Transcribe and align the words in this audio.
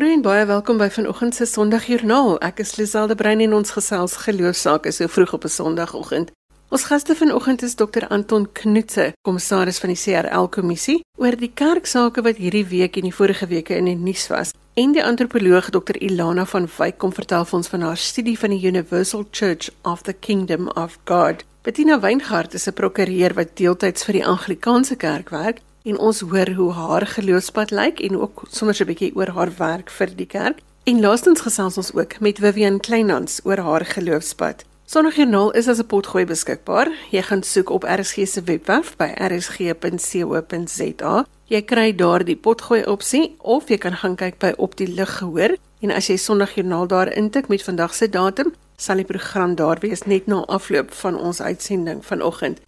Goeiemôre 0.00 0.16
en 0.16 0.22
baie 0.24 0.44
welkom 0.46 0.78
by 0.80 0.86
vanoggend 0.88 1.34
se 1.36 1.44
Sondagjoernaal. 1.44 2.38
Ek 2.40 2.62
is 2.62 2.78
Liselde 2.78 3.12
Brein 3.14 3.42
en 3.44 3.52
ons 3.58 3.72
gesels 3.76 4.14
geloofsake 4.22 4.94
so 4.96 5.06
vroeg 5.12 5.34
op 5.36 5.44
'n 5.44 5.52
Sondagoggend. 5.52 6.30
Ons 6.70 6.84
gaste 6.88 7.14
vanoggend 7.14 7.62
is 7.62 7.74
Dr 7.74 8.08
Anton 8.08 8.48
Knutse, 8.52 9.12
kommissaris 9.20 9.78
van 9.78 9.92
die 9.92 10.00
CRL 10.04 10.48
kommissie 10.48 11.04
oor 11.18 11.36
die 11.36 11.52
kerksake 11.54 12.22
wat 12.22 12.36
hierdie 12.36 12.64
week 12.64 12.96
en 12.96 13.02
die 13.02 13.14
vorige 13.14 13.46
weke 13.46 13.76
in 13.76 13.84
die 13.84 13.94
nuus 13.94 14.26
was. 14.28 14.54
En 14.74 14.92
die 14.92 15.04
antropoloog 15.04 15.70
Dr 15.70 15.96
Ilana 16.00 16.46
van 16.46 16.68
Wyk 16.78 16.98
kom 16.98 17.12
vertel 17.12 17.44
vir 17.44 17.56
ons 17.56 17.68
van 17.68 17.80
haar 17.80 17.96
studie 17.96 18.38
van 18.38 18.50
die 18.50 18.66
Universal 18.66 19.26
Church 19.30 19.68
of 19.82 20.02
the 20.02 20.12
Kingdom 20.12 20.68
of 20.68 20.98
God. 21.04 21.44
Bettina 21.62 22.00
Weingart 22.00 22.54
is 22.54 22.66
'n 22.66 22.72
prokureur 22.72 23.34
wat 23.34 23.56
deeltyds 23.56 24.04
vir 24.04 24.12
die 24.12 24.26
Anglikaanse 24.26 24.96
kerk 24.96 25.28
werk 25.28 25.60
en 25.82 25.98
ons 25.98 26.20
hoor 26.20 26.50
hoe 26.56 26.72
haar 26.72 27.06
geloofspad 27.06 27.70
lyk 27.70 28.00
en 28.00 28.18
ook 28.18 28.42
sommer 28.48 28.74
so 28.74 28.84
'n 28.84 28.86
bietjie 28.86 29.16
oor 29.16 29.28
haar 29.28 29.52
werk 29.58 29.90
vir 29.90 30.16
die 30.16 30.26
kerk. 30.26 30.58
En 30.84 31.00
laastens 31.00 31.40
gesels 31.40 31.76
ons 31.76 31.92
ook 31.94 32.20
met 32.20 32.38
Vivian 32.38 32.80
Kleinhans 32.80 33.40
oor 33.44 33.58
haar 33.58 33.84
geloofspad. 33.84 34.64
Sondagjoernaal 34.84 35.50
is 35.50 35.68
as 35.68 35.78
'n 35.78 35.86
potgooi 35.86 36.24
beskikbaar. 36.24 36.88
Jy 37.10 37.22
gaan 37.22 37.42
soek 37.42 37.70
op 37.70 37.84
RSG 37.84 38.26
se 38.26 38.42
webwerf 38.42 38.96
by 38.96 39.14
rsg.co.za. 39.16 41.14
Jy 41.44 41.62
kry 41.62 41.94
daar 41.94 42.24
die 42.24 42.36
potgooi 42.36 42.84
opsie 42.84 43.34
of 43.38 43.68
jy 43.68 43.78
kan 43.78 43.96
gaan 43.96 44.16
kyk 44.16 44.38
by 44.38 44.52
op 44.56 44.76
die 44.76 44.88
lig 44.88 45.18
gehoor 45.18 45.56
en 45.80 45.90
as 45.90 46.06
jy 46.06 46.16
Sondagjoernaal 46.16 46.86
daar 46.86 47.12
intik 47.12 47.48
met 47.48 47.62
vandag 47.62 47.94
se 47.94 48.08
datum, 48.08 48.52
sal 48.76 48.96
die 48.96 49.04
program 49.04 49.54
daar 49.54 49.78
wees 49.80 50.02
net 50.02 50.26
na 50.26 50.44
afloop 50.46 50.92
van 50.92 51.18
ons 51.18 51.40
uitsending 51.40 52.04
vanoggend. 52.04 52.60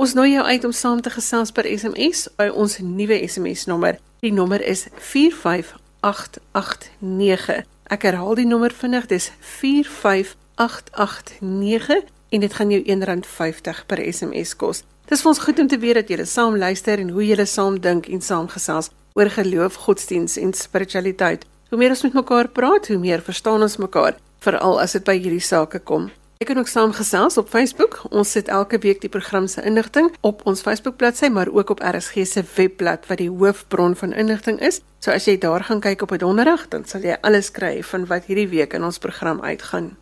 Ons 0.00 0.14
nooi 0.16 0.30
jou 0.32 0.40
uit 0.40 0.64
om 0.64 0.72
saam 0.72 1.04
te 1.04 1.12
gesels 1.12 1.52
per 1.52 1.68
SMS 1.68 2.32
by 2.40 2.48
ons 2.48 2.80
nuwe 2.80 3.20
SMS 3.26 3.66
nommer. 3.68 4.00
Die 4.24 4.32
nommer 4.32 4.62
is 4.64 4.88
45889. 4.96 7.68
Ek 7.92 8.00
herhaal 8.08 8.32
die 8.38 8.48
nommer 8.48 8.72
vinnig, 8.72 9.04
dis 9.12 9.28
45889 9.60 12.08
en 12.32 12.40
dit 12.46 12.52
gaan 12.56 12.72
jou 12.72 12.80
R1.50 12.80 13.84
per 13.90 14.00
SMS 14.00 14.56
kos. 14.56 14.88
Dis 15.10 15.20
vir 15.20 15.30
ons 15.34 15.44
goed 15.44 15.58
om 15.60 15.68
te 15.68 15.76
weet 15.82 15.98
dat 16.00 16.08
julle 16.08 16.24
saam 16.24 16.56
luister 16.56 16.96
en 17.02 17.12
hoe 17.12 17.24
julle 17.26 17.44
saam 17.44 17.76
dink 17.84 18.08
en 18.08 18.24
saam 18.24 18.48
gesels 18.48 18.88
oor 19.20 19.28
geloof, 19.36 19.84
godsdiens 19.84 20.40
en 20.40 20.56
spiritualiteit. 20.56 21.44
Hoe 21.68 21.76
meer 21.76 21.92
ons 21.92 22.08
met 22.08 22.16
mekaar 22.22 22.48
praat, 22.48 22.88
hoe 22.88 22.96
meer 22.96 23.20
verstaan 23.20 23.60
ons 23.68 23.76
mekaar, 23.76 24.16
veral 24.40 24.80
as 24.80 24.96
dit 24.96 25.04
by 25.04 25.20
hierdie 25.20 25.44
sake 25.44 25.84
kom. 25.84 26.08
Jy 26.40 26.46
kan 26.48 26.58
ook 26.58 26.70
saamgesels 26.72 27.36
op 27.36 27.50
Facebook. 27.52 27.98
Ons 28.16 28.30
sit 28.32 28.46
elke 28.48 28.78
week 28.80 29.02
die 29.02 29.10
program 29.12 29.44
se 29.46 29.60
inligting 29.60 30.06
op 30.24 30.40
ons 30.48 30.62
Facebook 30.64 30.96
bladsy, 30.96 31.28
maar 31.28 31.50
ook 31.52 31.70
op 31.70 31.82
RSG 31.84 32.24
se 32.24 32.44
webblad 32.54 33.04
wat 33.10 33.20
die 33.20 33.28
hoofbron 33.28 33.92
van 33.96 34.16
inligting 34.16 34.56
is. 34.60 34.80
So 35.04 35.12
as 35.12 35.28
jy 35.28 35.36
daar 35.36 35.66
gaan 35.68 35.84
kyk 35.84 36.00
op 36.02 36.16
'n 36.16 36.18
donderdag, 36.24 36.68
dan 36.68 36.84
sal 36.84 37.00
jy 37.00 37.18
alles 37.20 37.50
kry 37.50 37.82
van 37.82 38.06
wat 38.06 38.24
hierdie 38.24 38.48
week 38.48 38.72
in 38.72 38.84
ons 38.84 38.98
program 38.98 39.40
uitgaan. 39.40 39.96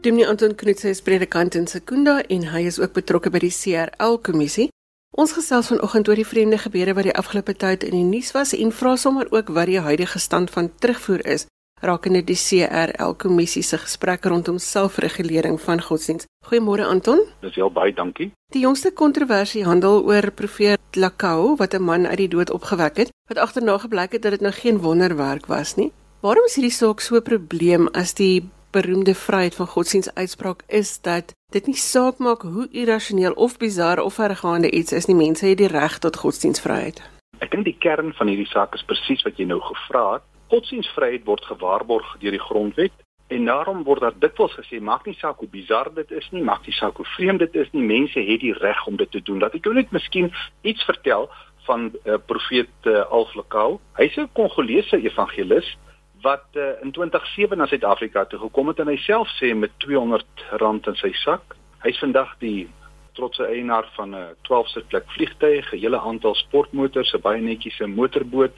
Dimnie 0.00 0.28
Anton 0.28 0.54
Knutse 0.54 0.88
is 0.88 1.02
predikant 1.02 1.54
in 1.54 1.66
Sekunda 1.66 2.22
en 2.22 2.42
hy 2.42 2.60
is 2.60 2.78
ook 2.78 2.92
betrokke 2.92 3.30
by 3.30 3.38
die 3.38 3.56
CRL 3.62 4.18
kommissie. 4.22 4.70
Ons 5.10 5.32
gesels 5.32 5.66
vanoggend 5.66 6.08
oor 6.08 6.14
die 6.14 6.26
vreemde 6.26 6.58
gebeure 6.58 6.94
wat 6.94 7.04
die 7.08 7.16
afgelope 7.16 7.54
tyd 7.54 7.82
in 7.82 7.90
die 7.90 8.04
nuus 8.04 8.32
was 8.32 8.52
en 8.54 8.72
vra 8.72 8.96
sommer 8.96 9.26
ook 9.30 9.48
wat 9.48 9.66
die 9.66 9.80
huidige 9.80 10.18
stand 10.18 10.50
van 10.50 10.70
terugvoer 10.78 11.26
is 11.26 11.46
rakende 11.80 12.20
die 12.24 12.36
CRL 12.36 13.14
kommissie 13.16 13.62
se 13.62 13.78
gesprek 13.80 14.24
rondom 14.24 14.58
selfregulering 14.58 15.58
van 15.60 15.80
godsdiens. 15.82 16.26
Goeiemôre 16.46 16.84
Anton. 16.84 17.24
Dis 17.40 17.56
heel 17.56 17.72
baie 17.72 17.92
dankie. 17.96 18.30
Die 18.52 18.62
jongste 18.64 18.92
kontroversie 18.92 19.64
handel 19.64 20.04
oor 20.04 20.30
profeet 20.30 20.80
Lakau 20.96 21.56
wat 21.56 21.74
'n 21.74 21.82
man 21.82 22.06
uit 22.06 22.16
die 22.16 22.28
dood 22.28 22.50
opgewek 22.50 22.96
het, 22.96 23.12
wat 23.28 23.38
agterna 23.38 23.78
gebleik 23.78 24.12
het 24.12 24.22
dat 24.22 24.32
dit 24.32 24.40
nou 24.40 24.52
geen 24.52 24.78
wonderwerk 24.78 25.46
was 25.46 25.74
nie. 25.76 25.92
Waarom 26.20 26.44
is 26.44 26.54
hierdie 26.54 26.76
saak 26.76 27.00
so 27.00 27.16
'n 27.16 27.22
probleem 27.22 27.88
as 27.88 28.14
die 28.14 28.50
beroemde 28.70 29.14
vryheid 29.14 29.54
van 29.54 29.66
godsdiens 29.66 30.14
uitspraak 30.14 30.62
is 30.66 31.00
dat 31.00 31.34
dit 31.52 31.66
nie 31.66 31.76
saak 31.76 32.18
maak 32.18 32.42
hoe 32.42 32.68
irrasioneel 32.70 33.32
of 33.32 33.58
bizar 33.58 34.00
of 34.00 34.14
vergaande 34.14 34.70
iets 34.70 34.92
is 34.92 35.06
nie 35.06 35.16
mense 35.16 35.46
het 35.46 35.58
die 35.58 35.68
reg 35.68 35.98
tot 35.98 36.16
godsdienstvryheid. 36.16 37.02
Ek 37.38 37.50
dink 37.50 37.64
die 37.64 37.76
kern 37.78 38.12
van 38.14 38.28
hierdie 38.28 38.50
saak 38.50 38.74
is 38.74 38.84
presies 38.86 39.22
wat 39.26 39.38
jy 39.38 39.46
nou 39.50 39.60
gevra 39.64 40.04
het. 40.12 40.26
Godsdienstvryheid 40.50 41.24
word 41.24 41.44
gewaarborg 41.44 42.16
deur 42.22 42.36
die 42.36 42.46
grondwet 42.46 42.94
en 43.30 43.44
daarom 43.46 43.84
word 43.86 44.02
daar 44.02 44.16
dikwels 44.18 44.54
gesê 44.58 44.80
maak 44.82 45.06
nie 45.06 45.16
saak 45.18 45.38
hoe 45.38 45.48
bizar 45.50 45.90
dit 45.94 46.10
is 46.10 46.26
nie, 46.34 46.42
maak 46.42 46.66
nie 46.66 46.74
saak 46.74 46.96
hoe 46.98 47.06
vreemd 47.16 47.44
dit 47.46 47.60
is 47.62 47.70
nie, 47.72 47.86
mense 47.86 48.18
het 48.18 48.40
die 48.42 48.54
reg 48.58 48.86
om 48.86 48.96
dit 48.96 49.10
te 49.10 49.22
doen. 49.22 49.38
Dat 49.38 49.54
ek 49.54 49.66
jou 49.66 49.74
net 49.74 49.92
miskien 49.94 50.32
iets 50.62 50.82
vertel 50.84 51.30
van 51.66 51.90
uh, 51.90 52.18
profeet 52.26 52.90
uh, 52.90 53.04
Alflekau. 53.10 53.78
Hy's 53.98 54.16
'n 54.18 54.28
Kongolese 54.34 54.98
evangelis 54.98 55.76
wat 56.22 56.44
uh, 56.52 56.82
in 56.82 56.92
2007 56.92 57.56
na 57.56 57.66
Suid-Afrika 57.66 58.24
toe 58.24 58.38
gekom 58.38 58.68
het 58.68 58.80
en 58.82 58.90
hy 58.90 58.96
self 59.00 59.30
sê 59.38 59.52
met 59.56 59.72
200 59.84 60.44
rand 60.60 60.86
in 60.86 60.98
sy 61.00 61.12
sak. 61.22 61.56
Hy's 61.84 62.00
vandag 62.02 62.34
die 62.42 62.68
trotse 63.18 63.46
eienaar 63.46 63.88
van 63.96 64.14
'n 64.14 64.34
12-sitplek 64.48 65.08
vliegtuig, 65.16 65.72
'n 65.72 65.78
hele 65.78 66.00
aantal 66.00 66.34
sportmotors, 66.34 67.14
'n 67.14 67.20
baie 67.20 67.40
netjiese 67.40 67.86
motorboot. 67.86 68.52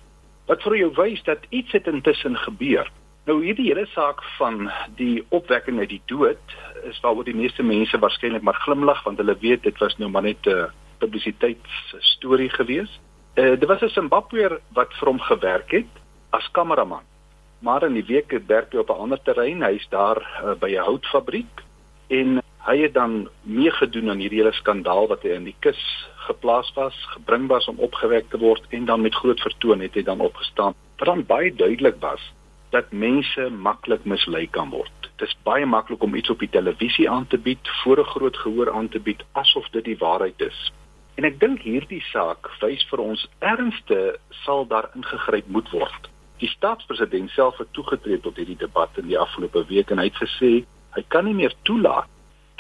Wat 0.46 0.62
vir 0.62 0.76
jou 0.76 0.90
wys 0.94 1.22
dat 1.22 1.38
iets 1.48 1.72
het 1.72 1.86
intussen 1.86 2.36
gebeur. 2.36 2.90
Nou 3.26 3.44
hierdie 3.44 3.68
hele 3.70 3.86
saak 3.86 4.22
van 4.38 4.70
die 4.96 5.24
opwekking 5.28 5.78
uit 5.78 5.88
die 5.88 6.02
dood 6.06 6.42
is 6.82 7.00
waaroor 7.00 7.24
die 7.24 7.34
meeste 7.34 7.62
mense 7.62 7.98
waarskynlik 7.98 8.42
maar 8.42 8.58
glimlag 8.64 9.04
want 9.04 9.18
hulle 9.18 9.36
weet 9.38 9.62
dit 9.62 9.78
was 9.78 9.96
nou 9.98 10.10
maar 10.10 10.22
net 10.22 10.46
'n 10.46 10.70
publisiteitsstorie 10.98 12.50
geweest. 12.50 13.00
Uh, 13.34 13.58
dit 13.58 13.64
was 13.64 13.82
'n 13.82 13.88
Zimbabweër 13.88 14.60
wat 14.72 14.92
vir 14.94 15.08
hom 15.08 15.20
gewerk 15.20 15.70
het 15.70 15.92
as 16.30 16.50
kameraman 16.50 17.11
maar 17.62 17.82
in 17.86 17.94
die 17.94 18.06
week 18.06 18.34
werk 18.46 18.72
hy 18.74 18.78
op 18.82 18.90
'n 18.90 19.02
ander 19.04 19.20
terrein. 19.22 19.62
Hy's 19.62 19.86
daar 19.88 20.18
uh, 20.18 20.54
by 20.58 20.70
'n 20.74 20.86
houtfabriek 20.88 21.62
en 22.08 22.42
hy 22.66 22.76
het 22.78 22.94
dan 22.94 23.28
meegedoen 23.42 24.10
aan 24.10 24.18
hierdie 24.18 24.42
hele 24.42 24.52
skandaal 24.52 25.06
wat 25.06 25.22
hy 25.22 25.28
in 25.28 25.44
die 25.44 25.56
kus 25.58 25.82
geplaas 26.26 26.72
was, 26.74 26.94
gebring 27.14 27.46
was 27.46 27.66
om 27.68 27.78
opgewek 27.78 28.30
te 28.30 28.38
word 28.38 28.66
en 28.70 28.84
dan 28.84 29.00
met 29.00 29.14
groot 29.14 29.40
vertoon 29.40 29.80
het 29.80 29.94
hy 29.94 30.02
dan 30.02 30.20
opgestaan. 30.20 30.74
Wat 30.98 31.06
dan 31.06 31.26
baie 31.26 31.54
duidelik 31.54 31.98
was 32.00 32.32
dat 32.70 32.92
mense 32.92 33.50
maklik 33.50 34.04
mislei 34.04 34.46
kan 34.50 34.70
word. 34.70 35.10
Dit 35.16 35.28
is 35.28 35.36
baie 35.42 35.66
maklik 35.66 36.02
om 36.02 36.14
iets 36.14 36.30
op 36.30 36.38
die 36.38 36.50
televisie 36.50 37.10
aan 37.10 37.26
te 37.26 37.38
bied, 37.38 37.68
voor 37.82 37.98
'n 37.98 38.12
groot 38.14 38.36
gehoor 38.36 38.72
aan 38.72 38.88
te 38.88 39.00
bied 39.00 39.22
asof 39.32 39.68
dit 39.70 39.84
die 39.84 39.98
waarheid 39.98 40.40
is. 40.40 40.72
En 41.14 41.24
ek 41.24 41.40
dink 41.40 41.60
hierdie 41.60 42.02
saak 42.12 42.50
wys 42.60 42.86
vir 42.90 42.98
ons 42.98 43.28
ernstig 43.38 44.16
sal 44.30 44.66
daar 44.66 44.90
ingegryp 44.94 45.46
moet 45.46 45.70
word 45.70 46.12
die 46.42 46.50
staatspresident 46.50 47.30
self 47.30 47.58
het 47.62 47.70
toegetree 47.76 48.20
tot 48.20 48.36
hierdie 48.41 48.58
debat 48.58 48.98
in 49.00 49.06
die 49.10 49.19
afgelope 49.19 49.64
week 49.70 49.91
en 49.91 50.03
hy 50.03 50.08
het 50.10 50.20
gesê 50.25 50.53
hy 50.97 51.04
kan 51.14 51.25
nie 51.28 51.36
meer 51.38 51.54
toelaat 51.69 52.10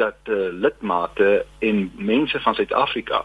dat 0.00 0.30
uh, 0.30 0.48
lidmate 0.64 1.44
en 1.60 1.82
mense 1.98 2.40
van 2.44 2.56
Suid-Afrika 2.56 3.24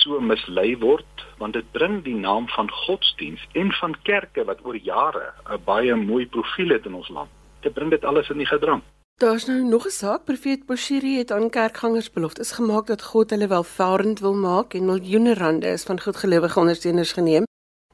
so 0.00 0.20
mislei 0.20 0.76
word 0.80 1.26
want 1.40 1.58
dit 1.58 1.66
bring 1.74 2.00
die 2.06 2.16
naam 2.16 2.46
van 2.54 2.70
godsdiens 2.84 3.42
en 3.58 3.72
van 3.80 3.96
kerke 4.06 4.46
wat 4.48 4.62
oor 4.64 4.78
jare 4.78 5.26
'n 5.50 5.60
baie 5.64 5.94
mooi 5.94 6.26
profiel 6.26 6.70
het 6.76 6.86
in 6.86 6.94
ons 6.94 7.08
land. 7.08 7.30
Dit 7.60 7.74
bring 7.74 7.90
dit 7.90 8.04
alles 8.04 8.30
in 8.30 8.38
die 8.38 8.46
gedrang. 8.46 8.82
Daar's 9.20 9.46
nou 9.46 9.60
nog 9.62 9.84
'n 9.86 9.96
saak, 10.02 10.24
profeet 10.24 10.66
Boshiri 10.66 11.18
het 11.18 11.32
aan 11.32 11.50
kerkgangers 11.50 12.10
beloftes 12.10 12.52
gemaak 12.52 12.86
dat 12.86 13.02
God 13.02 13.30
hulle 13.30 13.48
welvarend 13.48 14.20
wil 14.20 14.34
maak 14.34 14.74
en 14.74 14.84
miljoene 14.84 15.34
rande 15.34 15.66
is 15.66 15.84
van 15.84 16.00
goedgelowige 16.00 16.60
ondersteuners 16.60 17.12
geneem. 17.12 17.49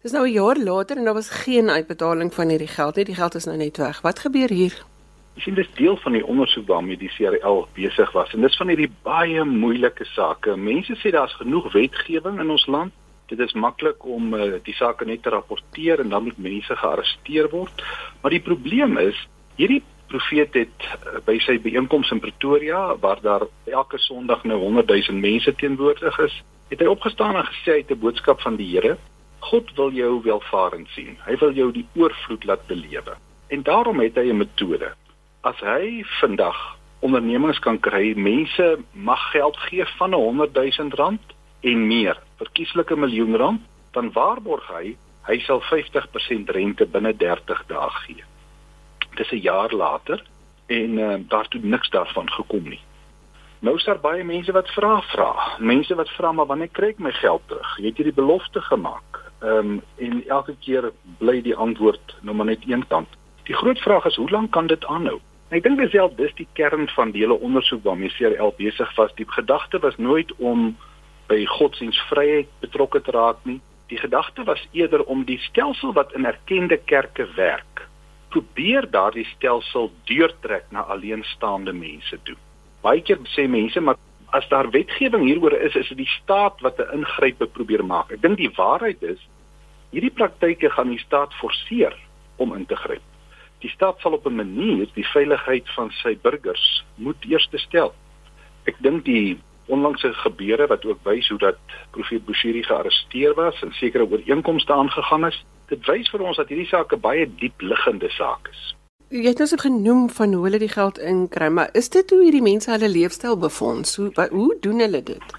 Dis 0.07 0.15
nou 0.15 0.29
'n 0.29 0.33
jaar 0.33 0.57
later 0.57 0.97
en 0.97 1.05
daar 1.05 1.15
was 1.15 1.31
geen 1.31 1.71
uitbetaling 1.71 2.35
van 2.35 2.49
hierdie 2.49 2.75
geld 2.79 2.97
nie. 2.97 3.05
Die 3.05 3.15
geld 3.15 3.35
is 3.35 3.45
nou 3.45 3.57
net 3.57 3.77
weg. 3.77 4.01
Wat 4.01 4.19
gebeur 4.19 4.49
hier? 4.49 4.75
Ek 5.37 5.43
sien 5.43 5.55
dis 5.55 5.75
deel 5.75 5.97
van 5.97 6.13
die 6.13 6.27
ondersoek 6.27 6.67
waarmee 6.67 6.97
die 6.97 7.11
CRL 7.17 7.67
besig 7.75 8.13
was 8.13 8.33
en 8.33 8.41
dis 8.41 8.57
van 8.57 8.69
hierdie 8.69 8.91
baie 9.03 9.45
moeilike 9.45 10.05
sake. 10.05 10.57
Mense 10.57 10.95
sê 10.95 11.11
daar's 11.11 11.35
genoeg 11.35 11.73
wetgewing 11.73 12.39
in 12.41 12.51
ons 12.51 12.67
land. 12.67 12.93
Dit 13.27 13.39
is 13.39 13.53
maklik 13.53 14.05
om 14.05 14.35
uh, 14.35 14.53
die 14.63 14.75
sake 14.75 15.05
net 15.05 15.23
te 15.23 15.31
rapporteer 15.31 16.01
en 16.01 16.09
dan 16.09 16.23
moet 16.23 16.39
mense 16.39 16.77
gearresteer 16.77 17.51
word. 17.51 17.83
Maar 18.21 18.31
die 18.31 18.47
probleem 18.51 18.97
is, 18.99 19.29
hierdie 19.57 19.83
profeet 20.07 20.55
het 20.55 20.87
uh, 20.87 21.19
by 21.25 21.39
sy 21.39 21.59
byeenkoms 21.59 22.11
in 22.11 22.21
Pretoria 22.21 22.97
waar 22.97 23.21
daar 23.23 23.49
elke 23.65 23.99
Sondag 23.99 24.45
nou 24.45 24.59
100 24.59 24.87
000 24.87 25.19
mense 25.19 25.55
teenwoordig 25.55 26.19
is, 26.19 26.43
het 26.69 26.79
hy 26.79 26.87
opgestaan 26.87 27.37
en 27.37 27.51
gesê 27.51 27.73
hy 27.73 27.83
het 27.83 27.91
'n 27.91 27.99
boodskap 27.99 28.41
van 28.41 28.57
die 28.57 28.71
Here 28.71 28.99
God 29.47 29.71
wil 29.79 29.93
jou 29.95 30.23
welvarend 30.23 30.89
sien. 30.89 31.19
Hy 31.27 31.37
wil 31.39 31.53
jou 31.55 31.69
die 31.73 31.87
oorvloed 31.95 32.45
laat 32.45 32.67
belewe. 32.67 33.15
En 33.55 33.63
daarom 33.63 34.01
het 34.03 34.17
hy 34.19 34.31
'n 34.31 34.43
metode. 34.43 34.93
As 35.41 35.61
hy 35.61 36.03
vandag 36.21 36.59
ondernemings 37.01 37.59
kan 37.59 37.79
kry, 37.81 38.15
mense 38.17 38.79
mag 38.93 39.31
geld 39.31 39.57
gee 39.57 39.87
van 39.99 40.11
'n 40.11 40.23
100 40.23 40.55
000 40.55 40.89
rand 40.95 41.23
en 41.61 41.87
meer, 41.87 42.19
verkieslike 42.37 42.97
miljoen 42.97 43.37
rand, 43.37 43.61
dan 43.93 44.13
waarborg 44.13 44.67
hy 44.69 44.97
hy 45.27 45.39
sal 45.43 45.61
50% 45.61 46.51
rente 46.55 46.87
binne 46.87 47.17
30 47.17 47.63
dae 47.67 47.91
gee. 47.91 48.25
Dis 49.15 49.31
'n 49.31 49.43
jaar 49.43 49.73
later 49.73 50.23
en 50.67 50.99
uh, 50.99 51.17
daartoe 51.29 51.61
niks 51.63 51.91
daarvan 51.91 52.31
gekom 52.31 52.69
nie. 52.69 52.81
Nou 53.59 53.77
is 53.77 53.85
daar 53.85 54.01
baie 54.01 54.25
mense 54.25 54.53
wat 54.53 54.71
vra 54.71 55.01
vra. 55.01 55.57
Mense 55.59 55.95
wat 55.95 56.11
vra 56.11 56.33
maar 56.33 56.47
wanneer 56.47 56.69
kry 56.69 56.89
ek 56.89 56.99
my 56.99 57.13
geld 57.13 57.43
terug? 57.47 57.79
Jy 57.79 57.87
het 57.87 57.97
hierdie 57.97 58.15
belofte 58.15 58.61
gemaak. 58.61 59.26
Ehm 59.41 59.59
um, 59.59 59.83
en 59.97 60.23
elke 60.29 60.57
keer 60.61 60.93
bly 61.19 61.43
die 61.43 61.57
antwoord 61.57 62.17
nou 62.21 62.37
maar 62.37 62.47
net 62.47 62.65
een 62.67 62.87
kant. 62.87 63.09
Die 63.45 63.55
groot 63.55 63.79
vraag 63.79 64.05
is 64.05 64.17
hoe 64.17 64.31
lank 64.31 64.51
kan 64.51 64.67
dit 64.67 64.85
aanhou? 64.85 65.21
Ek 65.55 65.63
dink 65.63 65.79
self 65.91 66.15
dis 66.19 66.33
die 66.35 66.49
kern 66.59 66.89
van 66.89 67.13
die 67.15 67.23
hele 67.23 67.37
ondersoek 67.39 67.85
waarmee 67.85 68.11
CRL 68.17 68.55
besig 68.59 68.95
was. 68.97 69.13
Die 69.15 69.29
gedagte 69.29 69.79
was 69.79 69.97
nooit 69.97 70.33
om 70.37 70.73
by 71.31 71.45
godsdienstvryheid 71.47 72.49
betrokke 72.61 73.01
te 73.03 73.15
raak 73.15 73.45
nie. 73.45 73.61
Die 73.87 73.99
gedagte 73.99 74.45
was 74.45 74.63
eerder 74.73 75.05
om 75.05 75.23
die 75.25 75.39
stelsel 75.39 75.93
wat 75.95 76.15
in 76.19 76.27
erkende 76.27 76.77
kerke 76.77 77.29
werk, 77.37 77.85
probeer 78.35 78.89
daardie 78.91 79.27
stelsel 79.37 79.93
deurtrek 80.11 80.67
na 80.75 80.83
alleenstaande 80.91 81.73
mense 81.73 82.19
toe. 82.27 82.35
Baie 82.83 83.03
keer 83.03 83.23
sê 83.37 83.47
mense 83.51 83.81
maar 83.81 83.99
as 84.37 84.49
daar 84.49 84.71
wetgewing 84.71 85.25
hieroor 85.25 85.57
is, 85.57 85.75
is 85.75 85.89
dit 85.89 86.03
die 86.05 86.13
staat 86.21 86.61
wat 86.61 86.79
'n 86.79 86.99
ingrype 86.99 87.47
probeer 87.47 87.85
maak. 87.85 88.13
Ek 88.13 88.23
dink 88.23 88.37
die 88.37 88.53
waarheid 88.57 89.03
is 89.03 89.21
hierdie 89.91 90.13
praktyke 90.13 90.71
gaan 90.71 90.91
die 90.93 90.99
staat 90.99 91.35
forceer 91.35 91.95
om 92.37 92.55
in 92.55 92.67
te 92.67 92.77
gryp. 92.77 93.03
Die 93.65 93.71
staat 93.71 94.01
sal 94.01 94.13
op 94.13 94.27
'n 94.27 94.37
manier 94.37 94.87
die 94.95 95.07
veiligheid 95.15 95.69
van 95.77 95.91
sy 96.03 96.17
burgers 96.23 96.85
moet 96.95 97.25
eers 97.25 97.49
stel. 97.53 97.95
Ek 98.67 98.77
dink 98.79 99.05
die 99.05 99.39
onlangse 99.67 100.13
gebeure 100.13 100.67
wat 100.67 100.85
ook 100.85 100.99
wys 101.05 101.29
hoe 101.29 101.39
dat 101.39 101.59
profeet 101.91 102.25
Bushiri 102.25 102.63
gearresteer 102.63 103.35
was 103.35 103.63
en 103.63 103.73
sekere 103.73 104.07
ooreenkomste 104.11 104.73
aangegaan 104.73 105.27
is, 105.27 105.45
dit 105.69 105.87
wys 105.87 106.11
vir 106.11 106.21
ons 106.21 106.37
dat 106.37 106.49
hierdie 106.49 106.69
saak 106.69 106.93
'n 106.93 107.01
baie 107.01 107.27
diep 107.27 107.61
liggende 107.61 108.11
saak 108.11 108.49
is. 108.51 108.75
Jy 109.07 109.23
het 109.23 109.39
nou 109.39 109.47
so 109.47 109.63
genoem 109.63 110.09
van 110.11 110.33
hoe 110.35 110.41
hulle 110.49 110.59
die 110.59 110.73
geld 110.73 110.97
inkry, 110.99 111.47
maar 111.55 111.69
is 111.79 111.87
dit 111.95 112.11
hoe 112.11 112.25
hierdie 112.25 112.43
mense 112.43 112.71
hulle 112.73 112.89
leefstyl 112.91 113.37
befonds? 113.39 113.93
Hoe 114.01 114.11
hoe 114.31 114.57
doen 114.61 114.81
hulle 114.83 115.03
dit? 115.03 115.35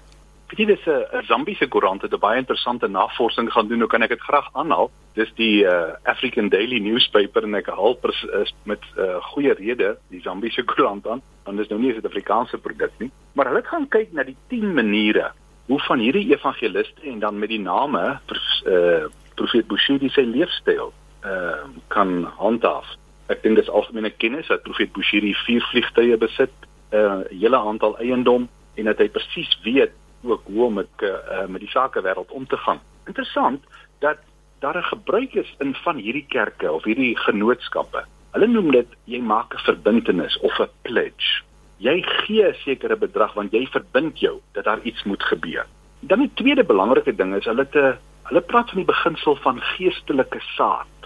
Dit 0.56 0.68
is 0.72 0.86
'n 0.86 1.24
Zambiese 1.28 1.68
koerant 1.68 2.02
het 2.02 2.12
'n 2.12 2.18
baie 2.18 2.38
interessante 2.38 2.88
navorsing 2.88 3.52
gaan 3.52 3.68
doen. 3.68 3.78
Nou 3.78 3.90
kan 3.90 4.02
ek 4.02 4.08
dit 4.08 4.20
graag 4.20 4.48
aanhaal. 4.52 4.90
Dis 5.12 5.32
die 5.34 5.64
uh, 5.64 5.92
African 6.02 6.48
Daily 6.48 6.78
Newspaper 6.78 7.42
en 7.42 7.54
ek 7.54 7.66
haal 7.66 7.98
is 8.42 8.54
met 8.62 8.80
uh, 8.96 9.20
goeie 9.20 9.52
rede 9.52 9.98
die 10.08 10.20
Zambiese 10.20 10.64
koerant 10.70 11.06
aan, 11.06 11.20
want 11.44 11.56
dit 11.56 11.66
is 11.66 11.70
nou 11.70 11.80
nie 11.80 11.90
'n 11.90 11.92
Suid-Afrikaanse 11.92 12.58
produk 12.58 12.92
nie. 12.98 13.10
Maar 13.32 13.46
hulle 13.46 13.62
gaan 13.62 13.88
kyk 13.88 14.12
na 14.12 14.22
die 14.22 14.36
10 14.48 14.74
maniere 14.74 15.32
hoe 15.66 15.80
van 15.80 15.98
hierdie 15.98 16.32
evangeliste 16.32 17.02
en 17.02 17.18
dan 17.18 17.38
met 17.38 17.48
die 17.48 17.60
name 17.60 18.20
uh, 18.64 19.04
Profeet 19.34 19.66
Bushiri 19.66 20.08
se 20.08 20.24
leefstyl 20.24 20.92
uh, 21.24 21.68
kan 21.88 22.24
handhaaf. 22.36 22.96
Ek 23.28 23.42
dink 23.42 23.56
dis 23.56 23.68
algemene 23.68 24.10
kennis 24.10 24.48
dat 24.48 24.62
Profeet 24.62 24.92
Bushiri 24.92 25.34
vier 25.44 25.64
vliegtye 25.70 26.16
besit, 26.16 26.54
'n 26.92 26.96
uh, 26.96 27.20
hele 27.30 27.58
aantal 27.58 27.98
eiendom 27.98 28.48
en 28.74 28.84
dat 28.84 28.98
hy 28.98 29.08
presies 29.08 29.58
weet 29.62 29.92
ook 30.22 30.42
hoe 30.44 30.64
om 30.64 30.74
met 30.74 31.02
uh, 31.02 31.46
met 31.46 31.60
die 31.60 31.70
sakewêreld 31.70 32.30
om 32.30 32.46
te 32.46 32.56
gaan. 32.56 32.80
Interessant 33.06 33.64
dat 34.00 34.18
daar 34.58 34.76
'n 34.76 34.92
gebruik 34.94 35.34
is 35.34 35.54
in 35.58 35.74
van 35.74 35.96
hierdie 35.96 36.26
kerke 36.28 36.72
of 36.72 36.84
hierdie 36.84 37.16
genootskappe. 37.16 38.04
Hulle 38.30 38.46
noem 38.46 38.70
dit 38.70 38.88
jy 39.04 39.20
maak 39.20 39.54
'n 39.54 39.64
verbintenis 39.68 40.38
of 40.38 40.58
'n 40.58 40.68
pledge. 40.82 41.42
Jy 41.76 42.02
gee 42.02 42.48
'n 42.48 42.54
sekere 42.64 42.96
bedrag 42.96 43.32
want 43.34 43.52
jy 43.52 43.66
verbind 43.66 44.20
jou 44.20 44.40
dat 44.52 44.64
daar 44.64 44.80
iets 44.82 45.02
moet 45.02 45.22
gebeur. 45.22 45.66
Dan 46.00 46.18
die 46.18 46.34
tweede 46.34 46.64
belangrike 46.64 47.14
ding 47.14 47.34
is 47.34 47.44
hulle 47.44 47.68
te 47.68 47.96
hulle 48.22 48.40
praat 48.40 48.68
van 48.68 48.76
die 48.76 48.92
beginsel 48.92 49.36
van 49.36 49.60
geestelike 49.60 50.40
saad. 50.40 50.97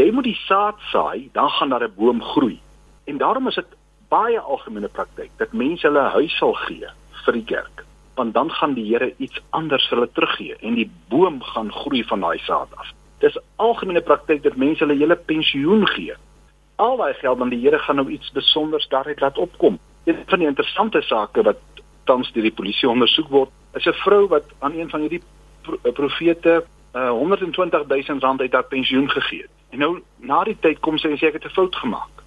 Jy 0.00 0.08
moet 0.16 0.24
die 0.24 0.38
saad 0.46 0.80
saai, 0.88 1.28
dan 1.36 1.50
gaan 1.58 1.68
daar 1.74 1.84
'n 1.84 1.94
boom 1.96 2.22
groei. 2.22 2.58
En 3.04 3.18
daarom 3.18 3.48
is 3.48 3.54
dit 3.54 3.76
baie 4.08 4.40
algemene 4.40 4.88
praktyk 4.88 5.30
dat 5.36 5.52
mense 5.52 5.86
hulle 5.86 6.08
huis 6.16 6.36
sal 6.38 6.54
gee 6.66 6.88
vir 7.24 7.32
die 7.32 7.44
kerk 7.44 7.84
want 8.20 8.34
dan 8.34 8.50
gaan 8.50 8.74
die 8.74 8.84
Here 8.84 9.14
iets 9.16 9.40
anders 9.56 9.86
vir 9.88 9.98
hulle 9.98 10.12
teruggee 10.12 10.56
en 10.60 10.74
die 10.76 10.90
boom 11.08 11.38
gaan 11.52 11.70
groei 11.72 12.02
van 12.04 12.20
daai 12.20 12.38
saad 12.44 12.72
af. 12.76 12.90
Dis 13.24 13.38
algemene 13.56 14.02
praktyk 14.04 14.42
dat 14.42 14.58
mense 14.60 14.84
hulle 14.84 14.98
hele 14.98 15.16
pensioen 15.16 15.86
gee. 15.94 16.16
Al 16.76 16.96
daai 17.00 17.14
geld 17.20 17.40
aan 17.40 17.52
die 17.54 17.62
Here 17.62 17.78
gaan 17.78 17.96
nou 17.96 18.08
iets 18.10 18.32
besonders 18.36 18.88
daaruit 18.92 19.20
laat 19.20 19.38
opkom. 19.38 19.78
Een 20.04 20.20
van 20.26 20.38
die 20.38 20.48
interessante 20.48 21.02
sake 21.02 21.44
wat 21.48 21.62
tans 22.04 22.32
deur 22.34 22.48
die 22.48 22.58
polisie 22.60 22.88
ondersoek 22.88 23.28
word, 23.28 23.50
is 23.78 23.86
'n 23.86 23.96
vrou 24.04 24.26
wat 24.28 24.44
aan 24.58 24.76
een 24.76 24.90
van 24.90 25.00
hierdie 25.00 25.22
profete 25.94 26.64
uh, 26.94 27.10
120 27.10 27.86
000 27.86 28.18
rand 28.20 28.40
uit 28.40 28.52
haar 28.52 28.64
pensioen 28.64 29.10
gegee 29.10 29.42
het. 29.42 29.50
En 29.70 29.78
nou 29.78 30.02
na 30.16 30.44
die 30.44 30.56
tyd 30.60 30.80
kom 30.80 30.98
sy 30.98 31.08
en 31.08 31.18
sê 31.18 31.28
ek 31.30 31.38
het 31.38 31.44
'n 31.44 31.56
fout 31.56 31.76
gemaak. 31.76 32.24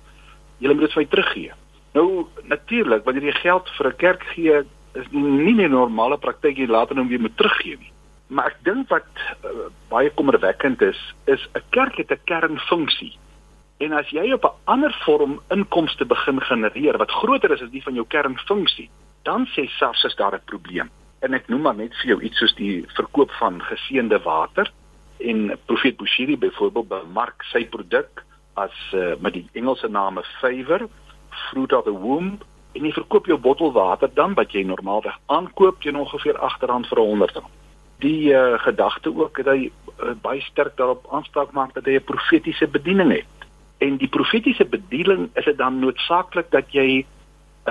Jy 0.58 0.68
moet 0.74 0.80
dit 0.80 0.94
vir 0.94 1.02
my 1.02 1.10
teruggee. 1.10 1.52
Nou 1.94 2.28
natuurlik, 2.44 3.04
wanneer 3.04 3.24
jy 3.24 3.32
geld 3.32 3.70
vir 3.78 3.88
'n 3.88 3.96
kerk 3.96 4.24
gee, 4.24 4.64
is 4.94 5.08
nie 5.12 5.68
'n 5.68 5.70
normale 5.70 6.18
praktyk 6.18 6.58
jy 6.58 6.68
later 6.68 6.96
nou 6.96 7.08
weer 7.08 7.20
moet 7.20 7.38
teruggee 7.38 7.78
nie. 7.78 7.92
Maar 8.28 8.46
ek 8.46 8.58
dink 8.64 8.90
wat 8.90 9.06
uh, 9.44 9.50
baie 9.90 10.10
kommerwekkend 10.10 10.82
is, 10.82 11.14
is 11.26 11.48
'n 11.54 11.62
kerk 11.70 11.98
het 11.98 12.12
'n 12.12 12.24
kernfunksie. 12.24 13.18
En 13.78 13.92
as 13.92 14.10
jy 14.10 14.32
op 14.32 14.44
'n 14.44 14.58
ander 14.64 14.94
vorm 15.06 15.42
inkomste 15.50 16.06
begin 16.06 16.42
genereer 16.42 16.98
wat 16.98 17.12
groter 17.12 17.52
is 17.52 17.62
as 17.62 17.70
die 17.70 17.84
van 17.84 17.94
jou 17.94 18.06
kernfunksie, 18.08 18.90
dan 19.24 19.46
sê 19.46 19.68
SARS 19.68 20.04
is 20.04 20.16
daar 20.16 20.34
'n 20.34 20.46
probleem. 20.46 20.90
En 21.24 21.34
ek 21.34 21.48
noem 21.48 21.62
maar 21.64 21.78
net 21.80 21.94
vir 22.02 22.14
jou 22.14 22.20
iets 22.28 22.42
soos 22.42 22.54
die 22.60 22.84
verkoop 22.98 23.32
van 23.40 23.62
geseënde 23.64 24.20
water 24.26 24.68
en 25.24 25.54
Profeet 25.70 25.96
Bushiri 25.98 26.36
byvoorbeeld 26.38 26.90
bemark 26.90 27.46
sy 27.48 27.64
produk 27.72 28.26
as 28.60 28.74
uh, 28.92 29.14
met 29.24 29.38
die 29.38 29.46
Engelse 29.56 29.88
naam 29.88 30.20
Favor, 30.42 30.84
Fruit 31.48 31.74
of 31.74 31.86
the 31.88 31.94
Womb 31.96 32.44
en 32.76 32.88
jy 32.88 32.92
verkoop 32.92 33.30
jou 33.32 33.38
bottel 33.40 33.72
water 33.72 34.12
dan 34.14 34.36
wat 34.36 34.52
jy 34.52 34.66
normaalweg 34.68 35.16
aankoop 35.32 35.80
teen 35.82 36.00
ongeveer 36.02 36.36
R8 36.36 36.90
vir 36.90 37.02
100 37.02 37.38
rand. 37.40 37.54
Die 38.04 38.34
uh, 38.34 38.60
gedagte 38.66 39.14
ook 39.16 39.40
dat 39.40 39.54
hy 39.54 39.70
uh, 39.70 40.16
baie 40.26 40.42
sterk 40.44 40.76
daarop 40.82 41.08
aanspraak 41.08 41.54
maak 41.56 41.72
dat 41.78 41.88
hy 41.88 41.96
'n 42.02 42.10
profetiese 42.10 42.68
bediening 42.68 43.14
het. 43.16 43.48
En 43.80 43.96
die 43.98 44.12
profetiese 44.12 44.66
bediening 44.66 45.30
is 45.40 45.46
dit 45.46 45.58
dan 45.58 45.80
noodsaaklik 45.80 46.52
dat 46.52 46.68
jy 46.76 47.06
'n 47.06 47.08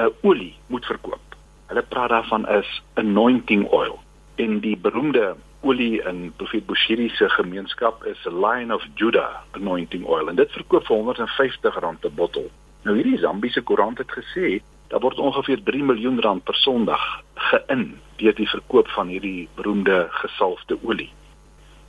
uh, 0.00 0.08
olie 0.22 0.54
moet 0.72 0.86
verkoop. 0.86 1.31
Hulle 1.72 1.88
praat 1.88 2.10
daarvan 2.12 2.42
as 2.44 2.68
anointing 3.00 3.62
oil. 3.72 3.94
En 4.36 4.58
die 4.60 4.76
beroemde 4.76 5.36
olie 5.64 6.02
in 6.04 6.32
Profet 6.36 6.66
Bushiri 6.66 7.08
se 7.08 7.28
gemeenskap 7.28 8.04
is 8.04 8.24
Lion 8.24 8.72
of 8.72 8.84
Judah 8.94 9.40
anointing 9.56 10.04
oil 10.04 10.28
en 10.28 10.36
dit 10.36 10.52
verkoop 10.52 10.84
vir 10.84 10.96
150 10.96 11.78
rand 11.80 12.00
per 12.00 12.12
bottel. 12.12 12.50
Nou 12.84 12.98
hierdie 12.98 13.16
Zambiese 13.24 13.62
koerant 13.64 14.04
het 14.04 14.12
gesê 14.12 14.58
daar 14.92 15.00
word 15.00 15.24
ongeveer 15.30 15.64
3 15.64 15.82
miljoen 15.94 16.20
rand 16.20 16.44
per 16.44 16.60
Sondag 16.60 17.08
geïn 17.48 17.88
deur 18.20 18.36
die 18.36 18.50
verkoop 18.52 18.92
van 18.92 19.08
hierdie 19.08 19.48
beroemde 19.56 20.02
gesalfde 20.20 20.76
olie. 20.82 21.08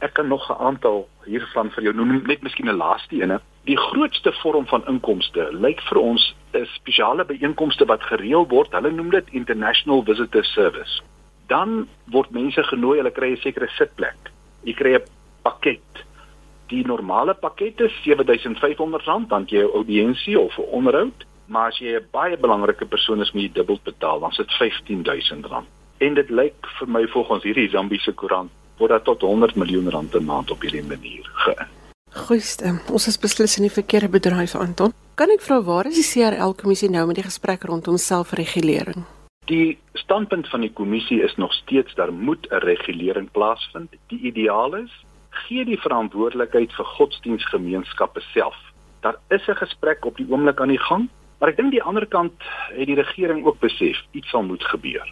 Ek 0.03 0.13
kan 0.13 0.27
nog 0.27 0.49
'n 0.49 0.61
aantal 0.67 1.07
hiervan 1.25 1.71
vir 1.71 1.83
jou 1.83 1.93
noem, 1.95 2.21
net 2.27 2.41
miskien 2.41 2.69
'n 2.69 2.81
laaste 2.85 3.15
ene. 3.15 3.39
Die 3.63 3.77
grootste 3.77 4.31
vorm 4.31 4.65
van 4.67 4.87
inkomste 4.87 5.47
lyk 5.51 5.81
vir 5.81 5.97
ons 5.97 6.35
'n 6.53 6.65
spesiale 6.65 7.25
byeenkomste 7.25 7.85
wat 7.85 8.03
gereël 8.03 8.47
word. 8.47 8.71
Hulle 8.71 8.91
noem 8.91 9.09
dit 9.09 9.29
International 9.31 10.03
Visitor 10.03 10.43
Service. 10.43 11.01
Dan 11.47 11.87
word 12.05 12.29
mense 12.31 12.63
genooi, 12.63 12.97
hulle 12.97 13.11
kry 13.11 13.31
'n 13.31 13.37
sekere 13.37 13.67
sitplek. 13.67 14.31
Jy 14.63 14.73
kry 14.73 14.93
'n 14.95 15.07
pakket. 15.41 16.05
Die 16.67 16.85
normale 16.85 17.33
pakket 17.33 17.79
is 17.81 17.93
R7500, 18.03 19.27
dan 19.27 19.45
jy 19.47 19.63
'n 19.63 19.75
audiensie 19.75 20.39
of 20.39 20.57
'n 20.57 20.71
onderhoud 20.71 21.25
maar 21.45 21.67
as 21.67 21.77
jy 21.77 21.95
'n 21.95 22.07
baie 22.11 22.37
belangrike 22.37 22.85
persoon 22.85 23.21
is, 23.21 23.31
moet 23.31 23.43
jy 23.43 23.51
dubbel 23.51 23.79
betaal, 23.83 24.19
dan 24.19 24.31
sit 24.31 24.51
R15000. 24.51 25.65
En 25.97 26.13
dit 26.13 26.29
lyk 26.29 26.67
vir 26.79 26.89
my 26.89 27.07
volgens 27.07 27.43
hierdie 27.43 27.69
Zambiese 27.69 28.13
koerant 28.13 28.51
word 28.77 28.91
dit 28.95 29.03
tot 29.03 29.21
100 29.21 29.55
miljoen 29.55 29.89
rand 29.89 30.09
per 30.09 30.23
maand 30.23 30.51
op 30.51 30.61
hierdie 30.61 30.83
manier 30.83 31.29
geïn. 31.45 31.71
Goeie, 32.13 32.73
ons 32.93 33.07
is 33.09 33.17
beslis 33.17 33.57
in 33.57 33.65
die 33.65 33.73
verkeerde 33.73 34.09
bedryf 34.13 34.55
Anton. 34.55 34.93
Kan 35.17 35.33
ek 35.33 35.41
vra 35.41 35.61
waar 35.65 35.89
is 35.89 35.97
die 35.97 36.05
CRL 36.05 36.53
kommissie 36.57 36.89
nou 36.89 37.07
met 37.09 37.17
die 37.17 37.25
gesprek 37.25 37.65
rondom 37.69 37.97
selfregulering? 37.97 39.05
Die 39.49 39.77
standpunt 39.99 40.47
van 40.49 40.61
die 40.61 40.71
kommissie 40.73 41.21
is 41.25 41.33
nog 41.41 41.53
steeds 41.53 41.95
daar 41.95 42.13
moet 42.13 42.47
'n 42.51 42.63
regulering 42.63 43.31
plaasvind. 43.31 43.89
Die 44.07 44.19
ideaal 44.19 44.75
is 44.75 44.93
gee 45.29 45.65
die 45.65 45.79
verantwoordelikheid 45.81 46.73
vir 46.73 46.85
godsdienstgemeenskappe 46.85 48.21
self. 48.33 48.55
Daar 49.01 49.17
is 49.29 49.47
'n 49.47 49.55
gesprek 49.55 50.05
op 50.05 50.17
die 50.17 50.27
oomblik 50.29 50.61
aan 50.61 50.73
die 50.73 50.85
gang 50.89 51.09
Maar 51.43 51.51
ek 51.51 51.57
dink 51.59 51.73
die 51.75 51.83
ander 51.83 52.05
kant 52.07 52.45
het 52.71 52.87
die 52.87 52.95
regering 52.95 53.41
ook 53.43 53.57
besef 53.59 53.97
iets 54.15 54.29
sal 54.31 54.45
moet 54.47 54.63
gebeur. 54.63 55.03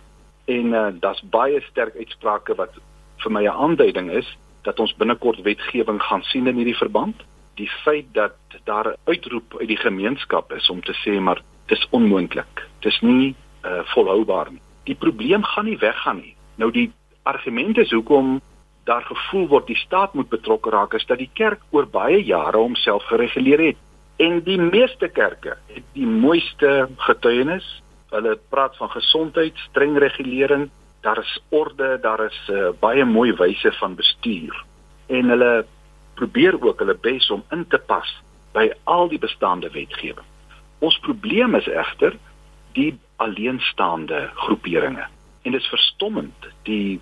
En 0.48 0.70
uh, 0.72 0.86
daar's 1.04 1.20
baie 1.28 1.60
sterk 1.66 1.98
uitsprake 2.00 2.56
wat 2.56 2.78
vir 3.24 3.32
my 3.32 3.44
'n 3.44 3.58
aanduiding 3.66 4.12
is 4.12 4.38
dat 4.64 4.80
ons 4.80 4.96
binnekort 4.96 5.42
wetgewing 5.42 6.02
gaan 6.02 6.24
sien 6.24 6.48
in 6.48 6.56
hierdie 6.56 6.78
verband. 6.78 7.16
Die 7.56 7.70
feit 7.84 8.06
dat 8.14 8.36
daar 8.64 8.88
'n 8.88 8.98
uitroep 9.06 9.56
uit 9.60 9.68
die 9.68 9.78
gemeenskap 9.78 10.52
is 10.52 10.70
om 10.70 10.82
te 10.82 10.94
sê 10.94 11.20
maar 11.20 11.42
dis 11.66 11.88
onmoontlik. 11.90 12.68
Dis 12.80 13.00
nie 13.02 13.36
uh, 13.66 13.80
volhoubaar 13.84 14.52
nie. 14.52 14.62
Die 14.84 14.96
probleem 14.96 15.44
gaan 15.44 15.66
nie 15.66 15.78
weggaan 15.78 16.18
nie. 16.18 16.36
Nou 16.56 16.72
die 16.72 16.92
argument 17.24 17.78
is 17.78 17.92
hoekom 17.92 18.42
daar 18.84 19.04
gevoel 19.04 19.48
word 19.48 19.68
die 19.68 19.76
staat 19.76 20.14
moet 20.14 20.30
betrokke 20.30 20.70
raak 20.70 20.94
is 20.94 21.06
dat 21.06 21.18
die 21.18 21.30
kerk 21.34 21.62
oor 21.70 21.88
baie 21.88 22.24
jare 22.24 22.58
homself 22.58 23.04
gereguleer 23.04 23.60
het 23.60 23.78
En 24.18 24.44
die 24.44 24.58
meeste 24.58 25.08
kerke 25.08 25.58
het 25.68 25.84
die 25.94 26.06
mooiste 26.06 26.90
getuienis 26.98 27.82
Hulle 28.12 28.36
praat 28.52 28.76
van 28.76 28.90
gesondheid, 28.92 29.58
streng 29.70 29.96
regulering, 29.98 30.66
daar 31.02 31.20
is 31.20 31.40
orde, 31.50 31.98
daar 32.02 32.26
is 32.26 32.40
uh, 32.50 32.70
baie 32.80 33.06
mooi 33.06 33.34
wyse 33.34 33.72
van 33.72 33.96
bestuur. 33.96 34.64
En 35.08 35.30
hulle 35.30 35.66
probeer 36.14 36.62
ook 36.62 36.80
hulle 36.80 36.98
bes 37.02 37.30
om 37.30 37.44
in 37.50 37.68
te 37.68 37.78
pas 37.78 38.10
by 38.54 38.70
al 38.84 39.10
die 39.10 39.20
bestaande 39.20 39.70
wetgewing. 39.72 40.28
Ons 40.80 41.00
probleem 41.00 41.56
is 41.56 41.68
egter 41.68 42.18
die 42.74 43.00
alleenstaande 43.16 44.30
groeperinge. 44.34 45.08
En 45.42 45.52
dit 45.52 45.62
is 45.62 45.70
verstommend 45.74 46.48
die 46.64 47.02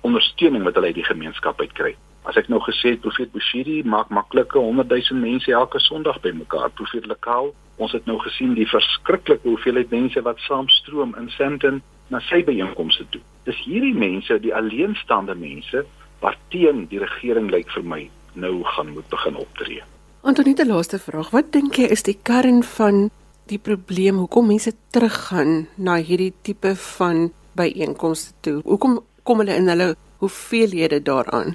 ondersteuning 0.00 0.64
wat 0.64 0.74
hulle 0.74 0.92
uit 0.92 1.00
die 1.00 1.10
gemeenskap 1.10 1.60
uitkry. 1.60 1.94
As 2.26 2.38
ek 2.38 2.48
nou 2.50 2.58
gesê 2.64 2.96
het 2.96 3.02
Profeet 3.04 3.30
Bushiri 3.34 3.82
maak 3.86 4.10
maklike 4.14 4.58
100 4.58 4.90
000 4.90 5.20
mense 5.22 5.52
elke 5.52 5.78
Sondag 5.78 6.18
bymekaar. 6.24 6.72
Profeet 6.74 7.06
Lekau, 7.06 7.52
ons 7.76 7.92
het 7.94 8.06
nou 8.10 8.18
gesien 8.24 8.54
die 8.58 8.66
verskriklike 8.66 9.46
hoeveelheid 9.46 9.90
mense 9.94 10.22
wat 10.26 10.42
saamstroom 10.46 11.14
in 11.20 11.30
Sandton 11.36 11.82
na 12.08 12.20
sy 12.20 12.42
byeenkomste 12.46 13.06
toe. 13.10 13.20
Dis 13.44 13.58
hierdie 13.64 13.94
mense, 13.94 14.38
die 14.42 14.54
alleenstaande 14.54 15.34
mense 15.34 15.84
wat 16.22 16.38
teen 16.50 16.86
die 16.90 17.00
regering 17.02 17.50
lyk 17.50 17.70
vir 17.74 17.84
my 17.84 18.02
nou 18.34 18.62
gaan 18.64 18.92
moet 18.94 19.08
begin 19.08 19.36
optree. 19.40 19.82
Antonie, 20.26 20.56
laaste 20.66 20.98
vraag. 20.98 21.30
Wat 21.30 21.52
dink 21.54 21.78
jy 21.78 21.86
is 21.94 22.02
die 22.02 22.18
kern 22.26 22.62
van 22.76 23.10
die 23.46 23.58
probleem 23.62 24.18
hoekom 24.18 24.48
mense 24.50 24.72
teruggaan 24.90 25.68
na 25.76 26.00
hierdie 26.02 26.32
tipe 26.42 26.74
van 26.98 27.30
byeenkomste 27.58 28.34
toe? 28.42 28.56
Hoekom 28.64 28.98
kom 29.22 29.42
hulle 29.42 29.54
in 29.54 29.70
hulle 29.70 29.92
hoeveelhede 30.18 30.98
daaraan? 31.02 31.54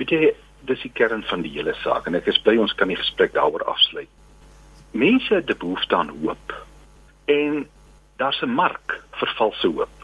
Weet 0.00 0.14
jy, 0.14 0.30
dis 0.68 0.80
die 0.86 0.92
kern 0.96 1.22
van 1.28 1.44
die 1.44 1.52
hele 1.52 1.74
saak 1.82 2.08
en 2.08 2.16
ek 2.16 2.30
is 2.32 2.40
bly 2.44 2.56
ons 2.60 2.72
kan 2.78 2.88
die 2.88 2.98
gesprek 2.98 3.34
daaroor 3.36 3.66
afsluit. 3.68 4.08
Mense 4.96 5.34
het 5.34 5.50
'n 5.50 5.60
behoefte 5.60 5.96
aan 5.96 6.10
hoop. 6.22 6.56
En 7.28 7.66
daar's 8.20 8.42
'n 8.42 8.54
mark 8.62 9.00
vir 9.10 9.30
valse 9.36 9.66
hoop. 9.66 9.96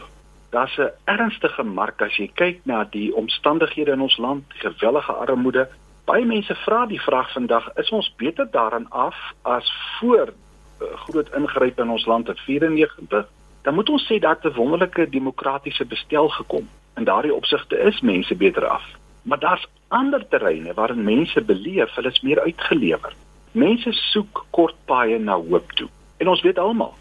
Daar's 0.50 0.76
'n 0.78 0.90
ernstige 1.04 1.62
mark 1.62 2.02
as 2.02 2.16
jy 2.16 2.30
kyk 2.34 2.58
na 2.64 2.84
die 2.84 3.14
omstandighede 3.14 3.92
in 3.92 4.00
ons 4.00 4.16
land, 4.16 4.44
gewellige 4.48 5.12
armoede. 5.12 5.68
Baie 6.04 6.24
mense 6.24 6.54
vra 6.54 6.86
die 6.86 7.00
vraag 7.00 7.32
vandag, 7.32 7.74
is 7.74 7.90
ons 7.90 8.14
beter 8.16 8.50
daaraan 8.50 8.90
af 8.90 9.16
as 9.42 9.72
voor 9.98 10.28
uh, 10.28 10.86
groot 11.04 11.34
ingrype 11.34 11.82
in 11.82 11.90
ons 11.90 12.06
land 12.06 12.28
in 12.28 12.36
94? 12.36 13.26
Dan 13.62 13.74
moet 13.74 13.88
ons 13.88 14.06
sê 14.12 14.18
dat 14.18 14.44
'n 14.44 14.54
wonderlike 14.54 15.08
demokratiese 15.08 15.84
bestel 15.84 16.28
gekom. 16.28 16.68
In 16.96 17.04
daardie 17.04 17.34
opsigte 17.34 17.78
is 17.78 18.00
mense 18.00 18.34
beter 18.34 18.66
af. 18.66 18.84
Maar 19.22 19.38
daar's 19.38 19.66
ander 19.88 20.28
terreine 20.28 20.74
waarin 20.74 21.04
mense 21.04 21.40
beleef 21.40 21.94
hulle 21.94 22.08
is 22.08 22.20
meer 22.20 22.40
uitgelewer. 22.40 23.12
Mense 23.52 23.92
soek 23.92 24.44
kort 24.50 24.74
paaie 24.84 25.18
na 25.18 25.34
hoop 25.34 25.72
toe. 25.72 25.88
En 26.16 26.28
ons 26.28 26.42
weet 26.42 26.58
almal, 26.58 26.94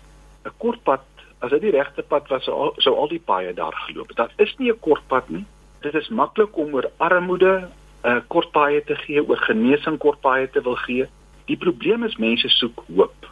'n 0.46 0.54
kort 0.58 0.84
pad, 0.84 1.04
as 1.40 1.50
dit 1.50 1.62
die 1.62 1.76
regte 1.76 2.04
pad 2.04 2.28
was, 2.28 2.44
sou 2.44 2.56
al, 2.56 2.74
sou 2.78 2.96
al 2.96 3.10
die 3.12 3.22
paaie 3.32 3.54
daar 3.54 3.76
geloop 3.88 4.08
het. 4.08 4.18
Daar 4.18 4.34
is 4.38 4.56
nie 4.58 4.72
'n 4.72 4.80
kort 4.80 5.08
pad 5.08 5.30
nie. 5.30 5.46
Dit 5.82 5.94
is 5.94 6.10
maklik 6.10 6.58
om 6.58 6.74
oor 6.74 6.90
armoede 6.98 7.68
'n 8.04 8.10
uh, 8.10 8.22
kort 8.28 8.52
paaie 8.52 8.84
te 8.84 8.96
gee, 8.96 9.28
oor 9.28 9.38
genesing 9.38 9.98
kort 9.98 10.22
paaie 10.22 10.50
te 10.50 10.62
wil 10.62 10.76
gee. 10.76 11.08
Die 11.46 11.58
probleem 11.58 12.04
is 12.04 12.16
mense 12.18 12.50
soek 12.50 12.84
hoop. 12.96 13.30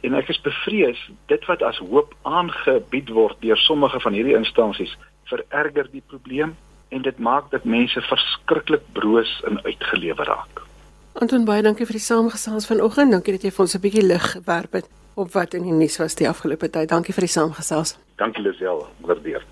En 0.00 0.14
ek 0.14 0.28
is 0.28 0.40
bevrees 0.40 1.10
dit 1.26 1.44
wat 1.46 1.62
as 1.62 1.78
hoop 1.78 2.14
aangebied 2.22 3.08
word 3.08 3.36
deur 3.40 3.56
sommige 3.56 4.00
van 4.00 4.12
hierdie 4.12 4.36
instansies 4.36 4.96
vererger 5.24 5.90
die 5.90 6.02
probleem 6.06 6.56
en 6.88 7.02
dit 7.02 7.18
maak 7.18 7.50
dat 7.50 7.64
mense 7.64 8.00
verskriklik 8.00 8.82
broos 8.92 9.42
en 9.46 9.62
uitgelewer 9.64 10.26
raak. 10.26 10.62
Anton 11.12 11.44
baie 11.44 11.62
dankie 11.62 11.86
vir 11.86 11.92
die 11.92 12.06
saamgesels 12.06 12.66
vanoggend. 12.66 13.12
Dankie 13.12 13.32
dat 13.32 13.42
jy 13.42 13.50
vir 13.50 13.60
ons 13.60 13.74
'n 13.74 13.80
bietjie 13.80 14.06
lig 14.06 14.32
gewerp 14.32 14.72
het 14.72 14.99
op 15.14 15.32
wat 15.32 15.54
in 15.54 15.62
die 15.62 15.72
nuus 15.72 15.96
was 15.98 16.14
die 16.14 16.28
afgelope 16.28 16.70
tyd. 16.70 16.88
Dankie 16.88 17.14
vir 17.14 17.26
die 17.26 17.32
saamgesels. 17.32 17.96
Dankie 18.16 18.42
Lisel, 18.42 18.86
waardeer. 19.00 19.46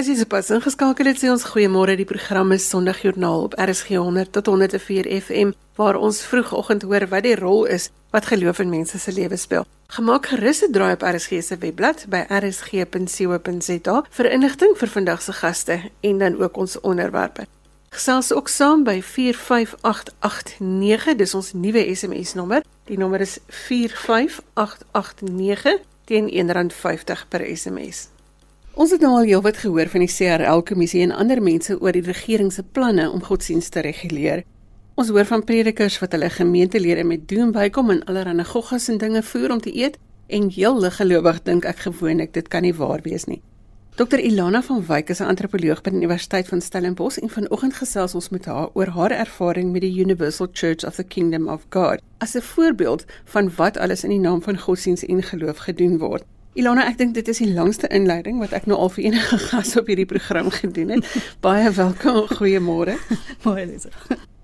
As 0.00 0.06
jy 0.08 0.14
sopas 0.16 0.48
ingeskakel 0.54 1.10
het, 1.10 1.18
sê 1.20 1.28
ons 1.28 1.42
goeiemôre. 1.44 1.92
Die 1.98 2.08
program 2.08 2.54
is 2.54 2.68
Sondagjoernaal 2.70 3.42
op 3.50 3.56
RSG 3.60 3.98
100 4.00 4.32
tot 4.32 4.46
104 4.48 5.08
FM 5.20 5.52
waar 5.76 5.98
ons 6.00 6.22
vroegoggend 6.24 6.86
hoor 6.88 7.04
wat 7.10 7.26
die 7.26 7.34
rol 7.36 7.66
is 7.66 7.90
wat 8.14 8.30
geloof 8.30 8.62
in 8.64 8.72
mense 8.72 8.98
se 8.98 9.12
lewens 9.12 9.44
speel. 9.44 9.66
Gemaak 9.92 10.26
gerus 10.32 10.62
'n 10.64 10.72
draai 10.72 10.92
op 10.94 11.02
RSG 11.02 11.42
se 11.42 11.56
webblad 11.58 12.06
by 12.08 12.24
rsg.co.za 12.28 14.02
vir 14.10 14.30
inligting 14.32 14.76
vir 14.78 14.88
vandag 14.88 15.22
se 15.22 15.32
gaste 15.32 15.80
en 16.00 16.18
dan 16.18 16.42
ook 16.42 16.56
ons 16.56 16.80
onderwerpe. 16.80 17.46
Gesels 17.90 18.32
ook 18.32 18.48
saam 18.48 18.84
by 18.86 19.02
45889, 19.02 21.16
dis 21.18 21.34
ons 21.34 21.52
nuwe 21.52 21.94
SMS 21.94 22.34
nommer. 22.38 22.62
Die 22.86 22.98
nommer 22.98 23.20
is 23.20 23.38
45889 23.46 25.78
teen 26.06 26.30
R1.50 26.30 27.28
per 27.28 27.56
SMS. 27.56 28.08
Ons 28.78 28.90
het 28.94 29.00
nou 29.02 29.18
al 29.18 29.26
heelwat 29.26 29.56
gehoor 29.64 29.88
van 29.90 30.00
die 30.06 30.14
CRL 30.14 30.62
kommissie 30.62 31.02
en 31.02 31.10
ander 31.10 31.42
mense 31.42 31.74
oor 31.80 31.92
die 31.92 32.06
regering 32.06 32.52
se 32.54 32.62
planne 32.62 33.10
om 33.10 33.22
godsdienste 33.26 33.80
te 33.80 33.82
reguleer. 33.88 34.44
Ons 34.94 35.08
hoor 35.10 35.26
van 35.26 35.44
predikers 35.44 35.98
wat 35.98 36.12
hulle 36.14 36.30
gemeentelede 36.30 37.04
met 37.04 37.28
doen 37.28 37.52
bykom 37.52 37.90
en 37.90 38.04
allerlei 38.06 38.44
goggas 38.46 38.88
en 38.88 38.98
dinge 39.02 39.22
voer 39.22 39.50
om 39.50 39.60
te 39.60 39.74
eet 39.74 39.98
en 40.30 40.50
heel 40.54 40.80
lig 40.80 40.96
gelowig 41.02 41.42
dink 41.42 41.64
ek 41.66 41.78
gewoonlik 41.90 42.32
dit 42.38 42.48
kan 42.48 42.62
nie 42.62 42.74
waar 42.74 43.02
wees 43.02 43.26
nie. 43.26 43.42
Dr 44.00 44.16
Ilana 44.18 44.62
van 44.62 44.86
Wyk 44.86 45.10
is 45.12 45.18
'n 45.20 45.28
antropoloog 45.28 45.82
by 45.82 45.90
die 45.90 45.98
Universiteit 45.98 46.48
van 46.48 46.60
Stellenbosch 46.60 47.18
en 47.18 47.28
vanoggend 47.28 47.74
gesels 47.74 48.14
ons 48.14 48.28
met 48.28 48.44
haar 48.44 48.68
oor 48.72 48.86
haar 48.86 49.10
ervaring 49.10 49.72
met 49.72 49.80
die 49.80 50.00
Universal 50.00 50.48
Church 50.52 50.86
of 50.86 50.94
the 50.94 51.04
Kingdom 51.04 51.48
of 51.48 51.66
God 51.68 52.00
as 52.18 52.34
'n 52.34 52.40
voorbeeld 52.40 53.04
van 53.24 53.50
wat 53.56 53.76
alles 53.76 54.04
in 54.04 54.10
die 54.10 54.18
naam 54.18 54.42
van 54.42 54.58
godsdienst 54.58 55.02
en 55.02 55.22
geloof 55.22 55.56
gedoen 55.56 55.98
word. 55.98 56.24
Ilana, 56.52 56.86
ek 56.88 56.98
dink 56.98 57.14
dit 57.14 57.28
is 57.28 57.38
die 57.38 57.52
langste 57.52 57.88
inleiding 57.88 58.38
wat 58.38 58.52
ek 58.52 58.66
nou 58.66 58.78
al 58.78 58.88
vir 58.88 59.04
enige 59.04 59.38
gas 59.50 59.76
op 59.76 59.86
hierdie 59.86 60.06
program 60.06 60.50
gedoen 60.50 60.88
het. 60.88 61.04
Baie 61.40 61.70
welkom, 61.70 62.26
goeiemôre. 62.28 62.96
Mooi 63.44 63.62
is. 63.62 63.86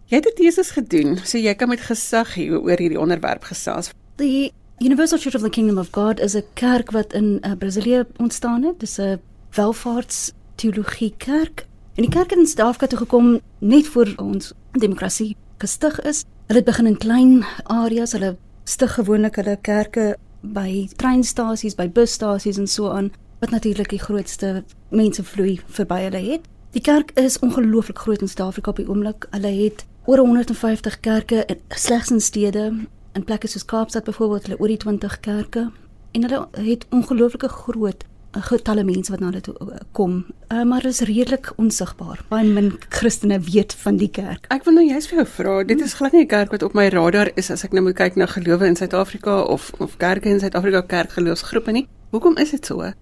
Jy 0.07 0.17
het 0.17 0.25
dit 0.25 0.39
Jesus 0.39 0.71
gedoen, 0.71 1.17
so 1.25 1.39
jy 1.39 1.55
kan 1.55 1.69
met 1.69 1.81
gesag 1.81 2.35
hier 2.35 2.61
oor 2.61 2.79
hierdie 2.79 3.01
onderwerp 3.01 3.43
gesels. 3.43 3.91
Die 4.17 4.53
Universal 4.81 5.19
Church 5.19 5.35
of 5.35 5.43
the 5.43 5.49
Kingdom 5.49 5.79
of 5.79 5.89
God 5.93 6.21
is 6.21 6.37
'n 6.37 6.45
kerk 6.55 6.91
wat 6.91 7.13
in 7.13 7.41
uh, 7.41 7.53
Brasilië 7.59 8.05
ontstaan 8.17 8.63
het. 8.63 8.81
Dis 8.81 8.99
'n 8.99 9.19
welvaartsteologie 9.55 11.15
kerk. 11.17 11.67
En 11.95 12.03
die 12.03 12.13
kerk 12.13 12.31
het 12.31 12.39
in 12.39 12.47
Suid-Afrika 12.47 12.87
toe 12.87 12.99
gekom 12.99 13.41
net 13.59 13.87
voor 13.87 14.13
ons 14.17 14.53
demokrasie 14.73 15.37
gestig 15.59 16.01
is. 16.01 16.25
Hulle 16.47 16.59
het 16.59 16.69
begin 16.69 16.87
in 16.87 16.99
klein 16.99 17.45
areas, 17.63 18.13
hulle 18.13 18.37
stig 18.65 18.95
gewoonlik 18.95 19.37
hulle 19.37 19.57
kerke 19.61 20.17
by 20.41 20.89
treinstasies, 20.97 21.75
by 21.75 21.89
busstasies 21.91 22.59
en 22.59 22.69
so 22.69 22.91
aan, 22.91 23.13
wat 23.41 23.51
natuurlik 23.51 23.91
die 23.91 24.03
grootste 24.03 24.65
mensevloei 24.89 25.61
verby 25.67 26.01
hulle 26.07 26.23
het. 26.31 26.47
Die 26.77 26.83
kerk 26.85 27.11
is 27.17 27.39
ongelooflik 27.39 27.99
groot 27.99 28.21
in 28.21 28.29
Suid-Afrika 28.29 28.71
op 28.71 28.77
die 28.77 28.89
oomblik. 28.89 29.27
Hulle 29.31 29.53
het 29.63 29.87
oor 30.07 30.19
150 30.19 31.01
kerke 31.01 31.45
in 31.47 31.61
slegs 31.69 32.11
in 32.11 32.21
stede 32.21 32.67
in 33.17 33.25
plekke 33.25 33.49
soos 33.49 33.65
Kaapstad 33.65 34.05
byvoorbeeld, 34.05 34.47
hulle 34.47 34.59
oor 34.61 34.69
die 34.69 34.77
20 34.77 35.21
kerke 35.21 35.71
en 36.13 36.23
hulle 36.23 36.47
het 36.53 36.87
ongelooflike 36.91 37.49
groot 37.49 38.05
getalle 38.43 38.85
mense 38.85 39.11
wat 39.13 39.21
na 39.21 39.31
hulle 39.31 39.41
toe 39.41 39.55
uh, 39.61 39.81
kom. 39.93 40.25
Uh, 40.53 40.63
maar 40.65 40.85
is 40.85 41.01
redelik 41.01 41.53
onsigbaar. 41.57 42.21
Baie 42.29 42.49
min 42.49 42.73
Christene 42.89 43.41
weet 43.41 43.75
van 43.75 43.97
die 43.97 44.11
kerk. 44.11 44.47
Ek 44.55 44.65
wil 44.65 44.79
nou 44.79 44.87
juist 44.87 45.11
vir 45.11 45.23
jou 45.23 45.27
vra, 45.37 45.57
dit 45.65 45.81
is 45.81 45.95
glad 45.95 46.13
nie 46.13 46.25
'n 46.25 46.29
kerk 46.29 46.51
wat 46.51 46.63
op 46.63 46.75
my 46.75 46.89
radar 46.89 47.31
is 47.35 47.51
as 47.51 47.65
ek 47.65 47.73
nou 47.73 47.83
moet 47.83 47.97
kyk 47.97 48.17
na 48.17 48.27
gelowe 48.27 48.67
in 48.67 48.77
Suid-Afrika 48.77 49.43
of 49.43 49.73
of 49.79 49.97
kerke 49.97 50.29
in 50.29 50.41
Suid-Afrika 50.41 50.83
kerkgeloofsgroepe 50.83 51.73
nie. 51.73 51.87
Hoekom 52.11 52.37
is 52.37 52.51
dit 52.51 52.67
so? 52.67 52.93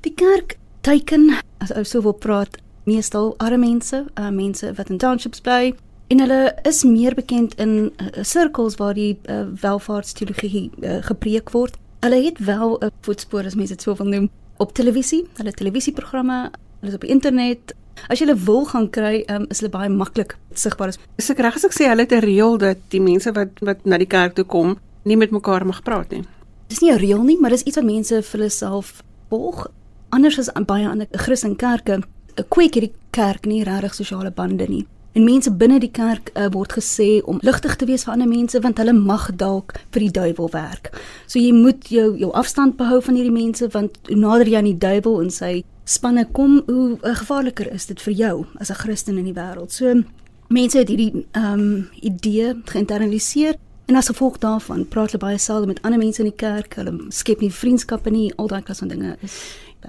Die 0.00 0.14
kerk 0.14 0.56
teiken 0.80 1.34
as 1.58 1.72
ou 1.72 1.84
sou 1.84 2.02
wil 2.02 2.12
praat 2.12 2.56
meestal 2.84 3.34
arme 3.38 3.58
mense, 3.58 4.04
uh, 4.18 4.30
mense 4.30 4.72
wat 4.76 4.90
in 4.90 4.98
townships 4.98 5.40
bly 5.40 5.74
en 6.08 6.20
hulle 6.20 6.54
is 6.62 6.84
meer 6.84 7.14
bekend 7.14 7.54
in 7.54 7.92
sirkels 8.20 8.74
uh, 8.74 8.78
waar 8.78 8.94
die 8.94 9.18
uh, 9.24 9.46
welvaartsteologie 9.60 10.70
uh, 10.82 11.02
gepreek 11.02 11.50
word. 11.50 11.76
Hulle 12.00 12.24
het 12.24 12.38
wel 12.38 12.78
'n 12.80 12.90
voetspoor 13.00 13.44
as 13.44 13.54
mense 13.54 13.72
dit 13.72 13.82
sou 13.82 13.96
wil 13.96 14.06
noem 14.06 14.30
op 14.62 14.74
televisie, 14.74 15.24
hulle 15.38 15.52
televisieprogramme, 15.52 16.50
hulle 16.80 16.92
is 16.92 16.94
op 16.94 17.06
die 17.06 17.10
internet. 17.10 17.74
As 18.08 18.18
jy 18.18 18.26
hulle 18.26 18.38
wil 18.46 18.64
gaan 18.70 18.88
kry, 18.90 19.24
um, 19.30 19.46
is 19.50 19.62
hulle 19.62 19.72
baie 19.72 19.90
maklik 19.90 20.36
sigbaar. 20.58 20.94
Is 21.18 21.30
ek 21.30 21.42
reg 21.44 21.56
as 21.56 21.64
ek 21.64 21.76
sê 21.76 21.88
hulle 21.88 22.06
het 22.06 22.12
'n 22.12 22.24
reël 22.24 22.58
dat 22.58 22.78
die 22.90 23.00
mense 23.00 23.32
wat 23.32 23.60
wat 23.60 23.84
na 23.84 23.98
die 23.98 24.10
kerk 24.10 24.34
toe 24.34 24.44
kom, 24.44 24.78
nie 25.04 25.16
met 25.16 25.30
mekaar 25.30 25.66
mag 25.66 25.82
praat 25.82 26.10
nie. 26.10 26.24
Dis 26.68 26.80
nie 26.80 26.92
'n 26.92 26.98
reël 26.98 27.22
nie, 27.22 27.38
maar 27.40 27.50
dis 27.50 27.62
iets 27.62 27.76
wat 27.76 27.84
mense 27.84 28.22
vir 28.22 28.38
hulle 28.38 28.50
self 28.50 29.02
volg. 29.28 29.70
Anders 30.10 30.38
as 30.38 30.50
baie 30.66 30.88
ander 30.88 31.06
Christelike 31.12 31.56
kerke, 31.56 32.02
'n 32.36 32.48
kweek 32.48 32.74
hierdie 32.74 32.94
kerk 33.10 33.46
nie 33.46 33.64
regtig 33.64 33.94
sosiale 33.94 34.30
bande 34.30 34.66
nie. 34.68 34.86
En 35.14 35.24
mense 35.24 35.50
binne 35.50 35.78
die 35.78 35.92
kerk 35.94 36.32
uh, 36.34 36.48
word 36.50 36.72
gesê 36.74 37.22
om 37.22 37.38
ligtig 37.46 37.76
te 37.78 37.86
wees 37.86 38.04
vir 38.04 38.12
ander 38.16 38.28
mense 38.28 38.60
want 38.60 38.80
hulle 38.82 38.92
mag 38.92 39.28
dalk 39.38 39.76
vir 39.94 40.06
die 40.06 40.14
duiwel 40.14 40.50
werk. 40.50 40.90
So 41.26 41.38
jy 41.38 41.52
moet 41.54 41.86
jou 41.88 42.16
jou 42.18 42.32
afstand 42.34 42.76
behou 42.76 43.00
van 43.02 43.14
hierdie 43.14 43.34
mense 43.34 43.68
want 43.74 43.98
hoe 44.08 44.18
nader 44.18 44.50
jy 44.50 44.58
aan 44.58 44.70
die 44.72 44.78
duiwel 44.78 45.20
en 45.22 45.30
sy 45.30 45.52
spanne 45.84 46.24
kom, 46.32 46.62
hoe 46.66 46.96
uh, 46.96 47.14
gevaarliker 47.14 47.70
is 47.70 47.86
dit 47.86 48.00
vir 48.00 48.14
jou 48.14 48.46
as 48.58 48.70
'n 48.70 48.80
Christen 48.82 49.18
in 49.18 49.30
die 49.30 49.38
wêreld. 49.38 49.70
So 49.70 50.02
mense 50.48 50.78
het 50.78 50.88
hierdie 50.88 51.26
ehm 51.32 51.60
um, 51.60 51.88
idee 52.02 52.54
geïnternaliseer 52.64 53.54
En 53.86 53.94
as 53.94 54.06
gevolg 54.06 54.38
daarvan 54.38 54.88
praat 54.88 55.12
hulle 55.12 55.20
baie 55.20 55.38
selde 55.38 55.66
met 55.66 55.82
ander 55.82 55.98
mense 55.98 56.22
in 56.22 56.30
die 56.30 56.36
kerk. 56.36 56.74
Hulle 56.80 56.94
skep 57.08 57.42
nie 57.44 57.52
vriendskappe 57.52 58.10
nie, 58.10 58.30
al 58.40 58.48
daai 58.48 58.62
klas 58.64 58.80
van 58.80 58.88
dinge 58.88 59.16
is. 59.20 59.36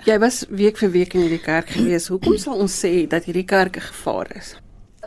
Jy 0.03 0.17
was 0.19 0.43
week 0.51 0.77
vir 0.81 0.91
week 0.91 1.15
in 1.15 1.23
hierdie 1.23 1.39
kerk 1.39 1.71
gewees. 1.77 2.09
Hoekom 2.11 2.35
sal 2.37 2.59
ons 2.59 2.75
sê 2.75 3.07
dat 3.07 3.23
hierdie 3.29 3.47
kerk 3.47 3.77
'n 3.77 3.87
gevaar 3.87 4.35
is? 4.35 4.55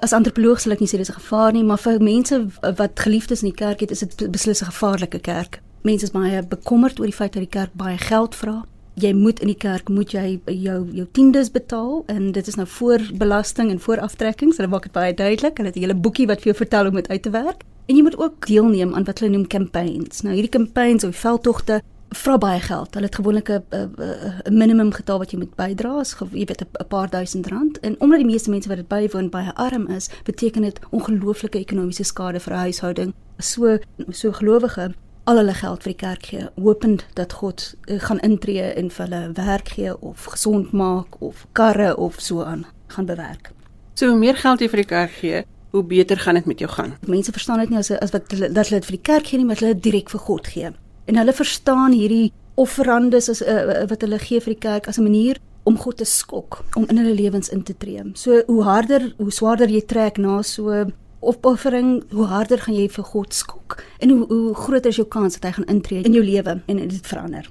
As 0.00 0.12
antropoloog 0.14 0.60
sal 0.62 0.74
ek 0.74 0.82
nie 0.82 0.88
sê 0.90 0.98
dis 0.98 1.10
'n 1.10 1.20
gevaar 1.20 1.52
nie, 1.52 1.64
maar 1.64 1.78
vir 1.78 2.00
mense 2.00 2.46
wat 2.62 3.00
geliefdes 3.00 3.42
in 3.42 3.50
die 3.50 3.58
kerk 3.64 3.80
het, 3.80 3.90
is 3.90 4.00
dit 4.00 4.30
beslis 4.30 4.62
'n 4.62 4.70
gevaarlike 4.70 5.18
kerk. 5.18 5.60
Mense 5.82 6.04
is 6.04 6.10
baie 6.10 6.42
bekommerd 6.42 6.98
oor 6.98 7.06
die 7.06 7.20
feit 7.20 7.32
dat 7.32 7.42
die 7.42 7.58
kerk 7.58 7.72
baie 7.74 7.98
geld 7.98 8.34
vra. 8.34 8.64
Jy 8.94 9.12
moet 9.12 9.40
in 9.40 9.46
die 9.46 9.56
kerk 9.56 9.88
moet 9.88 10.10
jy 10.12 10.40
jou 10.46 10.88
jou 10.92 11.06
tiendes 11.12 11.50
betaal 11.50 12.02
en 12.06 12.32
dit 12.32 12.46
is 12.46 12.56
nou 12.56 12.66
voor 12.66 13.00
belasting 13.14 13.70
en 13.70 13.80
voor 13.80 14.00
aftrekkings. 14.00 14.56
Hulle 14.56 14.68
maak 14.68 14.82
dit 14.82 14.92
baie 14.92 15.14
duidelik. 15.14 15.56
Hulle 15.56 15.68
het 15.68 15.76
'n 15.76 15.80
hele 15.80 15.94
boekie 15.94 16.26
wat 16.26 16.42
vir 16.42 16.52
jou 16.52 16.56
vertel 16.56 16.80
hoe 16.80 16.90
om 16.90 16.96
dit 16.96 17.08
uit 17.08 17.22
te 17.22 17.30
werk. 17.30 17.64
En 17.86 17.96
jy 17.96 18.02
moet 18.02 18.18
ook 18.18 18.46
deelneem 18.46 18.94
aan 18.94 19.04
wat 19.04 19.18
hulle 19.18 19.32
noem 19.32 19.46
campaigns. 19.46 20.22
Nou 20.22 20.34
hierdie 20.34 20.58
campaigns 20.58 21.04
of 21.04 21.16
veldtogte 21.16 21.82
vra 22.08 22.38
baie 22.38 22.60
geld. 22.60 22.94
Hulle 22.94 23.06
het 23.06 23.14
gewoonlik 23.14 23.48
'n 23.48 24.56
minimum 24.56 24.92
getal 24.92 25.18
wat 25.18 25.30
jy 25.30 25.38
moet 25.38 25.54
bydra, 25.54 25.98
as 25.98 26.16
jy 26.18 26.26
weet 26.46 26.60
'n 26.60 26.86
paar 26.88 27.10
duisend 27.10 27.46
rand. 27.46 27.80
En 27.80 28.00
omdat 28.00 28.18
die 28.18 28.26
meeste 28.26 28.50
mense 28.50 28.68
wat 28.68 28.76
dit 28.76 28.88
bywoon 28.88 29.30
baie 29.30 29.54
arm 29.54 29.86
is, 29.86 30.08
beteken 30.24 30.62
dit 30.62 30.80
ongelooflike 30.90 31.58
ekonomiese 31.58 32.04
skade 32.04 32.40
vir 32.40 32.52
'n 32.52 32.58
huishouding. 32.58 33.14
So 33.38 33.78
so 34.10 34.32
gelowige 34.32 34.94
al 35.24 35.36
hulle 35.36 35.54
geld 35.54 35.82
vir 35.82 35.92
die 35.92 36.00
kerk 36.00 36.26
gee, 36.26 36.46
hopend 36.56 37.04
dat 37.14 37.32
God 37.32 37.74
uh, 37.86 38.00
gaan 38.00 38.20
intree 38.24 38.62
en 38.62 38.90
vir 38.90 39.04
hulle 39.06 39.32
werk 39.36 39.68
gee 39.68 39.92
of 40.00 40.24
gesond 40.24 40.72
maak 40.72 41.20
of 41.20 41.46
karre 41.52 41.96
of 41.96 42.16
so 42.18 42.42
aan 42.42 42.66
gaan 42.86 43.06
bewerk. 43.06 43.50
So 43.94 44.08
hoe 44.08 44.18
meer 44.18 44.36
geld 44.36 44.60
jy 44.60 44.68
vir 44.68 44.82
die 44.82 44.88
kerk 44.88 45.10
gee, 45.20 45.44
hoe 45.70 45.84
beter 45.84 46.16
gaan 46.16 46.34
dit 46.34 46.46
met 46.46 46.58
jou 46.58 46.70
gaan. 46.70 46.94
Mense 47.06 47.32
verstaan 47.32 47.58
dit 47.58 47.68
nie 47.74 47.78
as 47.78 47.90
as 47.90 48.14
wat 48.16 48.30
hulle 48.32 48.48
dat 48.48 48.68
hulle 48.68 48.80
dit 48.80 48.88
vir 48.88 48.96
die 48.96 49.06
kerk 49.12 49.26
gee 49.26 49.38
nie, 49.38 49.46
maar 49.46 49.60
hulle 49.60 49.74
dit 49.74 49.82
direk 49.90 50.10
vir 50.10 50.20
God 50.20 50.46
gee. 50.46 50.72
En 51.08 51.16
hulle 51.16 51.32
verstaan 51.32 51.94
hierdie 51.96 52.32
offerandes 52.60 53.30
as 53.32 53.40
uh, 53.40 53.84
wat 53.88 54.02
hulle 54.04 54.18
gee 54.20 54.42
vir 54.44 54.52
die 54.52 54.60
kerk 54.60 54.88
as 54.90 54.98
'n 54.98 55.06
manier 55.08 55.38
om 55.64 55.76
God 55.76 55.96
te 55.96 56.04
skok, 56.04 56.64
om 56.76 56.84
in 56.88 56.98
hulle 57.00 57.14
lewens 57.14 57.48
in 57.48 57.62
te 57.62 57.76
tree. 57.76 58.02
So 58.14 58.42
hoe 58.46 58.62
harder, 58.62 59.14
hoe 59.16 59.32
swaarder 59.32 59.68
jy 59.68 59.80
trek 59.80 60.18
na 60.18 60.42
so 60.42 60.84
opoffering, 61.20 62.02
hoe 62.10 62.26
harder 62.26 62.58
gaan 62.58 62.74
jy 62.74 62.88
vir 62.88 63.04
God 63.04 63.34
skok 63.34 63.84
en 63.98 64.10
hoe 64.10 64.26
hoe 64.28 64.54
groter 64.54 64.90
is 64.90 64.96
jou 64.96 65.06
kans 65.08 65.38
dat 65.38 65.48
hy 65.48 65.52
gaan 65.56 65.70
intree 65.76 66.02
in 66.02 66.12
jou 66.12 66.24
lewe 66.24 66.60
en 66.66 66.76
dit 66.76 67.06
verander. 67.06 67.48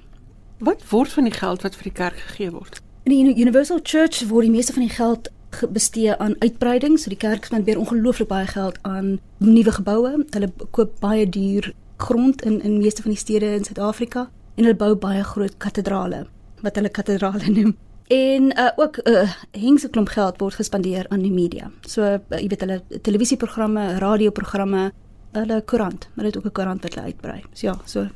Wat 0.58 0.82
word 0.90 1.12
van 1.12 1.24
die 1.24 1.34
geld 1.34 1.62
wat 1.62 1.74
vir 1.74 1.90
die 1.90 1.98
kerk 1.98 2.22
gegee 2.28 2.50
word? 2.50 2.80
In 3.04 3.12
die 3.12 3.42
Universal 3.42 3.80
Church 3.82 4.22
word 4.28 4.48
die 4.48 4.54
meeste 4.54 4.72
van 4.72 4.86
die 4.86 4.94
geld 4.94 5.28
bestee 5.72 6.16
aan 6.18 6.34
uitbreiding. 6.38 6.98
So 6.98 7.10
die 7.10 7.20
kerk 7.20 7.44
spandeer 7.44 7.78
ongelooflik 7.78 8.28
baie 8.28 8.46
geld 8.46 8.78
aan 8.82 9.18
nuwe 9.38 9.72
geboue. 9.72 10.24
Hulle 10.30 10.50
koop 10.70 10.98
baie 11.00 11.28
duur 11.28 11.72
grond 11.98 12.42
in 12.42 12.60
in 12.62 12.78
meeste 12.78 13.02
van 13.02 13.10
die 13.10 13.20
stede 13.20 13.54
in 13.54 13.64
Suid-Afrika 13.64 14.28
en 14.54 14.64
hulle 14.64 14.76
bou 14.76 14.94
baie 14.94 15.22
groot 15.24 15.56
katedrale 15.58 16.26
wat 16.62 16.74
hulle 16.76 16.90
katedrale 16.90 17.50
noem. 17.58 17.76
En 18.08 18.52
uh, 18.58 18.70
ook 18.76 18.96
'n 18.96 19.10
uh, 19.10 19.32
hengse 19.50 19.88
klomp 19.88 20.08
geld 20.08 20.40
word 20.40 20.54
gespandeer 20.54 21.06
aan 21.08 21.22
die 21.22 21.32
media. 21.32 21.70
So 21.80 22.02
uh, 22.02 22.18
jy 22.28 22.48
weet 22.48 22.60
hulle 22.60 22.82
televisieprogramme, 23.02 23.98
radioprogramme, 23.98 24.92
hulle 25.32 25.62
koerant, 25.62 26.08
maar 26.14 26.24
dit 26.24 26.36
ook 26.36 26.44
'n 26.44 26.52
koerant 26.52 26.82
wat 26.82 26.94
hulle 26.94 27.06
uitbrei. 27.06 27.42
So 27.52 27.66
ja, 27.66 27.76
so 27.84 28.08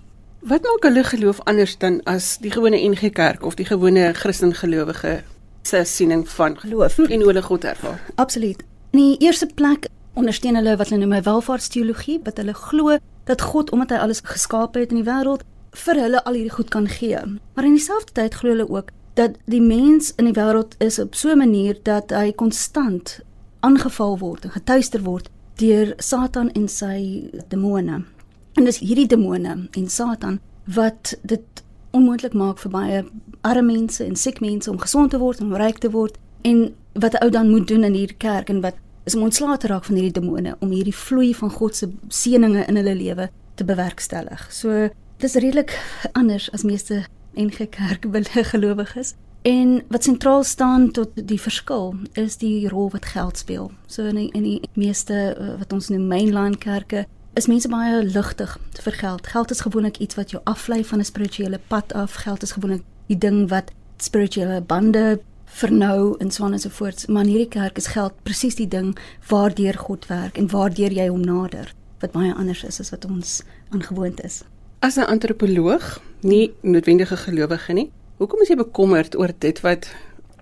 Wat 0.43 0.63
maak 0.63 0.83
hulle 0.83 1.05
geloof 1.05 1.41
anders 1.47 1.77
dan 1.79 2.01
as 2.11 2.39
die 2.43 2.51
gewone 2.51 2.77
NG 2.77 3.13
Kerk 3.15 3.45
of 3.47 3.55
die 3.55 3.67
gewone 3.67 4.13
Christen 4.13 4.55
gelowige 4.55 5.23
se 5.63 5.85
siening 5.85 6.29
van 6.29 6.59
geloof 6.59 6.99
en 6.99 7.21
hoe 7.21 7.27
hulle 7.27 7.43
God 7.43 7.65
ervaar. 7.65 8.01
Absoluut. 8.15 8.65
In 8.91 8.99
die 8.99 9.19
eerste 9.19 9.47
plek 9.55 9.87
ondersteun 10.15 10.59
hulle 10.59 10.77
wat 10.77 10.89
hulle 10.89 11.01
noem 11.01 11.15
'n 11.19 11.23
welvaartsteologie, 11.23 12.21
wat 12.25 12.37
hulle 12.37 12.55
glo 12.55 12.99
dat 13.25 13.41
God 13.41 13.71
omdat 13.71 13.91
hy 13.91 13.97
alles 13.97 14.21
geskaap 14.25 14.75
het 14.75 14.91
in 14.91 15.03
die 15.03 15.11
wêreld 15.11 15.43
vir 15.71 15.95
hulle 15.95 16.25
al 16.25 16.33
hierdie 16.33 16.57
goed 16.57 16.69
kan 16.69 16.89
gee. 16.89 17.19
Maar 17.55 17.65
in 17.65 17.77
dieselfde 17.79 18.13
tyd 18.13 18.35
glo 18.35 18.51
hulle 18.51 18.69
ook 18.69 18.91
dat 19.15 19.37
die 19.45 19.63
mens 19.63 20.13
in 20.17 20.25
die 20.25 20.37
wêreld 20.37 20.75
is 20.79 20.99
op 20.99 21.15
so 21.15 21.31
'n 21.31 21.39
manier 21.39 21.79
dat 21.83 22.11
hy 22.11 22.33
konstant 22.33 23.21
aangeval 23.61 24.19
word 24.19 24.45
en 24.45 24.51
getuister 24.51 25.03
word 25.03 25.29
deur 25.57 25.95
Satan 25.97 26.51
en 26.53 26.69
sy 26.69 27.31
demone. 27.49 28.05
En 28.53 28.65
dis 28.65 28.79
hierdie 28.79 29.07
demone 29.07 29.69
en 29.71 29.89
Satan 29.89 30.41
wat 30.65 31.19
dit 31.23 31.43
onmoontlik 31.91 32.33
maak 32.33 32.59
vir 32.59 32.71
baie 32.71 33.05
arme 33.41 33.73
mense 33.73 34.05
en 34.05 34.17
siek 34.17 34.41
mense 34.41 34.71
om 34.71 34.79
gesond 34.79 35.11
te 35.11 35.19
word 35.19 35.41
en 35.41 35.55
ryk 35.57 35.79
te 35.79 35.91
word 35.91 36.19
en 36.43 36.75
wat 36.93 37.15
'n 37.15 37.25
ou 37.25 37.31
dan 37.31 37.51
moet 37.51 37.69
doen 37.69 37.85
in 37.85 37.95
hierdie 37.95 38.17
kerk 38.19 38.49
en 38.49 38.61
wat 38.61 38.75
is 39.05 39.15
om 39.15 39.23
ontslae 39.23 39.57
te 39.59 39.67
raak 39.67 39.85
van 39.85 39.99
hierdie 39.99 40.21
demone 40.21 40.57
om 40.61 40.71
hierdie 40.71 40.97
vloei 40.97 41.33
van 41.35 41.51
God 41.51 41.77
se 41.77 41.91
seënings 42.09 42.69
in 42.69 42.77
hulle 42.77 42.95
lewe 42.95 43.31
te 43.55 43.65
bewerkstellig. 43.65 44.47
So 44.51 44.89
dis 45.23 45.35
redelik 45.35 45.75
anders 46.13 46.51
as 46.53 46.63
meeste 46.63 47.05
NG 47.35 47.69
Kerk 47.71 48.07
gelowiges. 48.53 49.15
En 49.43 49.83
wat 49.89 50.05
sentraal 50.05 50.45
staan 50.45 50.91
tot 50.91 51.11
die 51.15 51.41
verskil 51.41 51.95
is 52.13 52.37
die 52.37 52.69
rol 52.69 52.91
wat 52.91 53.07
geld 53.07 53.39
speel. 53.39 53.73
So 53.87 54.07
in 54.07 54.15
die, 54.15 54.31
in 54.33 54.43
die 54.43 54.61
meeste 54.75 55.35
uh, 55.35 55.59
wat 55.59 55.73
ons 55.73 55.89
noem 55.89 56.07
mainline 56.07 56.59
kerke 56.59 57.07
is 57.35 57.49
mense 57.49 57.69
baie 57.69 58.05
ligtig 58.05 58.55
vir 58.85 58.93
geld. 58.93 59.27
Geld 59.27 59.51
is 59.51 59.65
gewoonlik 59.65 59.99
iets 59.99 60.15
wat 60.15 60.31
jou 60.31 60.43
aflei 60.45 60.85
van 60.85 60.99
'n 60.99 61.05
spirituele 61.05 61.61
pad 61.69 61.93
af. 61.93 62.15
Geld 62.15 62.43
is 62.43 62.53
gewoonlik 62.53 62.83
die 63.07 63.19
ding 63.19 63.49
wat 63.49 63.73
spirituele 63.97 64.61
bande 64.61 65.21
vernou 65.53 66.17
en 66.19 66.31
so 66.31 66.45
aan 66.45 66.57
en 66.57 66.63
so 66.63 66.73
voort. 66.73 67.09
Maar 67.09 67.27
in 67.27 67.29
hierdie 67.35 67.49
kerk 67.53 67.77
is 67.77 67.93
geld 67.93 68.17
presies 68.23 68.57
die 68.59 68.69
ding 68.69 68.95
waardeur 69.29 69.79
God 69.79 70.07
werk 70.11 70.39
en 70.41 70.51
waardeur 70.53 70.93
jy 70.93 71.09
hom 71.09 71.25
nader, 71.25 71.73
wat 72.01 72.15
baie 72.17 72.33
anders 72.35 72.65
is 72.65 72.81
as 72.81 72.93
wat 72.95 73.05
ons 73.09 73.43
aangewoond 73.71 74.23
is. 74.25 74.43
As 74.81 74.97
'n 74.97 75.07
antropoloog, 75.07 76.01
nie 76.21 76.53
noodwendige 76.63 77.17
gelowige 77.17 77.73
nie, 77.73 77.91
hoekom 78.17 78.41
is 78.41 78.49
jy 78.49 78.57
bekommerd 78.57 79.17
oor 79.17 79.33
dit 79.39 79.61
wat 79.61 79.91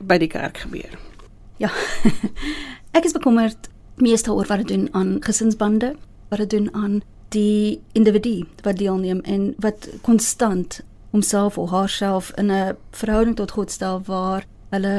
by 0.00 0.18
die 0.18 0.28
kerk 0.28 0.58
gebeur? 0.58 0.98
Ja. 1.56 1.70
ek 2.96 3.04
is 3.04 3.12
bekommerd 3.12 3.68
meestal 3.96 4.36
oor 4.36 4.46
wat 4.46 4.58
dit 4.58 4.68
doen 4.68 4.88
aan 4.92 5.18
gesinsbande, 5.20 5.96
wat 6.28 6.38
dit 6.38 6.50
doen 6.50 6.74
aan 6.74 7.02
die 7.28 7.80
individu 7.92 8.46
wat 8.62 8.76
deelneem 8.76 9.20
en 9.20 9.54
wat 9.58 9.88
konstant 10.02 10.80
homself 11.10 11.58
of 11.58 11.70
haarself 11.70 12.32
in 12.36 12.50
'n 12.50 12.76
verhouding 12.90 13.36
tot 13.36 13.50
God 13.50 13.70
stel 13.70 14.02
waar 14.04 14.46
hulle 14.70 14.94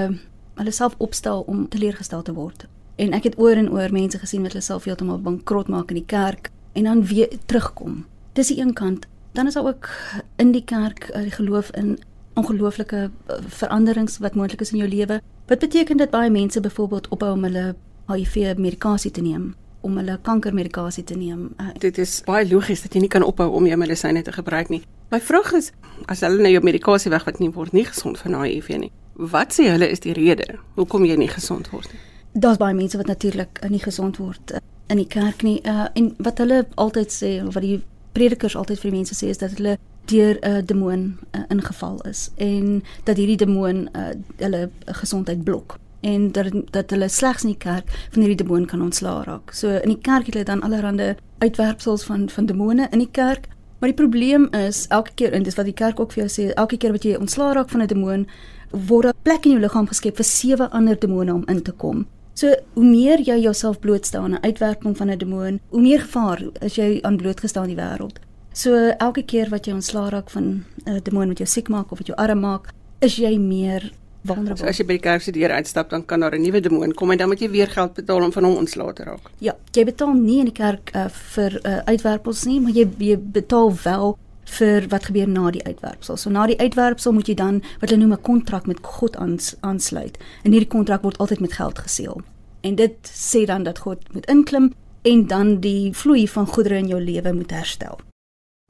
hulle 0.60 0.72
self 0.72 0.96
opstel 1.00 1.44
om 1.48 1.68
teleurgestel 1.72 2.22
te 2.22 2.34
word. 2.36 2.68
En 3.02 3.16
ek 3.18 3.24
het 3.30 3.38
oor 3.40 3.58
en 3.58 3.72
oor 3.72 3.94
mense 3.94 4.20
gesien 4.20 4.44
wat 4.44 4.54
hulle 4.54 4.66
self 4.66 4.84
heeltemal 4.86 5.22
bankrot 5.24 5.72
maak 5.72 5.90
in 5.90 6.02
die 6.02 6.06
kerk 6.06 6.52
en 6.78 6.84
dan 6.90 7.06
weer 7.08 7.32
terugkom. 7.46 8.04
Dis 8.38 8.52
die 8.52 8.60
een 8.60 8.74
kant. 8.74 9.08
Dan 9.32 9.48
is 9.48 9.54
daar 9.54 9.66
ook 9.66 9.90
in 10.36 10.52
die 10.52 10.64
kerk 10.64 11.10
eh, 11.10 11.22
die 11.22 11.32
geloof 11.32 11.72
in 11.72 11.98
ongelooflike 12.34 13.10
eh, 13.10 13.40
veranderings 13.48 14.20
wat 14.20 14.36
moontlik 14.36 14.62
is 14.62 14.72
in 14.72 14.84
jou 14.84 14.90
lewe. 14.90 15.22
Wat 15.48 15.60
beteken 15.60 15.98
dit 15.98 16.10
baie 16.10 16.30
mense 16.30 16.60
byvoorbeeld 16.60 17.08
ophou 17.08 17.32
om 17.32 17.44
hulle 17.44 17.76
HIV 18.12 18.58
medikasie 18.58 19.12
te 19.12 19.22
neem? 19.22 19.54
om 19.82 19.98
hulle 19.98 20.18
kankermedikasie 20.22 21.04
te 21.04 21.18
neem. 21.18 21.50
Uh, 21.58 21.72
dit 21.82 21.98
is 22.02 22.20
baie 22.28 22.46
logies 22.46 22.84
dat 22.86 22.94
jy 22.94 23.02
nie 23.06 23.12
kan 23.12 23.26
ophou 23.26 23.50
om 23.58 23.66
jou 23.66 23.78
medisyne 23.82 24.22
te 24.26 24.34
gebruik 24.36 24.70
nie. 24.70 24.84
My 25.12 25.20
vraag 25.20 25.52
is, 25.58 25.72
as 26.12 26.22
hulle 26.26 26.42
nou 26.42 26.52
jou 26.54 26.62
medikasie 26.66 27.12
wegvat 27.12 27.42
nie 27.42 27.50
word 27.56 27.74
nie 27.76 27.86
gesond 27.88 28.22
van 28.22 28.38
HIV 28.44 28.70
nie. 28.78 28.92
Wat 29.14 29.54
sê 29.54 29.70
hulle 29.70 29.90
is 29.90 30.00
die 30.00 30.14
rede 30.14 30.60
hoekom 30.76 31.06
jy 31.06 31.16
nie 31.16 31.30
gesond 31.30 31.70
word 31.70 31.92
nie? 31.92 32.00
Daar's 32.34 32.58
baie 32.58 32.74
mense 32.74 32.98
wat 32.98 33.08
natuurlik 33.08 33.60
nie 33.70 33.82
gesond 33.84 34.18
word 34.18 34.52
uh, 34.52 34.60
in 34.88 34.98
die 34.98 35.08
kerk 35.08 35.44
nie. 35.44 35.60
Uh, 35.68 35.88
en 35.94 36.14
wat 36.18 36.38
hulle 36.38 36.66
altyd 36.76 37.12
sê 37.12 37.32
of 37.44 37.54
wat 37.54 37.64
die 37.64 37.82
predikers 38.14 38.56
altyd 38.56 38.80
vir 38.80 38.92
die 38.92 38.98
mense 38.98 39.16
sê 39.16 39.32
is 39.32 39.38
dat 39.38 39.56
hulle 39.58 39.78
deur 40.12 40.40
'n 40.42 40.48
uh, 40.48 40.62
demoon 40.66 41.18
uh, 41.36 41.44
ingeval 41.50 42.02
is 42.10 42.32
en 42.36 42.84
dat 43.04 43.18
hierdie 43.18 43.38
demoon 43.38 43.90
uh, 43.96 44.12
hulle 44.38 44.70
gesondheid 44.86 45.44
blok 45.44 45.78
en 46.02 46.32
dat 46.32 46.52
dat 46.72 46.90
hulle 46.90 47.10
slegs 47.10 47.44
in 47.44 47.54
die 47.54 47.58
kerk 47.58 47.92
van 48.12 48.22
hierdie 48.22 48.44
demoon 48.44 48.66
kan 48.66 48.82
ontslaa 48.82 49.24
raak. 49.24 49.54
So 49.54 49.70
in 49.70 49.90
die 49.90 50.02
kerk 50.02 50.26
het 50.26 50.34
hulle 50.34 50.46
dan 50.46 50.62
allerlei 50.62 51.16
uitwerpsels 51.38 52.04
van 52.04 52.30
van 52.30 52.46
demone 52.46 52.88
in 52.92 53.00
die 53.00 53.12
kerk. 53.12 53.48
Maar 53.80 53.90
die 53.90 53.98
probleem 53.98 54.48
is 54.54 54.88
elke 54.88 55.12
keer 55.16 55.34
en 55.34 55.44
dis 55.44 55.56
wat 55.56 55.66
die 55.66 55.74
kerk 55.74 56.00
ook 56.00 56.12
vir 56.12 56.26
jou 56.26 56.30
sê, 56.30 56.54
elke 56.54 56.78
keer 56.78 56.92
wat 56.92 57.04
jy 57.04 57.16
ontslaa 57.16 57.54
raak 57.54 57.70
van 57.70 57.82
'n 57.82 57.88
demoon, 57.88 58.28
word 58.72 59.06
'n 59.06 59.14
plek 59.24 59.46
in 59.46 59.52
jou 59.52 59.62
liggaam 59.62 59.88
geskep 59.88 60.16
vir 60.16 60.26
sewe 60.26 60.70
ander 60.72 61.00
demone 61.00 61.34
om 61.34 61.44
in 61.48 61.62
te 61.62 61.72
kom. 61.72 62.06
So 62.34 62.54
hoe 62.74 62.84
meer 62.84 63.20
jy 63.20 63.42
jouself 63.42 63.80
blootstel 63.80 64.24
aan 64.24 64.34
'n 64.34 64.44
uitwerking 64.44 64.98
van 64.98 65.10
'n 65.10 65.18
demoon, 65.18 65.60
hoe 65.70 65.82
meer 65.82 66.00
gevaar 66.00 66.44
is 66.62 66.76
jy 66.76 67.00
aan 67.02 67.18
blootgestel 67.18 67.64
in 67.64 67.76
die 67.76 67.84
wêreld. 67.84 68.20
So 68.54 68.76
elke 68.98 69.24
keer 69.24 69.50
wat 69.50 69.66
jy 69.66 69.74
ontslaa 69.74 70.10
raak 70.10 70.30
van 70.30 70.66
'n 70.86 71.00
demoon 71.04 71.28
wat 71.28 71.38
jou 71.38 71.48
siek 71.48 71.70
maak 71.70 71.92
of 71.92 71.98
wat 71.98 72.08
jou 72.08 72.18
arm 72.18 72.40
maak, 72.40 72.74
is 73.00 73.16
jy 73.16 73.38
meer 73.38 73.92
vulnerable. 74.24 74.58
So 74.58 74.66
as 74.66 74.78
jy 74.78 74.86
by 74.86 74.94
die 74.94 75.06
kerk 75.06 75.22
se 75.22 75.32
deur 75.32 75.52
uitstap, 75.52 75.90
dan 75.90 76.06
kan 76.06 76.20
daar 76.20 76.36
'n 76.36 76.42
nuwe 76.42 76.62
demoon 76.62 76.94
kom 76.94 77.12
en 77.12 77.18
dan 77.18 77.28
moet 77.28 77.40
jy 77.40 77.50
weer 77.50 77.68
geld 77.68 77.94
betaal 77.94 78.24
om 78.24 78.32
van 78.32 78.44
hom 78.44 78.56
ontslae 78.56 78.94
te 78.94 79.04
raak. 79.04 79.32
Ja, 79.40 79.56
jy 79.72 79.86
betaal 79.86 80.14
nie 80.14 80.40
in 80.40 80.46
die 80.46 80.54
kerk 80.54 80.92
uh, 80.96 81.08
vir 81.08 81.60
uh, 81.64 81.78
uitwerpels 81.86 82.46
nie, 82.46 82.60
maar 82.60 82.72
jy 82.72 82.88
jy 82.98 83.18
betaal 83.18 83.74
wel 83.84 84.18
vir 84.44 84.88
wat 84.88 85.06
gebeur 85.06 85.28
na 85.28 85.52
die 85.52 85.64
uitwerpsel. 85.64 86.18
So 86.18 86.30
na 86.30 86.46
die 86.48 86.60
uitwerpsel 86.60 87.14
moet 87.14 87.28
jy 87.28 87.36
dan 87.36 87.62
wat 87.80 87.90
hulle 87.90 88.02
noem 88.02 88.14
'n 88.14 88.22
kontrak 88.22 88.66
met 88.68 88.78
God 88.82 89.16
aans, 89.16 89.56
aansluit. 89.60 90.18
En 90.44 90.52
hierdie 90.52 90.70
kontrak 90.70 91.02
word 91.02 91.18
altyd 91.18 91.40
met 91.40 91.54
geld 91.54 91.80
geseël. 91.80 92.22
En 92.62 92.76
dit 92.76 92.96
sê 93.04 93.46
dan 93.46 93.64
dat 93.64 93.80
God 93.80 94.14
moet 94.14 94.26
inklim 94.26 94.74
en 95.02 95.28
dan 95.28 95.60
die 95.60 95.94
vloei 95.94 96.28
van 96.28 96.48
goedere 96.48 96.78
in 96.78 96.88
jou 96.88 97.02
lewe 97.02 97.34
moet 97.34 97.52
herstel. 97.52 98.00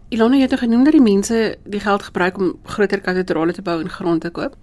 Ilona 0.09 0.37
het 0.37 0.49
nou 0.49 0.59
genoem 0.59 0.83
dat 0.83 0.93
die 0.93 1.01
mense 1.01 1.57
die 1.63 1.79
geld 1.79 2.03
gebruik 2.03 2.37
om 2.37 2.59
groter 2.63 3.01
katedrale 3.01 3.53
te 3.53 3.61
bou 3.61 3.81
en 3.81 3.89
grond 3.89 4.21
te 4.21 4.29
koop. 4.29 4.55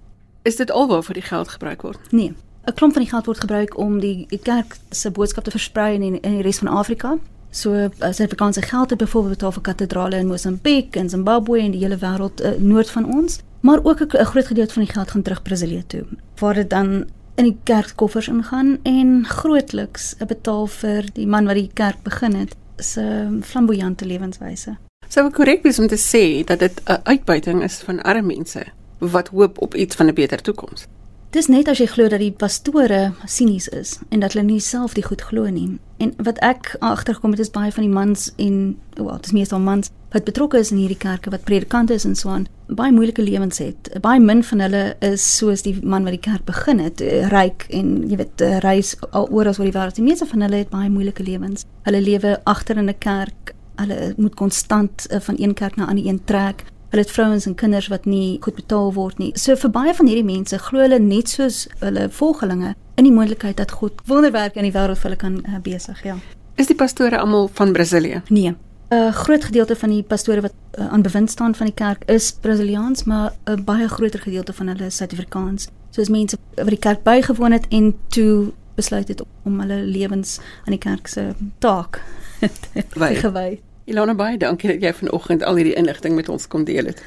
Is 0.42 0.56
dit 0.56 0.70
alwaarvoor 0.70 1.14
die 1.14 1.22
geld 1.22 1.48
gebruik 1.48 1.82
word? 1.82 2.12
Nee, 2.12 2.34
'n 2.66 2.74
klomp 2.74 2.92
van 2.92 3.02
die 3.02 3.10
geld 3.10 3.26
word 3.26 3.40
gebruik 3.40 3.78
om 3.78 4.00
die 4.00 4.26
kerk 4.42 4.76
se 4.90 5.10
boodskap 5.10 5.44
te 5.44 5.50
versprei 5.50 5.94
in 5.94 6.02
in 6.02 6.34
die 6.34 6.42
res 6.42 6.58
van 6.58 6.68
Afrika. 6.68 7.18
So 7.50 7.72
as 7.98 8.16
Suid-Afrikaanse 8.16 8.62
geld 8.62 8.90
het 8.90 8.98
byvoorbeeld 8.98 9.34
betaal 9.34 9.52
vir 9.52 9.62
katedrale 9.62 10.16
in 10.16 10.26
Mosambiek 10.26 10.96
en 10.96 11.08
Zimbabwe 11.08 11.60
en 11.60 11.70
die 11.70 11.80
hele 11.80 11.96
wêreld 11.96 12.40
uh, 12.40 12.50
noord 12.58 12.90
van 12.90 13.14
ons, 13.14 13.40
maar 13.60 13.80
ook 13.82 14.00
'n 14.00 14.24
groot 14.24 14.46
gedeelte 14.46 14.72
van 14.72 14.82
die 14.82 14.92
geld 14.92 15.10
gaan 15.10 15.22
terug 15.22 15.42
Brasilië 15.42 15.84
toe 15.86 16.04
waar 16.38 16.54
dit 16.54 16.70
dan 16.70 17.06
in 17.34 17.44
die 17.44 17.58
kerkkoffers 17.62 18.28
ingaan 18.28 18.78
en 18.82 19.24
grootliks 19.26 20.14
betaal 20.26 20.66
vir 20.66 21.06
die 21.12 21.26
man 21.26 21.46
wat 21.46 21.54
die 21.54 21.70
kerk 21.74 22.02
begin 22.02 22.34
het 22.34 22.56
se 22.76 23.38
flamboyante 23.42 24.06
lewenswyse. 24.06 24.76
Sou 25.08 25.26
ek 25.26 25.34
korrek 25.34 25.62
wees 25.62 25.78
om 25.78 25.86
te 25.86 25.98
sê 25.98 26.44
dat 26.44 26.58
dit 26.58 26.80
'n 26.84 27.00
uitbuiting 27.02 27.62
is 27.62 27.78
van 27.86 28.02
arme 28.02 28.34
mense 28.34 28.64
wat 28.98 29.28
hoop 29.28 29.58
op 29.58 29.74
iets 29.74 29.96
van 29.96 30.06
'n 30.06 30.14
beter 30.14 30.42
toekoms? 30.42 30.86
Dis 31.28 31.44
net 31.52 31.68
as 31.68 31.76
jy 31.76 31.84
glo 31.92 32.08
dat 32.08 32.22
die 32.22 32.32
pastore 32.32 33.10
sinies 33.28 33.66
is 33.76 33.98
en 34.08 34.22
dat 34.22 34.32
hulle 34.32 34.46
nie 34.46 34.62
self 34.64 34.94
die 34.96 35.04
goed 35.04 35.20
glo 35.28 35.50
nie. 35.52 35.74
En 36.00 36.14
wat 36.24 36.38
ek 36.40 36.70
agtergekom 36.80 37.34
het 37.34 37.42
is 37.44 37.50
baie 37.52 37.72
van 37.74 37.84
die 37.84 37.92
mans 37.92 38.30
en 38.40 38.78
wel, 38.96 39.18
dis 39.20 39.34
meestal 39.36 39.60
mans 39.60 39.90
wat 40.14 40.24
betrokke 40.24 40.56
is 40.62 40.70
in 40.72 40.80
hierdie 40.80 40.96
kerke 40.96 41.28
wat 41.28 41.44
predikante 41.44 41.98
is 42.00 42.06
en 42.08 42.16
so 42.16 42.32
aan, 42.32 42.46
baie 42.72 42.94
moeilike 42.96 43.20
lewens 43.20 43.60
het. 43.60 43.90
Baie 44.00 44.22
min 44.24 44.40
van 44.40 44.64
hulle 44.64 44.82
is 45.04 45.26
soos 45.36 45.66
die 45.66 45.74
man 45.82 46.08
wat 46.08 46.16
die 46.16 46.24
kerk 46.30 46.46
begin 46.48 46.80
het, 46.80 47.04
eh, 47.04 47.28
ryk 47.28 47.68
en 47.76 48.08
jy 48.08 48.22
weet 48.22 48.46
eh, 48.46 48.56
reis 48.64 48.94
al 49.10 49.28
oor 49.28 49.52
as 49.52 49.60
oor 49.60 49.68
die 49.68 49.76
wêreld. 49.76 50.00
Die 50.00 50.08
meeste 50.08 50.26
van 50.32 50.46
hulle 50.46 50.62
het 50.64 50.72
baie 50.72 50.88
moeilike 50.88 51.28
lewens. 51.28 51.68
Hulle 51.84 52.00
lewe 52.00 52.38
agter 52.44 52.80
in 52.80 52.88
'n 52.88 52.98
kerk. 52.98 53.52
Hulle 53.76 54.14
moet 54.16 54.34
konstant 54.34 55.06
eh, 55.06 55.20
van 55.20 55.34
een 55.38 55.54
kerk 55.54 55.76
na 55.76 55.84
'n 55.84 55.88
ander 55.88 56.06
een 56.06 56.24
trek. 56.24 56.64
Hulle 56.90 57.02
het 57.02 57.10
vrouens 57.12 57.46
en 57.46 57.54
kinders 57.54 57.88
wat 57.92 58.04
nie 58.04 58.38
goed 58.40 58.54
betaal 58.54 58.92
word 58.96 59.18
nie. 59.18 59.32
So 59.36 59.56
vir 59.56 59.70
baie 59.70 59.94
van 59.94 60.06
hierdie 60.06 60.24
mense 60.24 60.58
glo 60.58 60.80
hulle 60.80 60.98
net 60.98 61.28
soos 61.28 61.66
hulle 61.80 62.08
volgelinge 62.08 62.74
in 62.96 63.04
die 63.04 63.12
moontlikheid 63.12 63.56
dat 63.56 63.70
God 63.70 64.00
wonderwerke 64.08 64.58
in 64.58 64.64
die 64.70 64.74
wêreld 64.74 64.98
vir 64.98 65.10
hulle 65.10 65.20
kan 65.20 65.36
uh, 65.44 65.60
besig, 65.62 66.00
ja. 66.04 66.16
Is 66.58 66.66
die 66.66 66.76
pastore 66.78 67.20
almal 67.20 67.50
van 67.54 67.72
Brasilië? 67.72 68.22
Nee. 68.28 68.54
'n 68.88 68.94
uh, 68.96 69.12
Groot 69.12 69.44
gedeelte 69.44 69.76
van 69.76 69.90
die 69.92 70.02
pastore 70.02 70.40
wat 70.40 70.54
uh, 70.78 70.88
aan 70.88 71.02
bewind 71.02 71.30
staan 71.30 71.54
van 71.54 71.66
die 71.66 71.74
kerk 71.74 72.02
is 72.08 72.32
Brasiliaans, 72.32 73.04
maar 73.04 73.34
'n 73.44 73.64
baie 73.64 73.88
groter 73.88 74.20
gedeelte 74.20 74.52
van 74.52 74.68
hulle 74.68 74.84
is 74.84 74.96
Suid-Afrikaans. 74.96 75.68
Soos 75.90 76.08
mense 76.08 76.36
wat 76.54 76.68
die 76.68 76.78
kerk 76.78 77.02
bygewoon 77.02 77.52
het 77.52 77.68
en 77.68 77.94
toe 78.08 78.52
besluit 78.74 79.08
het 79.08 79.22
om 79.44 79.60
hulle 79.60 79.82
lewens 79.82 80.38
aan 80.64 80.74
die 80.76 80.78
kerk 80.78 81.06
se 81.06 81.34
taak 81.58 82.02
te 82.60 83.14
gewy. 83.14 83.60
Ilona 83.88 84.12
baie 84.12 84.36
dankie 84.36 84.68
dat 84.68 84.82
jy 84.84 84.90
vanoggend 84.92 85.42
al 85.48 85.56
hierdie 85.56 85.76
inligting 85.80 86.12
met 86.12 86.28
ons 86.28 86.44
kom 86.52 86.66
deel 86.68 86.90
het. 86.90 86.98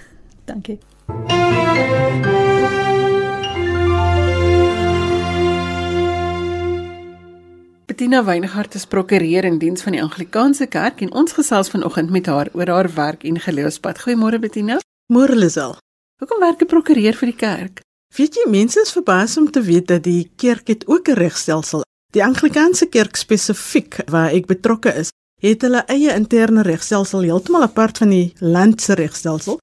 Dankie. 0.50 0.80
Bettina 7.86 8.24
Weingart 8.26 8.74
is 8.80 8.88
prokureur 8.90 9.46
in 9.46 9.60
diens 9.62 9.86
van 9.86 9.94
die 9.94 10.02
Anglikaanse 10.02 10.66
Kerk 10.74 11.04
en 11.06 11.14
ons 11.14 11.38
gesels 11.38 11.70
vanoggend 11.70 12.10
met 12.10 12.26
haar 12.26 12.50
oor 12.58 12.74
haar 12.74 12.90
werk 12.96 13.28
en 13.30 13.38
geloofspad. 13.38 14.02
Goeiemôre 14.02 14.42
Bettina. 14.42 14.80
Môre 15.14 15.38
Lisel. 15.38 15.78
Hoekom 16.18 16.42
werk 16.42 16.62
'n 16.62 16.66
prokureur 16.66 17.14
vir 17.14 17.30
die 17.30 17.38
kerk? 17.38 17.82
Weet 18.18 18.36
jy 18.36 18.50
mense 18.50 18.82
is 18.82 18.92
verbaas 18.92 19.38
om 19.38 19.52
te 19.52 19.62
weet 19.62 19.88
dat 19.88 20.04
die 20.04 20.32
kerk 20.36 20.68
het 20.68 20.88
ook 20.88 21.08
'n 21.10 21.14
regstelsel. 21.14 21.84
Die 22.12 22.24
Anglikaanse 22.24 22.90
Kerk 22.92 23.16
spesifiek 23.16 23.96
waar 24.12 24.34
ek 24.36 24.46
betrokke 24.46 24.92
is, 25.00 25.12
het 25.42 25.62
hulle 25.66 25.82
eie 25.90 26.14
interne 26.14 26.62
regstelsel 26.66 27.26
heeltemal 27.26 27.66
apart 27.66 27.98
van 28.02 28.14
die 28.14 28.34
land 28.40 28.82
se 28.82 28.94
regstelsel. 28.94 29.60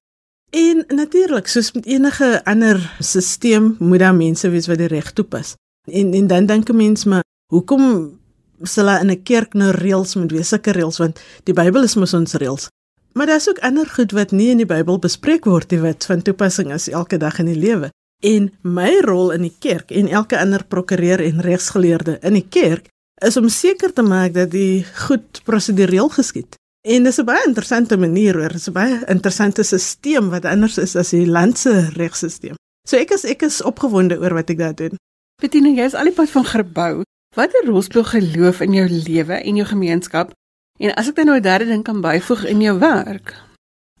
En 0.49 0.83
natuurlik, 0.87 1.47
soos 1.47 1.71
met 1.71 1.85
enige 1.85 2.41
ander 2.43 2.79
stelsel, 2.99 3.75
moet 3.79 3.99
daar 3.99 4.15
mense 4.15 4.49
wees 4.49 4.67
wat 4.67 4.81
die 4.81 4.89
reg 4.91 5.11
toepas. 5.13 5.55
En 5.87 6.13
en 6.13 6.27
dan 6.27 6.45
dink 6.45 6.69
'n 6.69 6.75
mens 6.75 7.05
maar, 7.05 7.23
hoekom 7.53 8.17
sal 8.63 8.87
hulle 8.87 8.99
in 8.99 9.11
'n 9.11 9.23
kerk 9.23 9.53
nou 9.53 9.71
reëls 9.71 10.15
moet 10.15 10.31
wees, 10.31 10.47
sulke 10.47 10.71
reëls 10.71 10.97
want 10.97 11.19
die 11.43 11.53
Bybel 11.53 11.83
is 11.83 11.95
mos 11.95 12.13
ons 12.13 12.33
reëls. 12.33 12.67
Maar 13.13 13.25
daar's 13.25 13.49
ook 13.49 13.59
ander 13.59 13.85
goed 13.85 14.11
wat 14.11 14.31
nie 14.31 14.49
in 14.49 14.57
die 14.57 14.65
Bybel 14.65 14.99
bespreek 14.99 15.45
word 15.45 15.71
nie 15.71 15.79
wat 15.79 16.05
van 16.05 16.21
toepassing 16.21 16.73
is 16.73 16.89
elke 16.89 17.17
dag 17.17 17.39
in 17.39 17.45
die 17.45 17.59
lewe. 17.59 17.89
En 18.23 18.51
my 18.61 18.99
rol 18.99 19.31
in 19.31 19.41
die 19.41 19.55
kerk 19.59 19.91
en 19.91 20.07
elke 20.07 20.39
ander 20.39 20.63
prokureur 20.63 21.19
en 21.19 21.41
regsgeleerde 21.41 22.17
in 22.21 22.33
die 22.33 22.47
kerk 22.49 22.89
is 23.25 23.37
om 23.37 23.49
seker 23.49 23.93
te 23.93 24.01
maak 24.01 24.33
dat 24.33 24.51
die 24.51 24.85
goed 25.07 25.41
prosedureel 25.43 26.09
geskied. 26.09 26.55
En 26.87 27.03
dis 27.03 27.19
'n 27.19 27.25
baie 27.25 27.47
interessante 27.47 27.97
manier 27.97 28.33
hoor, 28.37 28.51
dis 28.51 28.67
'n 28.67 28.73
baie 28.73 29.03
interessante 29.07 29.63
stelsel 29.63 30.29
wat 30.29 30.45
anders 30.45 30.77
is 30.77 30.95
as 30.95 31.09
die 31.09 31.27
landse 31.27 31.89
regstelsel. 31.93 32.55
So 32.87 32.97
ek 32.97 33.11
is 33.11 33.23
ek 33.23 33.41
is 33.41 33.61
opgewonde 33.61 34.19
oor 34.19 34.33
wat 34.33 34.49
ek 34.49 34.57
daar 34.57 34.75
doen. 34.75 34.95
Bettina, 35.41 35.69
jy 35.69 35.85
is 35.85 35.93
al 35.93 36.03
die 36.03 36.13
pad 36.13 36.29
van 36.29 36.45
gebou. 36.45 37.03
Watter 37.35 37.65
rol 37.65 37.81
speel 37.81 38.03
geloof 38.03 38.61
in 38.61 38.73
jou 38.73 38.87
lewe 38.89 39.33
en 39.33 39.55
jou 39.55 39.67
gemeenskap? 39.67 40.31
En 40.79 40.93
as 40.95 41.07
ek 41.07 41.15
dan 41.15 41.25
nou 41.25 41.37
'n 41.37 41.41
derde 41.41 41.65
ding 41.65 41.83
kan 41.83 42.01
byvoeg 42.01 42.45
in 42.45 42.61
jou 42.61 42.79
werk? 42.79 43.35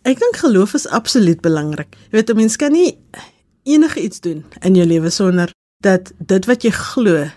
Ek 0.03 0.19
dink 0.19 0.35
geloof 0.35 0.73
is 0.73 0.87
absoluut 0.87 1.41
belangrik. 1.41 1.95
Jy 2.09 2.17
weet 2.17 2.29
'n 2.29 2.35
mens 2.35 2.55
kan 2.55 2.71
nie 2.71 2.97
enige 3.63 4.01
iets 4.01 4.19
doen 4.19 4.45
in 4.61 4.75
jou 4.75 4.87
lewe 4.87 5.09
sonder 5.09 5.51
dat 5.83 6.11
dit 6.17 6.45
wat 6.45 6.63
jy 6.63 6.71
glo 6.71 7.29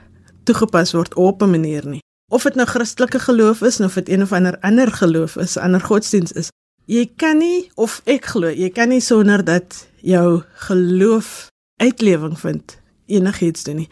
toegepas 0.44 0.92
word 0.92 1.14
op 1.14 1.42
'n 1.42 1.50
manier 1.50 1.86
nie. 1.86 2.02
Of 2.32 2.42
dit 2.42 2.54
nou 2.54 2.66
Christelike 2.66 3.18
geloof 3.18 3.60
is 3.60 3.80
of 3.80 3.94
dit 3.94 4.08
een 4.08 4.22
of 4.22 4.32
ander 4.32 4.56
ander 4.60 4.92
geloof 4.92 5.36
is, 5.36 5.56
ander 5.56 5.80
godsdiens 5.80 6.32
is. 6.32 6.48
Jy 6.84 7.10
kan 7.16 7.38
nie 7.38 7.70
of 7.74 8.00
ek 8.04 8.24
glo, 8.24 8.48
jy 8.48 8.70
kan 8.70 8.88
nie 8.88 9.00
sonder 9.00 9.44
dat 9.44 9.86
jou 10.00 10.42
geloof 10.54 11.50
uitlewing 11.76 12.38
vind 12.40 12.78
enigiets 13.06 13.62
doen 13.62 13.76
nie. 13.76 13.88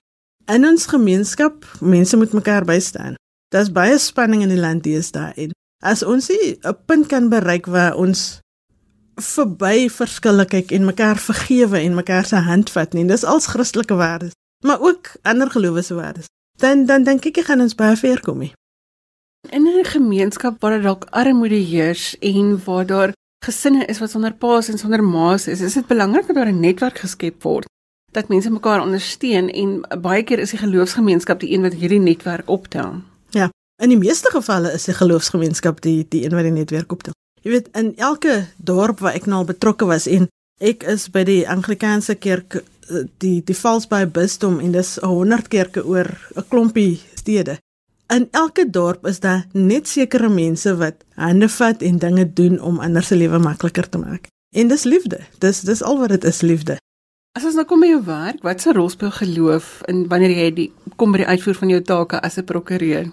In 0.48 0.64
ons 0.66 0.86
gemeenskap, 0.86 1.66
mense 1.80 2.16
moet 2.16 2.32
mekaar 2.32 2.64
bystaan. 2.64 3.14
Daar's 3.52 3.72
baie 3.72 3.98
spanning 3.98 4.42
in 4.42 4.48
die 4.48 4.58
land 4.58 4.82
deesdae 4.82 5.32
en 5.36 5.52
as 5.84 6.02
ons 6.02 6.30
'n 6.30 6.76
punt 6.86 7.06
kan 7.06 7.28
bereik 7.28 7.66
waar 7.66 7.94
ons 7.94 8.40
verby 9.14 9.90
verskille 9.90 10.44
kyk 10.44 10.70
en 10.72 10.84
mekaar 10.84 11.18
vergewe 11.18 11.78
en 11.78 11.94
mekaar 11.94 12.24
se 12.24 12.36
hand 12.36 12.70
vat 12.70 12.92
nie, 12.92 13.04
dis 13.04 13.24
als 13.24 13.46
Christelike 13.46 13.94
waardes, 13.94 14.32
maar 14.64 14.80
ook 14.80 15.12
ander 15.22 15.50
gelowige 15.50 15.94
waardes 15.94 16.26
dan 16.60 16.86
dan 16.86 17.04
dink 17.04 17.26
ek 17.26 17.42
ek 17.42 17.50
gaan 17.50 17.64
ons 17.64 17.74
baie 17.74 17.96
ver 17.96 18.20
kom 18.20 18.38
nie. 18.38 18.52
In 19.50 19.66
'n 19.66 19.84
gemeenskap 19.84 20.60
waar 20.60 20.70
daar 20.70 20.82
dalk 20.82 21.04
armoede 21.10 21.62
heers 21.72 22.16
en 22.20 22.60
waar 22.64 22.86
daar 22.86 23.12
gesinne 23.44 23.84
is 23.86 23.98
wat 23.98 24.10
sonder 24.10 24.34
paas 24.34 24.68
en 24.68 24.78
sonder 24.78 25.02
ma's 25.04 25.46
is, 25.46 25.60
is 25.60 25.74
dit 25.74 25.86
belangrik 25.86 26.26
dat 26.26 26.36
daar 26.36 26.52
'n 26.52 26.60
netwerk 26.60 26.98
geskep 26.98 27.42
word 27.42 27.66
dat 28.10 28.28
mense 28.28 28.50
mekaar 28.50 28.82
ondersteun 28.82 29.50
en 29.50 29.80
baie 30.02 30.22
keer 30.22 30.38
is 30.38 30.50
die 30.50 30.58
geloofsgemeenskap 30.58 31.40
die 31.40 31.52
een 31.54 31.62
wat 31.62 31.76
hierdie 31.78 32.00
netwerk 32.02 32.48
optel. 32.50 33.00
Ja, 33.30 33.50
in 33.82 33.88
die 33.88 33.98
meeste 33.98 34.30
gevalle 34.34 34.72
is 34.74 34.84
die 34.84 34.94
geloofsgemeenskap 34.94 35.80
die 35.80 36.06
die 36.08 36.24
een 36.24 36.34
wat 36.34 36.46
die 36.48 36.54
netwerk 36.54 36.92
optel. 36.92 37.14
Jy 37.42 37.50
weet 37.50 37.68
in 37.78 37.94
elke 37.96 38.46
dorp 38.56 39.00
waar 39.00 39.14
ek 39.14 39.26
nou 39.26 39.40
al 39.40 39.48
betrokke 39.48 39.86
was 39.88 40.08
en 40.10 40.28
ek 40.60 40.82
is 40.82 41.08
by 41.08 41.22
die 41.24 41.42
Anglikaanse 41.48 42.18
kerk 42.20 42.60
die 43.18 43.42
die 43.44 43.56
Valsbaai 43.56 44.06
bisdom 44.06 44.60
en 44.60 44.72
dis 44.72 44.96
100 45.02 45.48
kerke 45.48 45.84
oor 45.86 46.08
'n 46.36 46.48
klompie 46.48 47.00
stede. 47.14 47.58
In 48.10 48.28
elke 48.30 48.70
dorp 48.70 49.06
is 49.06 49.20
daar 49.20 49.46
net 49.52 49.88
sekere 49.88 50.28
mense 50.28 50.76
wat 50.76 51.04
hande 51.14 51.48
vat 51.48 51.82
en 51.82 51.98
dinge 51.98 52.32
doen 52.32 52.60
om 52.60 52.80
ander 52.80 53.02
se 53.02 53.16
lewe 53.16 53.38
makliker 53.38 53.88
te 53.88 53.98
maak. 53.98 54.26
En 54.50 54.68
dis 54.68 54.84
liefde. 54.84 55.20
Dis 55.38 55.60
dis 55.60 55.82
al 55.82 55.98
wat 55.98 56.08
dit 56.08 56.24
is, 56.24 56.40
liefde. 56.40 56.76
As 57.38 57.44
ons 57.46 57.54
nou 57.54 57.64
kom 57.64 57.80
by 57.80 57.92
jou 57.92 58.00
werk, 58.08 58.42
wat 58.42 58.60
se 58.60 58.72
rol 58.74 58.88
speel 58.90 59.12
geloof 59.14 59.82
in 59.86 60.08
wanneer 60.10 60.32
jy 60.34 60.48
die 60.54 60.72
kom 60.98 61.12
by 61.14 61.22
die 61.22 61.30
uitvoer 61.30 61.60
van 61.60 61.70
jou 61.70 61.82
take 61.86 62.20
as 62.26 62.38
'n 62.38 62.44
prokureur? 62.44 63.12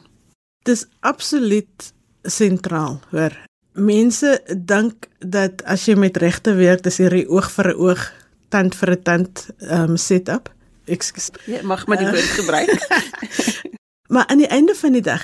Dis 0.66 0.88
absoluut 1.00 1.94
sentraal, 2.24 3.00
hoor. 3.12 3.38
Mense 3.74 4.42
dink 4.66 5.08
dat 5.20 5.62
as 5.64 5.86
jy 5.86 5.96
met 5.96 6.18
regte 6.18 6.56
werk, 6.56 6.82
dis 6.84 6.98
hierdie 6.98 7.30
oog 7.30 7.52
vir 7.52 7.68
'n 7.70 7.78
oog 7.78 8.12
tand 8.50 8.76
vir 8.76 8.92
'n 8.92 9.02
tand 9.04 9.48
ehm 9.58 9.90
um, 9.92 9.98
setup. 9.98 10.54
Ekskuus. 10.86 11.30
Ja, 11.46 11.64
mag 11.64 11.88
maar 11.88 11.98
die 11.98 12.08
woord 12.08 12.34
gebruik. 12.40 12.72
maar 14.14 14.28
aan 14.28 14.38
die 14.38 14.48
einde 14.48 14.76
van 14.76 14.92
die 14.92 15.02
dag 15.02 15.24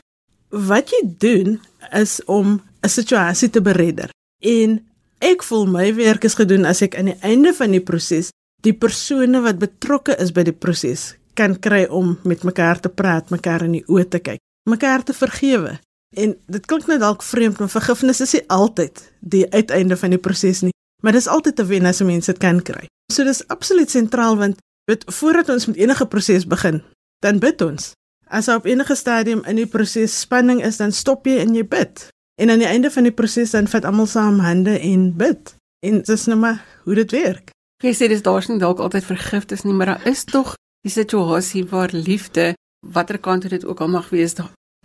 wat 0.50 0.90
jy 0.90 1.02
doen 1.18 1.62
is 1.92 2.24
om 2.26 2.62
'n 2.82 2.90
situasie 2.90 3.50
te 3.50 3.62
beredder. 3.62 4.10
En 4.40 4.86
ek 5.20 5.44
voel 5.44 5.66
my 5.66 5.96
werk 5.96 6.24
is 6.24 6.34
gedoen 6.34 6.66
as 6.66 6.82
ek 6.82 6.96
aan 6.96 7.06
die 7.06 7.22
einde 7.22 7.54
van 7.54 7.72
die 7.72 7.82
proses 7.82 8.30
die 8.62 8.74
persone 8.74 9.42
wat 9.42 9.60
betrokke 9.60 10.16
is 10.20 10.32
by 10.32 10.44
die 10.44 10.56
proses 10.56 11.16
kan 11.34 11.60
kry 11.60 11.84
om 11.90 12.20
met 12.24 12.44
mekaar 12.44 12.80
te 12.80 12.90
praat, 12.90 13.30
mekaar 13.30 13.64
in 13.64 13.72
die 13.72 13.86
oë 13.88 14.08
te 14.08 14.20
kyk, 14.20 14.40
mekaar 14.70 15.04
te 15.04 15.14
vergewe. 15.14 15.80
En 16.16 16.36
dit 16.46 16.66
klink 16.66 16.86
nou 16.88 17.00
dalk 17.02 17.24
vreemd, 17.24 17.60
maar 17.60 17.70
vergifnis 17.70 18.22
is 18.22 18.34
nie 18.38 18.44
altyd 18.48 19.02
die 19.20 19.46
uiteinde 19.50 19.98
van 19.98 20.14
die 20.14 20.22
proses 20.22 20.62
nie, 20.62 20.74
maar 21.02 21.12
dis 21.18 21.28
altyd 21.28 21.60
'n 21.60 21.68
wen 21.68 21.86
as 21.86 22.02
mense 22.02 22.32
dit 22.32 22.40
kan 22.40 22.62
kry. 22.62 22.86
So 23.14 23.24
dis 23.24 23.44
absoluut 23.54 23.90
sentraal 23.90 24.38
want 24.38 24.62
weet 24.90 25.04
voordat 25.06 25.50
ons 25.54 25.68
met 25.70 25.78
enige 25.78 26.06
proses 26.10 26.48
begin, 26.50 26.82
dan 27.22 27.40
bid 27.40 27.62
ons. 27.62 27.92
As 28.28 28.50
op 28.50 28.66
enige 28.66 28.96
stadium 28.96 29.44
in 29.46 29.60
die 29.62 29.70
proses 29.70 30.16
spanning 30.20 30.64
is, 30.66 30.80
dan 30.82 30.92
stop 30.92 31.28
jy 31.30 31.38
en 31.44 31.54
jy 31.54 31.62
bid. 31.68 32.08
En 32.42 32.50
aan 32.50 32.64
die 32.64 32.68
einde 32.68 32.90
van 32.92 33.06
die 33.06 33.14
proses 33.14 33.54
dan 33.54 33.70
vat 33.70 33.86
almal 33.86 34.10
saam 34.10 34.40
hande 34.42 34.80
en 34.80 35.12
bid. 35.18 35.54
En 35.86 36.02
dis 36.02 36.26
nou 36.26 36.40
maar 36.40 36.64
hoe 36.84 36.96
dit 36.96 37.12
werk. 37.14 37.54
Jy 37.84 37.94
sê 37.94 38.08
dis 38.10 38.24
daar's 38.26 38.48
nie 38.50 38.58
dalk 38.60 38.80
altyd 38.82 39.06
vergifnis 39.06 39.66
nie, 39.68 39.76
maar 39.76 39.94
daar 39.94 40.08
is 40.10 40.24
tog 40.24 40.56
die 40.84 40.92
situasie 40.92 41.66
waar 41.70 41.92
liefde, 41.94 42.54
watter 42.82 43.20
kant 43.20 43.46
dit 43.50 43.66
ook 43.66 43.82
al 43.84 43.92
mag 43.92 44.10
wees, 44.10 44.34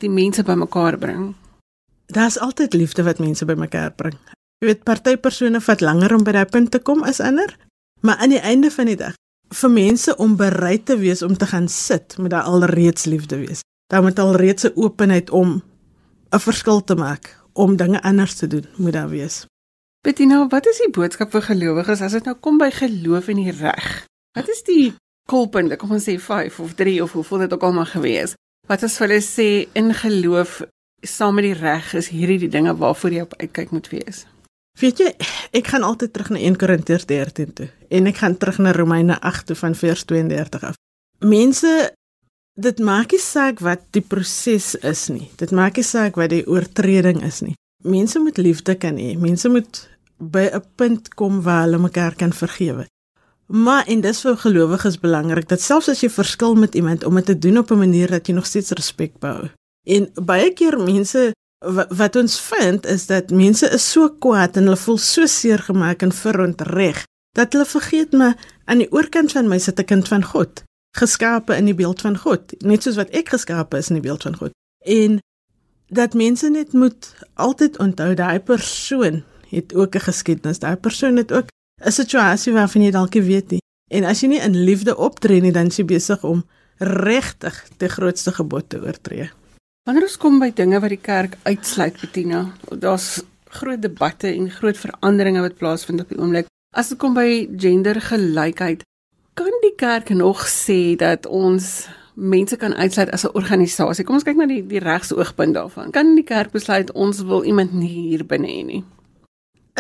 die 0.03 0.11
mense 0.11 0.43
bymekaar 0.43 0.99
bring. 0.99 1.33
Daar's 2.13 2.39
altyd 2.39 2.75
liefde 2.75 3.03
wat 3.07 3.23
mense 3.23 3.45
bymekaar 3.45 3.95
bring. 3.97 4.19
Jy 4.59 4.73
weet 4.73 4.85
party 4.85 5.17
persone 5.17 5.61
vat 5.63 5.81
langer 5.81 6.15
om 6.15 6.25
by 6.27 6.35
daai 6.35 6.51
punt 6.51 6.71
te 6.75 6.83
kom 6.83 7.05
as 7.07 7.21
ander, 7.23 7.55
maar 8.01 8.17
aan 8.17 8.35
die 8.35 8.45
einde 8.45 8.71
van 8.71 8.87
die 8.87 8.97
dag 8.97 9.15
vir 9.49 9.71
mense 9.71 10.17
om 10.17 10.37
bereid 10.37 10.85
te 10.87 10.99
wees 10.99 11.23
om 11.23 11.37
te 11.37 11.47
gaan 11.47 11.69
sit, 11.69 12.19
moet 12.19 12.31
daar 12.31 12.49
alreeds 12.51 13.05
liefde 13.05 13.37
wees. 13.37 13.63
Daar 13.89 14.03
moet 14.03 14.19
alreeds 14.19 14.65
'n 14.65 14.73
openheid 14.75 15.31
om 15.31 15.63
'n 16.31 16.41
verskil 16.41 16.85
te 16.85 16.95
maak, 16.95 17.39
om 17.53 17.77
dinge 17.77 18.03
anders 18.03 18.35
te 18.35 18.47
doen, 18.47 18.67
moet 18.77 18.93
daar 18.93 19.09
wees. 19.09 19.47
Bettina, 20.01 20.47
wat 20.49 20.67
is 20.67 20.79
die 20.79 20.91
boodskap 20.91 21.31
vir 21.31 21.43
gelowiges 21.43 22.01
as 22.01 22.13
dit 22.13 22.25
nou 22.25 22.37
kom 22.41 22.59
by 22.59 22.71
geloof 22.71 23.29
en 23.29 23.37
die 23.37 23.51
reg? 23.51 24.07
Wat 24.37 24.49
is 24.49 24.63
die 24.63 24.95
kolpunte, 25.27 25.77
kom 25.77 25.91
ons 25.91 26.07
sê 26.07 26.15
5 26.21 26.61
of 26.61 26.75
3 26.75 27.03
of 27.03 27.13
hoeveel 27.13 27.39
dit 27.39 27.53
ook 27.53 27.63
al 27.63 27.73
mag 27.73 27.91
gewees? 27.91 28.35
Wat 28.69 28.83
as 28.83 28.99
hulle 28.99 29.21
sê 29.25 29.67
in 29.73 29.95
geloof 29.95 30.63
saam 31.03 31.35
met 31.35 31.45
die 31.45 31.59
reg 31.59 31.95
is 31.95 32.09
hierdie 32.09 32.39
die 32.39 32.53
dinge 32.53 32.77
waarvoor 32.77 33.11
jy 33.11 33.21
op 33.27 33.35
uitkyk 33.41 33.71
moet 33.71 33.89
wees? 33.89 34.27
Weet 34.79 34.99
jy, 35.03 35.13
ek 35.51 35.67
gaan 35.67 35.83
altyd 35.83 36.13
terug 36.13 36.31
na 36.31 36.39
1 36.39 36.57
Korintiërs 36.57 37.07
13 37.07 37.53
toe 37.53 37.69
en 37.89 38.07
ek 38.07 38.17
gaan 38.17 38.37
terug 38.37 38.59
na 38.59 38.73
Romeine 38.73 39.21
8 39.21 39.47
toe 39.47 39.57
van 39.57 39.75
vers 39.75 40.05
32 40.05 40.65
af. 40.65 40.77
Mense 41.19 41.93
dit 42.59 42.79
maak 42.79 43.15
nie 43.15 43.23
saak 43.23 43.63
wat 43.63 43.85
die 43.95 44.03
proses 44.03 44.75
is 44.75 45.07
nie. 45.09 45.31
Dit 45.39 45.55
maak 45.55 45.79
nie 45.79 45.87
saak 45.87 46.19
wat 46.19 46.31
die 46.35 46.45
oortreding 46.47 47.23
is 47.27 47.41
nie. 47.47 47.55
Mense 47.87 48.19
moet 48.19 48.39
liefde 48.43 48.75
kan 48.75 48.99
hê. 48.99 49.15
Mense 49.19 49.49
moet 49.49 49.87
by 50.19 50.51
'n 50.53 50.65
punt 50.77 51.15
kom 51.15 51.43
waar 51.43 51.63
hulle 51.63 51.79
mekaar 51.79 52.15
kan 52.15 52.33
vergewe. 52.33 52.87
Maar 53.47 53.87
en 53.87 54.01
dis 54.01 54.21
vir 54.21 54.37
gelowiges 54.37 54.99
belangrik 55.01 55.49
dat 55.49 55.61
selfs 55.61 55.89
as 55.89 56.01
jy 56.01 56.11
verskil 56.11 56.55
met 56.55 56.75
iemand 56.75 57.05
om 57.05 57.15
dit 57.15 57.25
te 57.27 57.39
doen 57.39 57.59
op 57.59 57.71
'n 57.71 57.79
manier 57.79 58.11
dat 58.11 58.27
jy 58.27 58.35
nog 58.35 58.47
steeds 58.47 58.71
respek 58.71 59.19
bou. 59.19 59.49
En 59.87 60.11
baie 60.15 60.53
keer 60.53 60.79
mense 60.79 61.33
wat, 61.59 61.91
wat 61.91 62.17
ons 62.17 62.41
vind 62.41 62.87
is 62.87 63.07
dat 63.07 63.31
mense 63.31 63.69
is 63.71 63.91
so 63.93 64.09
kwaad 64.09 64.57
en 64.57 64.63
hulle 64.69 64.77
voel 64.77 64.99
so 64.99 65.27
seer 65.27 65.59
gemaak 65.59 66.03
en 66.03 66.13
verontreg 66.13 67.05
dat 67.37 67.53
hulle 67.53 67.67
vergeet 67.67 68.13
maar 68.13 68.37
aan 68.65 68.79
die 68.79 68.93
oorkant 68.93 69.33
van 69.33 69.49
my 69.49 69.59
sit 69.59 69.81
'n 69.81 69.85
kind 69.85 70.09
van 70.09 70.25
God 70.25 70.63
geskape 70.99 71.57
in 71.57 71.69
die 71.69 71.77
beeld 71.77 72.01
van 72.01 72.17
God, 72.19 72.55
net 72.65 72.85
soos 72.85 72.99
wat 72.99 73.13
ek 73.17 73.33
geskape 73.35 73.81
is 73.81 73.91
in 73.93 74.01
die 74.01 74.07
beeld 74.07 74.25
van 74.27 74.37
God. 74.39 74.55
En 74.87 75.19
dat 75.95 76.17
mense 76.19 76.51
net 76.53 76.75
moet 76.77 77.11
altyd 77.35 77.79
onthou 77.83 78.13
daai 78.19 78.41
persoon 78.41 79.23
het 79.49 79.75
ook 79.75 79.95
'n 79.95 80.07
geskiedenis. 80.09 80.59
Daai 80.59 80.77
persoon 80.77 81.17
het 81.17 81.33
ook 81.33 81.49
'n 81.85 81.93
situasie 81.93 82.53
waarvan 82.53 82.83
jy 82.83 82.91
dalk 82.91 83.15
nie 83.15 83.23
weet 83.23 83.51
nie. 83.51 83.63
En 83.91 84.05
as 84.05 84.21
jy 84.21 84.29
nie 84.29 84.41
in 84.41 84.65
liefde 84.65 84.97
optree 84.97 85.41
nie, 85.41 85.53
dan 85.53 85.67
is 85.67 85.77
jy 85.77 85.85
besig 85.85 86.25
om 86.25 86.45
regtig 86.79 87.65
die 87.77 87.89
grootste 87.89 88.33
gebod 88.33 88.69
te 88.69 88.81
oortree. 88.81 89.31
Wanneer 89.89 90.05
ons 90.05 90.19
kom 90.21 90.35
by 90.37 90.51
dinge 90.53 90.77
wat 90.85 90.93
die 90.93 91.01
kerk 91.01 91.39
uitsluit, 91.49 91.95
Bettina, 91.97 92.43
daar's 92.77 93.23
groot 93.57 93.81
debatte 93.81 94.29
en 94.29 94.51
groot 94.53 94.77
veranderinge 94.77 95.41
wat 95.41 95.55
plaasvind 95.57 96.03
op 96.03 96.11
die 96.13 96.19
oomblik. 96.21 96.51
As 96.77 96.91
dit 96.93 96.99
kom 97.01 97.15
by 97.17 97.47
gendergelykheid, 97.57 98.83
kan 99.41 99.55
die 99.63 99.73
kerk 99.81 100.13
nog 100.13 100.43
sê 100.53 100.93
dat 101.01 101.25
ons 101.25 101.87
mense 102.21 102.59
kan 102.61 102.77
uitsluit 102.77 103.15
as 103.17 103.25
'n 103.25 103.33
organisasie? 103.33 104.05
Kom 104.05 104.21
ons 104.21 104.29
kyk 104.29 104.37
na 104.37 104.47
die 104.47 104.61
die 104.61 104.85
regsoogpunt 104.85 105.55
daarvan. 105.55 105.91
Kan 105.91 106.15
die 106.15 106.25
kerk 106.25 106.53
besluit 106.53 106.93
ons 106.93 107.23
wil 107.23 107.45
iemand 107.45 107.73
nie 107.73 108.11
hier 108.11 108.27
binne 108.27 108.49
hê 108.49 108.65
nie? 108.65 108.85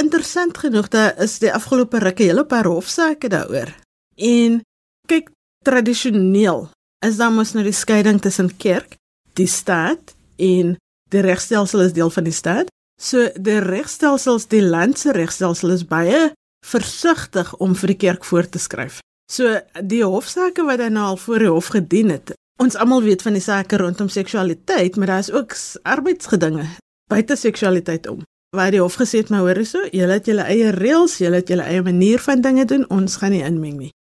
Interessant 0.00 0.56
genoeg 0.56 0.88
dat 0.88 1.20
is 1.20 1.38
die 1.38 1.52
afgelope 1.52 1.98
rukke 1.98 2.22
hele 2.22 2.44
paar 2.44 2.64
hofsaake 2.64 3.28
daaroor. 3.28 3.76
En 4.16 4.62
kyk 5.06 5.28
tradisioneel 5.64 6.70
is 7.06 7.16
daar 7.16 7.32
mos 7.32 7.52
nou 7.52 7.64
die 7.64 7.72
skeiding 7.72 8.20
tussen 8.20 8.56
kerk, 8.56 8.97
die 9.38 9.50
staat 9.50 10.14
en 10.36 10.76
die 11.12 11.22
regstelsel 11.24 11.86
is 11.86 11.94
deel 11.96 12.10
van 12.10 12.26
die 12.28 12.36
staat. 12.36 12.70
So 12.98 13.28
die 13.38 13.60
regstelsels, 13.62 14.48
die 14.50 14.62
land 14.62 14.98
se 14.98 15.14
regstelsel 15.14 15.76
is 15.76 15.86
baie 15.86 16.32
versigtig 16.66 17.54
om 17.62 17.76
vir 17.78 17.94
die 17.94 18.00
kerk 18.02 18.26
voor 18.26 18.48
te 18.50 18.58
skryf. 18.58 18.98
So 19.30 19.60
die 19.84 20.02
hofsaake 20.02 20.64
wat 20.66 20.82
dan 20.82 20.96
nou 20.98 21.06
al 21.12 21.20
voor 21.20 21.44
die 21.44 21.52
hof 21.52 21.70
gedien 21.74 22.10
het. 22.10 22.34
Ons 22.58 22.74
almal 22.74 23.04
weet 23.06 23.22
van 23.22 23.36
die 23.38 23.44
sake 23.44 23.78
rondom 23.78 24.08
seksualiteit, 24.10 24.96
maar 24.96 25.12
daar 25.12 25.22
is 25.22 25.30
ook 25.30 25.54
arbeidsgedinge 25.82 26.66
buite 27.08 27.36
seksualiteit 27.36 28.08
om. 28.08 28.24
Waar 28.56 28.72
die 28.72 28.80
hof 28.80 28.96
gesê 28.98 29.22
het 29.22 29.30
maar 29.30 29.44
hoor 29.44 29.60
hierso, 29.60 29.84
julle 29.92 30.16
het 30.18 30.26
julle 30.26 30.46
eie 30.48 30.72
reëls, 30.72 31.18
julle 31.20 31.42
het 31.42 31.52
julle 31.52 31.68
eie 31.68 31.84
manier 31.84 32.20
van 32.24 32.40
dinge 32.40 32.64
doen, 32.64 32.86
ons 32.90 33.20
gaan 33.20 33.34
nie 33.36 33.44
inmeng 33.44 33.76
nie. 33.78 33.92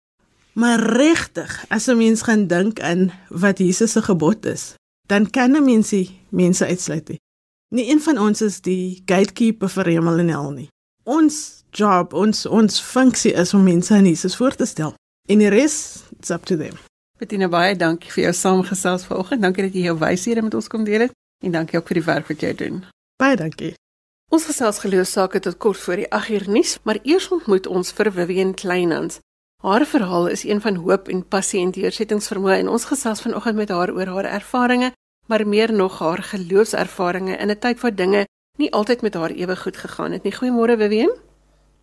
Maar 0.58 0.80
regtig, 0.80 1.52
as 1.68 1.86
'n 1.86 1.96
mens 1.96 2.22
gaan 2.22 2.46
dink 2.46 2.80
aan 2.80 3.12
wat 3.28 3.58
Jesus 3.58 3.92
se 3.92 4.02
gebod 4.02 4.46
is, 4.46 4.74
dan 5.08 5.30
kan 5.30 5.56
'n 5.56 5.64
mens 5.64 5.90
nie 5.90 6.20
mense 6.28 6.66
uitsluit 6.66 7.08
nie. 7.08 7.20
Nie 7.68 7.90
een 7.90 8.00
van 8.00 8.18
ons 8.18 8.40
is 8.40 8.60
die 8.60 9.02
gatekeeper 9.06 9.68
vir 9.68 9.86
hemel 9.86 10.18
en 10.18 10.28
hel 10.28 10.50
nie. 10.50 10.68
Ons 11.04 11.64
job, 11.70 12.12
ons 12.12 12.46
ons 12.46 12.80
funksie 12.80 13.32
is 13.32 13.54
om 13.54 13.62
mense 13.62 13.94
aan 13.94 14.06
Jesus 14.06 14.36
voor 14.36 14.54
te 14.54 14.66
stel. 14.66 14.94
En 15.28 15.38
die 15.38 15.48
res, 15.48 16.02
it's 16.18 16.30
up 16.30 16.44
to 16.44 16.56
them. 16.56 16.76
Bettina 17.18 17.48
baie 17.48 17.76
dankie 17.76 18.12
vir 18.12 18.22
jou 18.22 18.32
saamgesels 18.32 19.04
vanoggend. 19.04 19.42
Dankie 19.42 19.64
dat 19.66 19.74
jy 19.74 19.82
jou 19.88 19.98
wyshede 19.98 20.42
met 20.42 20.54
ons 20.54 20.68
kom 20.68 20.84
deel 20.84 21.00
het 21.00 21.12
en 21.44 21.52
dankie 21.52 21.78
ook 21.78 21.86
vir 21.86 22.00
die 22.00 22.04
werk 22.04 22.28
wat 22.28 22.40
jy 22.40 22.54
doen. 22.54 22.84
Baie 23.18 23.36
dankie. 23.36 23.74
Ons 24.30 24.44
gesels 24.44 24.78
geloofsake 24.78 25.40
tot 25.40 25.56
kort 25.56 25.80
voor 25.80 25.96
die 25.96 26.10
8 26.12 26.28
uur 26.28 26.50
nuus, 26.52 26.78
maar 26.84 26.98
eers 27.02 27.28
ontmoet 27.32 27.66
ons 27.66 27.92
vir 27.92 28.12
Vivian 28.12 28.54
Kleinhans. 28.54 29.20
Haar 29.62 29.84
verhaal 29.84 30.28
is 30.28 30.44
een 30.44 30.60
van 30.60 30.74
hoop 30.74 31.08
en 31.08 31.28
passie 31.28 31.58
en 31.60 31.72
deursettingsvermoë 31.74 32.60
en 32.60 32.68
ons 32.70 32.84
gesels 32.86 33.22
vanoggend 33.24 33.56
met 33.58 33.72
haar 33.74 33.90
oor 33.90 34.06
haar 34.06 34.28
ervarings, 34.36 34.92
maar 35.26 35.42
meer 35.46 35.72
nog 35.72 35.98
haar 35.98 36.22
geloofservarings 36.22 37.40
in 37.42 37.50
'n 37.50 37.58
tyd 37.58 37.80
waar 37.80 37.94
dinge 37.94 38.26
nie 38.58 38.72
altyd 38.72 39.02
met 39.02 39.14
haar 39.14 39.30
ewe 39.30 39.56
goed 39.56 39.76
gegaan 39.76 40.12
het 40.12 40.22
nie. 40.22 40.34
Goeiemôre 40.34 40.76
Vivian. 40.78 41.10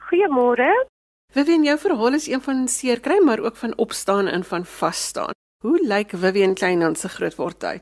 Goeiemôre. 0.07 0.85
Vivian, 1.33 1.63
jou 1.63 1.77
verhaal 1.77 2.13
is 2.13 2.27
een 2.27 2.41
van 2.41 2.67
seer 2.67 2.99
kry, 2.99 3.19
maar 3.23 3.39
ook 3.39 3.55
van 3.55 3.77
opstaan 3.77 4.27
en 4.27 4.43
van 4.43 4.65
vas 4.65 5.05
staan. 5.05 5.33
Hoe 5.63 5.79
lyk 5.87 6.09
Vivian 6.09 6.53
Kleinhans 6.53 6.99
se 6.99 7.09
grootword 7.09 7.59
tyd? 7.59 7.79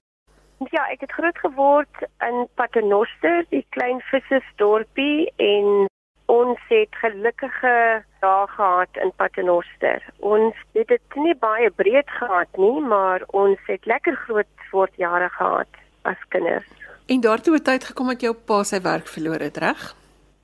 Ja, 0.71 0.87
ek 0.89 0.99
het 0.99 1.11
groot 1.11 1.37
geword 1.37 1.95
in 2.19 2.47
Paternoster, 2.55 3.45
die 3.49 3.65
klein 3.69 4.01
vissersdorpie 4.01 5.33
en 5.35 5.85
ons 6.25 6.59
het 6.69 6.95
gelukkige 7.01 8.03
dae 8.23 8.47
gehad 8.47 9.01
in 9.03 9.11
Paternoster. 9.15 10.03
Ons 10.19 10.55
het 10.73 10.87
dit 10.87 11.15
nie 11.15 11.35
baie 11.35 11.69
breed 11.71 12.09
gehad 12.19 12.57
nie, 12.57 12.81
maar 12.81 13.23
ons 13.27 13.59
het 13.67 13.85
lekker 13.85 14.15
groot 14.15 14.67
voortjare 14.71 15.29
gehad 15.29 15.67
as 16.01 16.27
kinders. 16.29 16.67
En 17.07 17.21
daartoe 17.21 17.53
het 17.53 17.63
tyd 17.63 17.83
gekom 17.83 18.07
dat 18.07 18.21
jou 18.21 18.33
pa 18.33 18.63
sy 18.63 18.79
werk 18.81 19.07
verloor 19.07 19.43
het, 19.43 19.57
reg? 19.57 19.95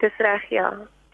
Dis 0.04 0.18
reg, 0.18 0.44
ja. 0.52 0.72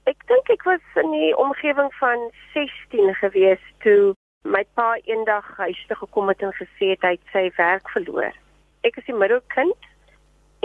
Ek 0.10 0.21
dink 0.30 0.49
ek 0.54 0.63
was 0.65 1.01
in 1.01 1.12
die 1.13 1.34
omgewing 1.38 1.89
van 1.99 2.30
16 2.54 3.13
gewees 3.21 3.62
toe 3.86 4.13
my 4.45 4.62
pa 4.78 4.95
eendag 5.10 5.45
huis 5.58 5.80
toe 5.88 5.97
gekom 5.97 6.30
het 6.30 6.41
en 6.45 6.54
gesê 6.54 6.93
het 6.93 7.06
hy 7.06 7.15
het 7.17 7.32
sy 7.34 7.45
werk 7.58 7.89
verloor. 7.93 8.34
Ek 8.86 8.97
is 9.01 9.08
die 9.10 9.17
middelkind 9.17 9.89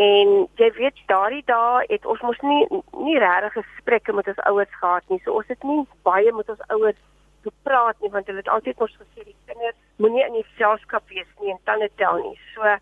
en 0.01 0.31
jy 0.61 0.69
weet 0.79 1.01
daardie 1.13 1.43
dae 1.51 1.85
het 1.91 2.07
ons 2.09 2.23
mos 2.25 2.39
nie 2.47 2.63
nie 3.07 3.19
regtig 3.21 3.57
gesprekke 3.59 4.15
met 4.17 4.29
ons 4.33 4.45
ouers 4.51 4.77
gehad 4.81 5.05
nie. 5.13 5.21
So 5.25 5.37
ons 5.41 5.51
het 5.53 5.67
nie 5.69 5.83
baie 6.09 6.33
met 6.33 6.49
ons 6.49 6.63
ouers 6.77 7.01
gepraat 7.45 8.01
nie 8.01 8.13
want 8.15 8.31
hulle 8.31 8.41
het 8.41 8.53
altyd 8.55 8.81
ons 8.87 8.97
gesê 9.01 9.27
die 9.27 9.37
kinders 9.49 9.77
moenie 10.03 10.25
in 10.25 10.39
die 10.39 10.47
selskap 10.57 11.05
wees 11.13 11.29
nie 11.41 11.53
en 11.53 11.61
tande 11.69 11.91
tel 12.01 12.23
nie. 12.23 12.39
So 12.55 12.77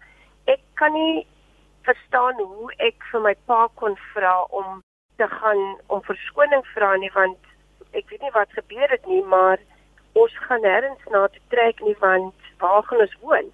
ek 0.54 0.62
kan 0.80 0.94
nie 0.94 1.26
verstaan 1.88 2.38
hoe 2.38 2.70
ek 2.90 3.10
vir 3.10 3.24
my 3.26 3.34
pa 3.50 3.66
kon 3.80 3.98
vra 4.12 4.34
om 4.60 4.82
te 5.18 5.26
gaan 5.34 5.62
om 5.86 6.02
verskoning 6.06 6.64
vra 6.74 6.94
nie 7.02 7.10
want 7.14 7.38
ek 7.98 8.10
weet 8.12 8.22
nie 8.22 8.34
wat 8.34 8.54
gebeur 8.54 8.94
het 8.94 9.06
nie 9.10 9.22
maar 9.34 9.58
ons 10.22 10.34
gaan 10.46 10.62
nêrens 10.66 11.10
na 11.14 11.26
toe 11.34 11.42
trek 11.54 11.80
nie 11.86 11.96
want 12.02 12.50
waar 12.62 12.84
gaan 12.86 13.02
ons 13.06 13.16
woon 13.22 13.50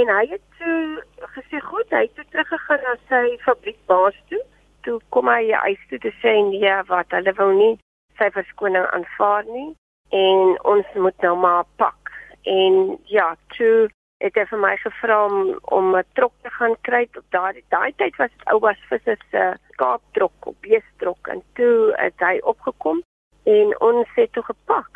en 0.00 0.12
hy 0.12 0.24
het 0.34 0.44
toe 0.58 1.02
gesê 1.36 1.60
goed 1.70 1.96
hy 1.96 2.04
het 2.04 2.14
toe 2.18 2.26
teruggegaan 2.30 2.84
na 2.84 2.94
sy 3.10 3.24
fabriekbaas 3.46 4.18
toe 4.30 4.42
toe 4.86 5.00
kom 5.14 5.30
hy 5.32 5.50
eis 5.64 5.82
toe 5.90 6.00
te 6.04 6.12
sê 6.22 6.36
nee 6.50 6.76
wat 6.92 7.18
hulle 7.18 7.36
wil 7.40 7.52
nie 7.60 7.74
sy 8.20 8.30
verskoning 8.38 8.88
aanvaar 8.98 9.44
nie 9.50 9.70
en 10.22 10.56
ons 10.74 10.96
moet 11.06 11.28
nou 11.28 11.36
maar 11.44 11.64
pak 11.82 12.12
en 12.46 12.98
ja 13.10 13.34
toe 13.56 13.88
het 14.24 14.36
hy 14.38 14.44
vir 14.50 14.60
my 14.60 14.74
gevra 14.80 15.16
om 15.26 15.38
om 15.76 15.96
'n 15.96 16.04
trok 16.14 16.32
te 16.42 16.50
gaan 16.50 16.76
kry. 16.88 17.02
Op 17.16 17.24
daai 17.30 17.62
daai 17.68 17.92
tyd 17.96 18.16
was 18.16 18.30
dit 18.30 18.46
ouers 18.52 18.82
visse 18.88 19.16
se 19.30 19.42
skaaptrok 19.72 20.46
of 20.46 20.54
beestrok 20.60 21.28
en 21.28 21.42
toe 21.54 21.92
het 21.96 22.18
hy 22.28 22.38
opgekom 22.42 23.02
en 23.44 23.80
ons 23.80 24.08
het 24.14 24.32
toe 24.32 24.42
gepak. 24.42 24.92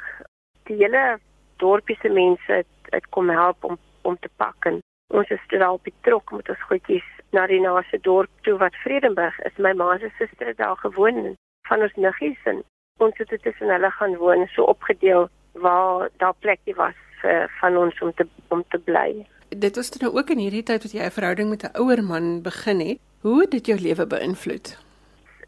Die 0.65 0.77
hele 0.77 1.19
dorpie 1.57 1.99
se 2.01 2.09
mense 2.09 2.53
het, 2.53 2.75
het 2.91 3.07
kom 3.11 3.29
help 3.29 3.65
om 3.65 3.79
om 4.03 4.17
te 4.19 4.31
pak 4.37 4.65
en 4.65 4.81
Ons 5.11 5.31
is 5.35 5.43
daar 5.49 5.73
op 5.73 5.85
die 5.85 5.95
trok 6.07 6.31
met 6.31 6.49
ons 6.49 6.63
goedjies 6.71 7.07
na 7.35 7.47
die 7.51 7.61
naaste 7.61 7.99
dorp 8.07 8.31
toe 8.47 8.57
wat 8.59 8.77
Vredenburg 8.85 9.39
is. 9.49 9.57
My 9.59 9.73
ma 9.75 9.97
se 9.99 10.11
suster 10.19 10.47
het 10.47 10.59
daar 10.63 10.77
gewoon 10.77 11.35
van 11.69 11.83
ons 11.87 11.97
niggies 11.97 12.39
en 12.45 12.63
ons 13.03 13.19
het 13.19 13.29
dit 13.29 13.43
tussen 13.43 13.73
hulle 13.75 13.91
gaan 13.91 14.17
woon 14.23 14.47
so 14.55 14.69
opgedeel 14.71 15.29
waar 15.53 16.09
daar 16.23 16.35
plekie 16.39 16.75
was 16.79 16.95
vir 17.23 17.51
van 17.61 17.77
ons 17.77 17.99
om 18.01 18.13
te 18.15 18.27
om 18.49 18.63
te 18.69 18.79
bly. 18.79 19.27
Dit 19.49 19.77
was 19.77 19.91
dan 19.91 20.07
nou 20.07 20.19
ook 20.19 20.31
in 20.31 20.43
hierdie 20.45 20.63
tyd 20.63 20.87
wat 20.87 20.93
jy 20.95 21.03
'n 21.07 21.17
verhouding 21.19 21.51
met 21.51 21.65
'n 21.65 21.77
ouer 21.83 22.03
man 22.05 22.43
begin 22.43 22.81
het. 22.81 22.99
Hoe 23.21 23.41
het 23.41 23.51
dit 23.51 23.67
jou 23.67 23.79
lewe 23.81 24.07
beïnvloed? 24.07 24.79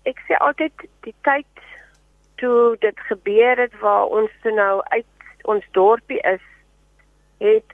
Ek 0.03 0.19
sê 0.27 0.35
altyd 0.39 0.73
die 1.01 1.15
tyd 1.23 1.47
toe 2.37 2.77
dit 2.81 2.99
gebeur 3.01 3.57
het 3.57 3.79
waar 3.81 4.07
ons 4.07 4.31
toe 4.43 4.53
nou 4.53 4.83
uit 4.83 5.07
ons 5.43 5.65
dorpie 5.71 6.21
is, 6.21 6.45
het 7.39 7.69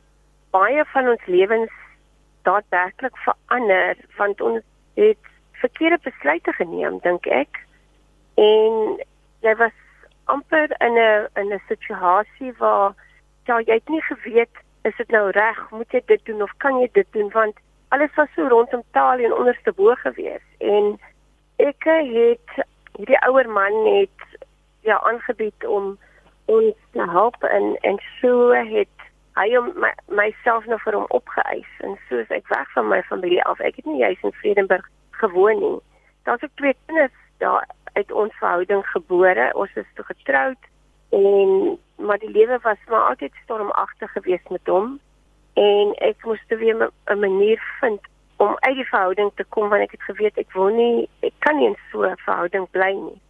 baie 0.51 0.85
van 0.85 1.09
ons 1.09 1.27
lewens 1.27 1.73
daadwerklik 2.49 3.17
verander 3.25 3.97
want 4.17 4.41
ons 4.41 4.65
het 4.95 5.33
verkeerde 5.61 5.99
besluite 6.03 6.53
geneem 6.53 6.99
dink 7.05 7.27
ek. 7.27 7.61
En 8.39 8.99
jy 9.47 9.55
was 9.61 9.77
amper 10.25 10.75
in 10.87 10.99
'n 10.99 11.29
in 11.41 11.53
'n 11.53 11.63
situasie 11.69 12.53
waar 12.59 12.95
ja 13.45 13.61
jy 13.61 13.75
het 13.75 13.89
nie 13.89 14.03
geweet 14.03 14.55
is 14.83 14.97
dit 14.97 15.11
nou 15.11 15.31
reg? 15.31 15.71
Moet 15.71 15.93
jy 15.93 16.03
dit 16.07 16.25
doen 16.25 16.43
of 16.43 16.53
kan 16.57 16.81
jy 16.81 16.89
dit 16.93 17.07
doen? 17.13 17.31
Want 17.31 17.57
alles 17.89 18.15
was 18.15 18.29
so 18.35 18.49
rondom 18.49 18.83
taal 18.93 19.19
en 19.19 19.33
onderste 19.33 19.73
bo 19.73 19.95
gewees. 19.95 20.45
En 20.59 20.99
ek 21.57 21.85
het 21.85 22.65
hierdie 22.97 23.21
ouer 23.27 23.49
man 23.51 23.87
het 23.87 24.21
ja 24.81 25.01
aangebied 25.01 25.67
om 25.67 25.99
ons 26.45 26.75
te 26.93 27.11
help 27.11 27.43
en 27.43 27.77
en 27.81 27.99
so 28.21 28.53
het 28.53 28.99
hy 29.39 29.49
hom 29.55 29.73
my, 29.83 29.93
myself 30.21 30.67
nou 30.67 30.79
vir 30.83 30.97
hom 30.99 31.07
opgeëis 31.15 31.83
en 31.87 31.97
soos 32.09 32.31
ek 32.35 32.49
weg 32.53 32.71
van 32.75 32.89
my 32.91 33.01
familie 33.11 33.43
af. 33.45 33.61
Ek 33.61 33.77
het 33.81 33.87
nie 33.87 34.03
juis 34.03 34.23
in 34.27 34.35
Vredenburg 34.41 34.87
gewoon 35.21 35.61
nie. 35.63 35.79
Daar's 36.27 36.43
ook 36.43 36.57
twee 36.61 36.75
kinders 36.87 37.15
daar 37.39 37.67
uit 37.93 38.13
ons 38.13 38.35
verhouding 38.39 38.87
gebore. 38.87 39.51
Ons 39.55 39.75
is 39.75 39.87
toe 39.95 40.05
getroud 40.05 40.71
en 41.15 41.79
maar 41.99 42.19
die 42.19 42.31
lewe 42.31 42.59
was 42.63 42.79
maar 42.87 43.09
altyd 43.09 43.35
stormagtig 43.43 44.13
geweest 44.13 44.51
met 44.51 44.67
hom 44.67 44.99
en 45.59 45.95
ek 46.07 46.25
moes 46.25 46.43
toe 46.49 46.59
weer 46.59 46.91
'n 47.07 47.19
manier 47.19 47.63
vind 47.81 48.01
om 48.37 48.57
uit 48.61 48.75
die 48.75 48.89
verhouding 48.91 49.31
te 49.35 49.45
kom 49.45 49.69
want 49.69 49.83
ek 49.83 49.91
het 49.91 50.03
geweet 50.03 50.39
ek 50.39 50.53
wil 50.53 50.69
nie 50.69 51.09
ek 51.21 51.33
kan 51.39 51.57
nie 51.57 51.67
in 51.67 51.79
so 51.93 52.03
'n 52.03 52.17
verhouding 52.27 52.71
bly 52.71 52.93
nie. 52.93 53.21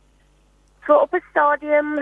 So 0.86 0.96
op 0.96 1.14
'n 1.14 1.24
stadium 1.30 1.94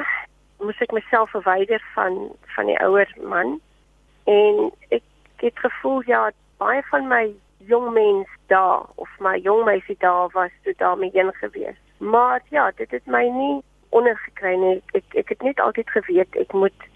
moes 0.58 0.80
ek 0.80 0.92
myself 0.92 1.30
verwyder 1.30 1.82
van 1.94 2.30
van 2.54 2.66
die 2.66 2.80
ouer 2.80 3.08
man 3.22 3.60
en 4.26 4.70
ek 4.88 5.02
het 5.36 5.58
gevoel 5.64 6.02
ja 6.06 6.30
baie 6.62 6.82
van 6.90 7.08
my 7.08 7.24
jong 7.70 7.92
mens 7.92 8.28
daar 8.52 8.86
of 8.94 9.10
my 9.18 9.36
jong 9.42 9.64
meisie 9.64 9.96
daar 9.98 10.28
was 10.32 10.50
toe 10.62 10.74
daarmee 10.76 11.10
heen 11.12 11.32
gewees 11.40 11.78
maar 11.98 12.40
ja 12.50 12.70
dit 12.76 12.90
het 12.90 13.06
my 13.06 13.24
nie 13.28 13.62
ondergekry 13.88 14.54
nie 14.60 14.82
ek 14.92 15.20
ek 15.22 15.28
het 15.34 15.42
net 15.42 15.60
altyd 15.60 15.90
geweet 15.98 16.40
ek 16.40 16.52
moet 16.52 16.88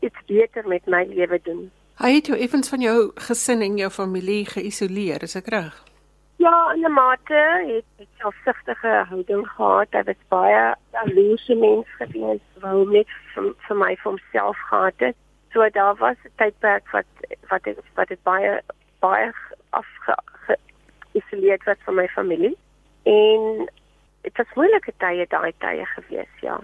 iets 0.00 0.24
beter 0.26 0.68
met 0.68 0.86
my 0.86 1.04
lewe 1.10 1.40
doen 1.44 1.68
hy 2.02 2.14
het 2.14 2.30
jou 2.30 2.38
effens 2.38 2.68
van 2.68 2.80
jou 2.80 2.98
gesin 3.28 3.62
en 3.62 3.76
jou 3.76 3.90
familie 3.90 4.44
geïsoleer 4.46 5.22
is 5.22 5.36
ek 5.36 5.52
reg 5.54 5.84
Ja, 6.38 6.72
in 6.74 6.84
'n 6.86 6.92
mate 6.92 7.40
het 7.66 7.84
ek 7.98 8.06
selfsugtige 8.18 9.04
houding 9.08 9.48
gehad. 9.48 9.88
Hy 9.90 10.02
was 10.02 10.22
baie 10.28 10.74
'n 11.04 11.14
loose 11.14 11.54
mens 11.54 11.86
gewees, 11.98 12.40
wou 12.62 12.90
net 12.90 13.08
vir, 13.34 13.54
vir 13.66 13.76
my 13.76 13.96
vir 13.96 14.10
homself 14.10 14.56
gehad 14.68 14.94
het. 14.96 15.16
So 15.52 15.68
daar 15.70 15.96
was 15.96 16.16
'n 16.24 16.30
tydperk 16.36 16.90
wat 16.90 17.06
wat 17.48 17.66
ek 17.66 17.78
wat 17.94 18.08
dit 18.08 18.22
baie 18.22 18.60
baie 19.00 19.32
afgeïsoleerd 19.70 21.64
was 21.64 21.76
van 21.84 21.94
my 21.94 22.08
familie 22.08 22.56
en 23.02 23.68
dit 24.22 24.36
was 24.36 24.54
moeilike 24.54 24.92
tye 24.96 25.26
daai 25.28 25.52
tye 25.58 25.84
gewees, 25.86 26.32
ja. 26.40 26.60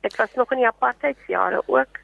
Dit 0.00 0.16
was 0.16 0.34
nog 0.34 0.52
in 0.52 0.58
die 0.62 0.66
apartheidsjare 0.66 1.62
ook. 1.66 1.98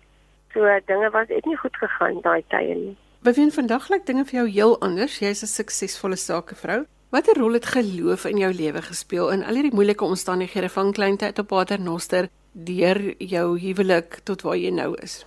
So 0.53 0.81
dinge 0.87 1.11
was 1.11 1.29
net 1.29 1.45
nie 1.45 1.57
goed 1.57 1.77
gegaan 1.77 2.21
daai 2.23 2.45
tye 2.49 2.75
nie. 2.75 2.97
Bevind 3.21 3.55
vandag 3.55 3.89
lyk 3.89 4.07
dinge 4.07 4.25
vir 4.25 4.39
jou 4.41 4.49
heel 4.49 4.81
anders. 4.81 5.19
Jy's 5.19 5.43
'n 5.43 5.47
suksesvolle 5.47 6.17
sakevrou. 6.17 6.87
Watter 7.11 7.39
rol 7.39 7.53
het 7.53 7.67
geloof 7.67 8.25
in 8.25 8.39
jou 8.39 8.53
lewe 8.53 8.83
gespeel 8.83 9.31
in 9.31 9.45
al 9.45 9.55
hierdie 9.55 9.75
moeilike 9.75 10.05
omstandighede 10.05 10.69
van 10.69 10.93
kleintyd 10.93 11.39
op 11.39 11.47
Paternoster 11.47 12.29
deur 12.53 13.15
jou 13.19 13.59
huwelik 13.59 14.19
tot 14.25 14.43
waar 14.43 14.57
jy 14.57 14.71
nou 14.71 14.95
is? 15.03 15.27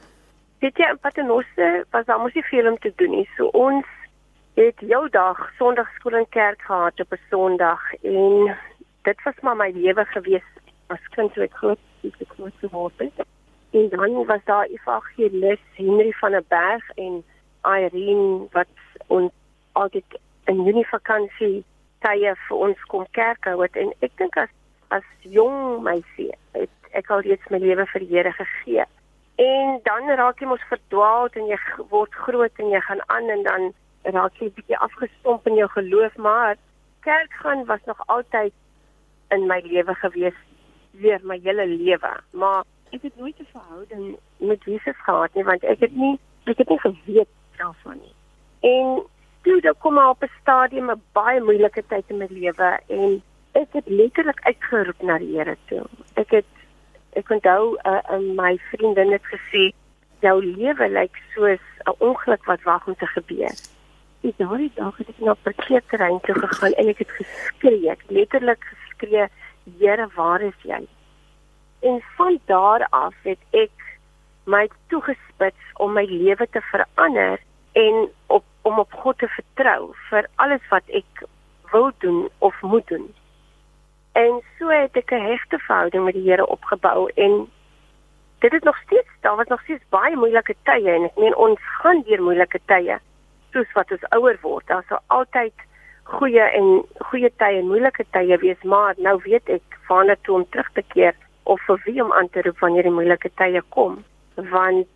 Weet 0.59 0.77
jy, 0.77 0.89
in 0.91 0.99
Paternoster 0.99 1.85
was 1.91 2.05
daar 2.05 2.19
mos 2.19 2.33
nie 2.35 2.43
veel 2.43 2.67
om 2.67 2.77
te 2.83 2.91
doen 2.95 3.13
nie. 3.15 3.29
So 3.37 3.47
ons 3.55 3.87
het 4.59 4.81
jou 4.83 5.05
dag 5.09 5.37
Sondagskool 5.57 6.17
in 6.19 6.27
kerk 6.35 6.61
gehad 6.67 6.99
op 6.99 7.13
'n 7.15 7.21
Sondag 7.29 7.93
en 8.03 8.57
dit 9.07 9.23
was 9.23 9.39
maar 9.41 9.55
my 9.55 9.69
lewe 9.71 10.05
gewees 10.05 10.49
as 10.87 11.07
kind 11.15 11.33
toe 11.33 11.43
ek 11.43 11.53
groot 11.53 11.79
ek 12.03 12.27
groot 12.35 12.57
geword 12.59 12.93
het. 12.97 13.25
En 13.71 13.89
dan 13.89 14.25
was 14.25 14.43
daar 14.43 14.65
evangelis 14.65 15.63
Henry 15.73 16.11
van 16.11 16.31
der 16.31 16.43
Berg 16.47 16.89
en 16.95 17.23
Irene 17.63 18.47
wat 18.51 18.75
ons 19.07 19.31
altyd 19.71 20.19
in 20.45 20.63
Junie 20.63 20.87
vakansie 20.87 21.63
tye 21.99 22.35
vir 22.47 22.57
ons 22.57 22.85
kom 22.91 23.05
kerk 23.11 23.43
hou 23.43 23.61
het 23.61 23.75
en 23.75 23.93
ek 23.99 24.11
dink 24.17 24.37
as 24.37 24.49
as 24.87 25.03
jong 25.21 25.83
meisie 25.83 26.31
het 26.51 26.69
ek 26.91 27.09
al 27.09 27.21
reeds 27.21 27.49
my 27.49 27.57
lewe 27.57 27.85
vir 27.85 27.99
die 27.99 28.15
Here 28.15 28.31
gegee. 28.31 28.85
En 29.39 29.79
dan 29.83 30.09
raak 30.19 30.41
jy 30.41 30.47
mos 30.51 30.63
verdwaald 30.67 31.35
en 31.39 31.45
jy 31.47 31.57
word 31.93 32.15
groot 32.25 32.57
en 32.59 32.73
jy 32.73 32.81
gaan 32.87 33.03
aan 33.07 33.29
en 33.35 33.43
dan 33.43 33.69
raak 34.15 34.41
jy 34.41 34.49
bietjie 34.55 34.77
afgestomp 34.77 35.47
in 35.47 35.55
jou 35.55 35.67
geloof, 35.75 36.17
maar 36.17 36.57
kerk 37.07 37.37
gaan 37.43 37.63
was 37.69 37.79
nog 37.85 38.01
altyd 38.07 38.53
in 39.29 39.47
my 39.47 39.61
lewe 39.63 39.95
gewees 40.01 40.35
weer 40.91 41.23
my 41.23 41.39
hele 41.43 41.67
lewe. 41.67 42.11
Maar 42.31 42.67
ek 42.91 43.01
het 43.07 43.15
nooit 43.15 43.39
'n 43.39 43.47
verhouding 43.53 44.17
met 44.37 44.63
Jesus 44.63 44.99
gehad 45.07 45.33
nie 45.33 45.43
want 45.43 45.63
ek 45.63 45.79
het 45.79 45.95
nie 45.95 46.19
ek 46.45 46.57
het 46.57 46.69
nie 46.69 46.79
geweet 46.79 47.31
daarvan 47.57 47.97
nie. 48.03 48.15
En 48.59 49.03
toe 49.41 49.61
daar 49.61 49.79
kom 49.79 49.93
maar 49.93 50.09
op 50.09 50.23
'n 50.23 50.31
stadium 50.41 50.91
'n 50.91 51.01
baie 51.11 51.41
moeilike 51.41 51.83
tyd 51.87 52.03
in 52.07 52.17
my 52.17 52.27
lewe 52.29 52.79
en 52.87 53.21
ek 53.51 53.67
het 53.71 53.87
letterlik 53.87 54.39
uitgeroep 54.43 55.01
na 55.01 55.17
die 55.17 55.37
Here 55.37 55.57
toe. 55.67 55.85
Ek 56.13 56.31
het 56.31 56.58
ek 57.17 57.29
onthou 57.29 57.77
uh, 57.85 58.01
uh, 58.11 58.21
my 58.35 58.57
vriendin 58.71 59.11
het 59.11 59.25
gesê 59.33 59.69
jou 60.21 60.35
lewe 60.43 60.87
lyk 60.89 61.15
soos 61.33 61.63
'n 61.87 61.95
ongeluk 61.97 62.45
wat 62.45 62.63
wag 62.63 62.87
om 62.87 62.95
te 62.95 63.07
gebeur. 63.15 63.55
En 64.21 64.33
daardie 64.37 64.71
dag 64.75 64.97
het 64.97 65.09
ek 65.09 65.19
na 65.19 65.33
parkeerterrein 65.33 66.19
toe 66.19 66.35
gegaan 66.35 66.73
en 66.73 66.87
ek 66.87 66.97
het 66.97 67.11
geskree, 67.11 67.89
ek 67.89 68.03
letterlik 68.07 68.63
geskree, 68.63 69.29
Here, 69.77 70.07
waar 70.15 70.41
is 70.41 70.57
jy? 70.63 70.87
En 71.79 72.01
van 72.17 72.39
daar 72.45 72.87
af 72.89 73.13
het 73.23 73.39
ek 73.51 73.71
my 74.45 74.67
toegespits 74.87 75.73
om 75.77 75.93
my 75.93 76.05
lewe 76.09 76.47
te 76.49 76.61
verander 76.71 77.39
en 77.71 78.09
op 78.27 78.45
om 78.61 78.79
op 78.79 78.91
God 78.91 79.17
te 79.17 79.27
vertrou 79.27 79.93
vir 80.09 80.27
alles 80.35 80.65
wat 80.69 80.83
ek 80.87 81.23
wil 81.71 81.91
doen 82.03 82.27
of 82.37 82.61
moet 82.61 82.87
doen. 82.87 83.07
En 84.11 84.41
so 84.57 84.69
het 84.69 84.95
ek 84.97 85.11
'n 85.11 85.25
hegte 85.31 85.57
verhouding 85.57 86.03
met 86.05 86.13
die 86.13 86.29
Here 86.29 86.47
opgebou 86.47 87.11
en 87.15 87.47
dit 88.39 88.53
is 88.53 88.61
nog 88.61 88.77
steeds, 88.77 89.09
daar 89.21 89.35
was 89.35 89.47
nog 89.47 89.61
steeds 89.61 89.83
baie 89.89 90.15
moeilike 90.15 90.55
tye 90.63 90.91
en 90.91 91.03
ek 91.03 91.15
meen 91.15 91.35
ons 91.35 91.59
gaan 91.61 92.01
deur 92.01 92.21
moeilike 92.21 92.59
tye 92.65 92.99
soos 93.51 93.71
wat 93.73 93.91
ons 93.91 94.09
ouer 94.09 94.37
word. 94.41 94.67
Daar 94.67 94.83
sal 94.87 94.99
altyd 95.07 95.53
goeie 96.03 96.41
en 96.41 96.85
goeie 97.09 97.31
tye 97.37 97.59
en 97.59 97.67
moeilike 97.67 98.05
tye 98.11 98.37
wees, 98.37 98.61
maar 98.63 98.93
nou 98.97 99.19
weet 99.23 99.49
ek 99.49 99.79
waarna 99.87 100.15
toe 100.21 100.35
om 100.35 100.45
terug 100.49 100.69
te 100.73 100.83
keer 100.93 101.15
of 101.43 101.61
vir 101.67 101.81
wie 101.85 102.03
om 102.03 102.13
aan 102.13 102.29
te 102.29 102.41
roep 102.45 102.59
wanneer 102.59 102.87
die 102.87 102.93
moeilike 102.93 103.31
tye 103.41 103.61
kom, 103.75 104.03
want 104.35 104.87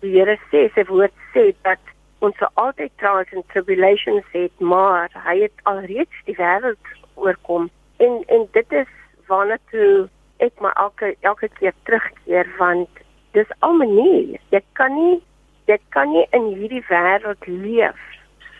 die 0.00 0.12
Here 0.18 0.36
sê 0.50 0.66
sy 0.74 0.84
woord 0.90 1.14
sê 1.34 1.52
dat 1.62 1.80
ons 2.24 2.36
sal 2.38 2.50
altyd 2.60 2.92
trials 3.00 3.32
and 3.32 3.46
tribulations 3.52 4.26
hê, 4.32 4.48
maar 4.58 5.10
hy 5.26 5.40
het 5.46 5.64
alreeds 5.70 6.24
die 6.28 6.36
wêreld 6.38 6.92
oorkom 7.14 7.70
en 8.04 8.22
en 8.36 8.46
dit 8.52 8.72
is 8.82 8.90
waarna 9.28 9.56
toe 9.70 10.08
ek 10.46 10.60
maar 10.60 10.76
elke 10.84 11.14
elke 11.20 11.48
keer 11.58 11.74
terugkeer 11.88 12.48
want 12.58 13.02
dis 13.36 13.50
al 13.58 13.76
manier. 13.80 14.40
Jy 14.54 14.60
kan 14.78 14.94
nie 14.94 15.22
jy 15.70 15.78
kan 15.96 16.10
nie 16.12 16.26
in 16.36 16.50
hierdie 16.58 16.84
wêreld 16.90 17.46
leef 17.48 18.00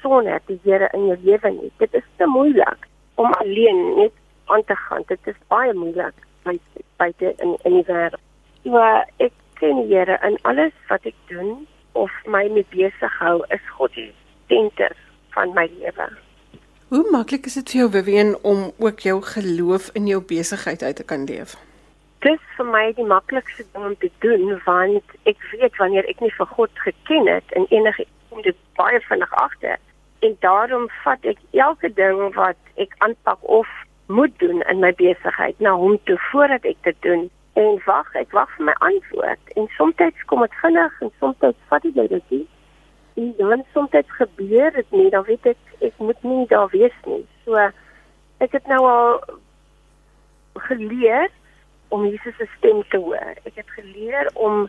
sonder 0.02 0.40
die 0.48 0.60
Here 0.64 0.88
in 0.96 1.06
jou 1.10 1.18
lewe 1.22 1.50
nie. 1.50 1.72
Dit 1.78 1.94
is 1.94 2.06
te 2.16 2.26
moeilik 2.26 2.88
om 3.14 3.32
alleen 3.40 3.82
net 3.96 4.12
aan 4.52 4.64
te 4.64 4.76
gaan. 4.76 5.04
Dit 5.08 5.20
is 5.32 5.40
baie 5.48 5.72
moeilik 5.72 6.14
by 6.44 7.10
dit 7.18 7.40
in 7.40 7.56
in 7.64 7.78
die 7.80 7.86
wêreld. 7.90 8.20
So 8.64 8.82
ek 9.28 9.32
ken 9.60 9.82
die 9.82 9.96
Here 9.96 10.18
in 10.28 10.38
alles 10.42 10.76
wat 10.90 11.06
ek 11.08 11.16
doen 11.32 11.66
of 11.92 12.12
my 12.26 12.46
mee 12.50 12.66
besig 12.74 13.18
hou 13.20 13.40
is 13.54 13.72
God 13.78 13.94
die 13.98 14.12
senter 14.48 14.96
van 15.34 15.54
my 15.54 15.68
lewe 15.78 16.10
Hoe 16.88 17.04
maklik 17.10 17.46
is 17.46 17.54
dit 17.54 17.70
vir 17.70 17.80
jou 17.80 17.90
Vivian 17.90 18.34
om 18.42 18.72
ook 18.78 19.00
jou 19.00 19.22
geloof 19.22 19.90
in 19.92 20.06
jou 20.06 20.20
besigheid 20.22 20.82
uit 20.82 20.96
te 20.96 21.04
kan 21.04 21.24
leef? 21.24 21.56
Dit 22.18 22.32
is 22.40 22.52
vir 22.56 22.66
my 22.66 22.84
die 22.96 23.06
maklikste 23.06 23.64
ding 23.72 23.84
om 23.84 23.96
te 23.98 24.10
doen 24.18 24.60
want 24.64 25.16
ek 25.24 25.40
weet 25.52 25.76
wanneer 25.76 26.06
ek 26.08 26.20
nie 26.20 26.34
vir 26.36 26.46
God 26.46 26.70
geken 26.86 27.26
het 27.28 27.56
en 27.58 27.66
enige 27.70 28.06
kom 28.28 28.42
dit 28.42 28.56
baie 28.76 29.00
vinnig 29.08 29.32
agter 29.32 29.78
En 30.24 30.36
daarom 30.40 30.88
vat 31.02 31.20
ek 31.20 31.38
elke 31.50 31.92
ding 31.92 32.20
wat 32.34 32.56
ek 32.80 32.94
aanpak 33.04 33.38
of 33.40 33.68
moet 34.06 34.32
doen 34.38 34.62
in 34.72 34.78
my 34.80 34.92
besigheid 34.96 35.58
na 35.60 35.74
hom 35.76 35.98
toe 36.08 36.16
voordat 36.30 36.64
ek 36.64 36.78
dit 36.88 36.96
doen 37.04 37.26
en 37.60 37.76
wag, 37.84 38.08
ek 38.16 38.32
wag 38.32 38.48
vir 38.56 38.70
my 38.70 38.74
antwoord. 38.88 39.52
En 39.60 39.68
soms 39.76 40.24
kom 40.30 40.40
dit 40.46 40.56
vinnig 40.62 40.96
en 41.04 41.12
soms 41.20 41.36
vat 41.68 41.84
dit 41.84 41.94
baie 41.98 42.22
tyd. 42.30 42.48
En 43.14 43.34
dan 43.36 43.64
soms 43.72 43.90
gebeur 44.06 44.72
dit 44.72 44.90
nie, 44.90 45.10
dan 45.10 45.22
weet 45.22 45.46
ek 45.46 45.56
ek 45.78 45.98
moet 46.02 46.22
nie 46.22 46.46
daar 46.50 46.68
wees 46.72 46.96
nie. 47.06 47.22
So 47.44 47.58
ek 48.42 48.52
het 48.56 48.66
nou 48.66 48.82
al 48.88 49.20
geleer 50.66 51.30
om 51.88 52.06
Jesus 52.06 52.36
se 52.36 52.48
stem 52.56 52.82
te 52.88 52.98
hoor. 52.98 53.36
Ek 53.44 53.54
het 53.54 53.70
geleer 53.70 54.30
om 54.34 54.68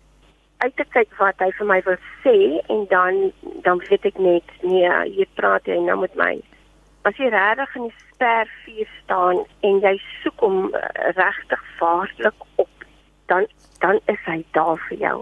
uit 0.57 0.75
te 0.75 0.85
kyk 0.93 1.13
wat 1.19 1.41
hy 1.43 1.49
vir 1.57 1.67
my 1.69 1.79
wil 1.85 1.97
sê 2.23 2.35
en 2.71 2.85
dan 2.91 3.31
dan 3.65 3.81
weet 3.89 4.05
ek 4.11 4.19
net 4.21 4.53
nee, 4.61 4.89
hier 5.17 5.29
praat 5.39 5.65
hy 5.69 5.79
nou 5.87 5.97
met 6.03 6.15
my. 6.19 6.33
As 7.05 7.17
jy 7.21 7.29
regtig 7.33 7.75
in 7.79 7.89
die 7.89 8.05
spervuur 8.13 8.91
staan 9.01 9.41
en 9.69 9.81
jy 9.83 9.95
soek 10.23 10.45
hom 10.45 10.69
uh, 10.69 10.85
regtig 11.17 11.65
vaarlik 11.81 12.47
op 12.61 12.87
dan 13.31 13.49
dan 13.83 13.99
is 14.11 14.21
hy 14.29 14.39
daar 14.57 14.79
vir 14.87 15.01
jou. 15.01 15.17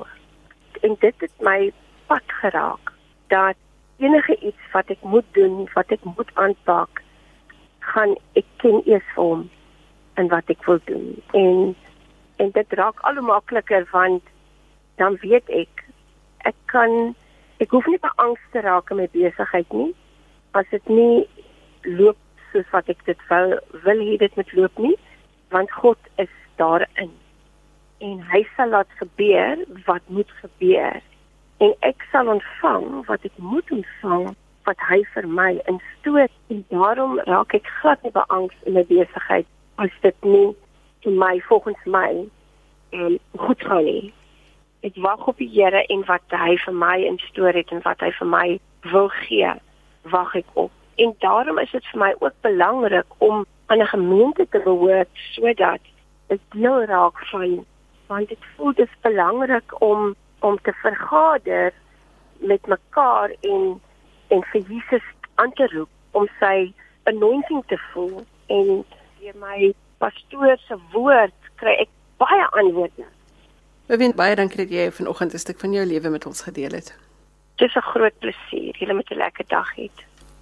En 0.83 0.95
dit 0.99 1.27
het 1.27 1.47
my 1.47 1.71
pad 2.07 2.35
geraak 2.43 2.92
dat 3.33 3.57
enige 3.97 4.35
iets 4.39 4.71
wat 4.71 4.89
ek 4.93 5.01
moet 5.01 5.27
doen, 5.37 5.63
wat 5.73 5.91
ek 5.95 6.03
moet 6.03 6.31
aanpak, 6.33 7.01
gaan 7.93 8.15
ek 8.39 8.47
ken 8.61 8.81
eers 8.89 9.05
vir 9.15 9.23
hom 9.23 9.43
en 10.21 10.29
wat 10.33 10.51
ek 10.53 10.65
wil 10.69 10.81
doen. 10.89 11.09
En 11.31 11.73
en 12.41 12.49
dit 12.53 12.73
raak 12.79 12.99
al 13.07 13.19
hoe 13.19 13.25
makliker 13.29 13.85
want 13.91 14.31
dan 15.01 15.17
weet 15.21 15.49
ek 15.61 15.83
ek 16.49 16.57
kan 16.73 17.13
ek 17.63 17.71
hoef 17.71 17.87
nie 17.87 18.01
beangst 18.01 18.49
te 18.51 18.63
raak 18.65 18.91
in 18.91 18.99
my 19.01 19.07
besigheid 19.13 19.73
nie. 19.73 19.91
As 20.57 20.69
dit 20.73 20.89
nie 20.89 21.25
loop 21.99 22.19
soos 22.51 22.69
wat 22.73 22.89
ek 22.91 23.05
dit 23.09 23.27
wil 23.29 23.57
wil 23.85 24.05
hê 24.09 24.17
dit 24.25 24.39
moet 24.39 24.55
loop 24.59 24.85
nie 24.87 24.95
want 25.53 25.71
God 25.71 26.11
is 26.21 26.33
daarin. 26.57 27.11
En 28.01 28.21
hy 28.33 28.41
sal 28.55 28.73
laat 28.73 28.89
gebeur 28.99 29.61
wat 29.85 30.05
moet 30.09 30.31
gebeur 30.41 31.01
en 31.63 31.75
ek 31.87 32.03
sal 32.11 32.27
ontvang 32.27 32.87
wat 33.07 33.25
ek 33.27 33.37
moet 33.37 33.71
ontvang 33.71 34.31
wat 34.67 34.79
hy 34.89 34.99
vir 35.13 35.27
my 35.27 35.51
instoot. 35.71 36.31
En 36.51 36.63
daarom 36.71 37.19
raak 37.29 37.55
ek 37.57 37.67
glad 37.79 38.03
nie 38.03 38.13
beangst 38.15 38.67
in 38.67 38.77
my 38.77 38.83
besigheid 38.89 39.47
as 39.83 39.93
dit 40.05 40.27
nie 40.27 40.49
vir 41.03 41.15
my 41.23 41.33
volgens 41.47 41.87
my 41.95 42.09
en 42.95 43.17
goed 43.45 43.63
gaan 43.67 43.87
nie. 43.87 44.13
Ek 44.83 44.99
wag 45.05 45.27
op 45.31 45.39
die 45.39 45.49
Here 45.51 45.83
en 45.95 46.03
wat 46.07 46.35
hy 46.35 46.55
vir 46.65 46.75
my 46.75 46.95
instoor 47.07 47.55
het 47.55 47.71
en 47.71 47.83
wat 47.87 48.03
hy 48.03 48.11
vir 48.19 48.29
my 48.35 48.47
wil 48.91 49.09
gee 49.23 49.51
wag 50.11 50.35
ek 50.35 50.49
op. 50.59 50.71
En 50.99 51.15
daarom 51.23 51.59
is 51.63 51.71
dit 51.71 51.85
vir 51.91 51.99
my 51.99 52.11
ook 52.19 52.35
belangrik 52.45 53.19
om 53.23 53.45
aan 53.71 53.81
'n 53.81 53.93
gemeente 53.95 54.47
te 54.49 54.59
behoort 54.63 55.09
sodat 55.35 55.81
ek 56.27 56.39
deel 56.51 56.83
raak 56.85 57.17
van 57.31 57.65
want 58.07 58.29
dit 58.29 58.43
voel 58.55 58.73
dit 58.73 58.89
belangrik 59.01 59.81
om 59.81 60.15
om 60.43 60.59
te 60.61 60.73
vergader 60.81 61.73
met 62.39 62.67
mekaar 62.67 63.31
en 63.41 63.81
en 64.27 64.41
vir 64.51 64.61
Jesus 64.67 65.05
aan 65.35 65.53
te 65.53 65.67
roep 65.73 65.89
om 66.11 66.27
sy 66.39 66.73
anointing 67.09 67.63
te 67.67 67.77
voel 67.91 68.23
en 68.47 68.69
deur 69.19 69.37
my 69.39 69.73
pastoor 70.03 70.57
se 70.67 70.77
woord 70.93 71.51
kry 71.61 71.75
ek 71.85 71.91
baie 72.21 72.47
antwoorde. 72.59 73.05
Wens 73.91 74.17
baie 74.17 74.35
dankie 74.39 74.63
dat 74.63 74.71
jy 74.71 74.91
vanoggend 74.91 75.33
'n 75.33 75.43
stuk 75.45 75.59
van 75.59 75.73
jou 75.73 75.85
lewe 75.85 76.09
met 76.09 76.25
ons 76.25 76.41
gedeel 76.41 76.71
het. 76.79 76.95
Dit 77.55 77.69
is 77.69 77.75
'n 77.75 77.89
groot 77.93 78.17
plesier. 78.19 78.75
Jy 78.79 78.93
moet 78.93 79.11
'n 79.11 79.17
lekker 79.17 79.45
dag 79.47 79.75
hê. 79.75 79.89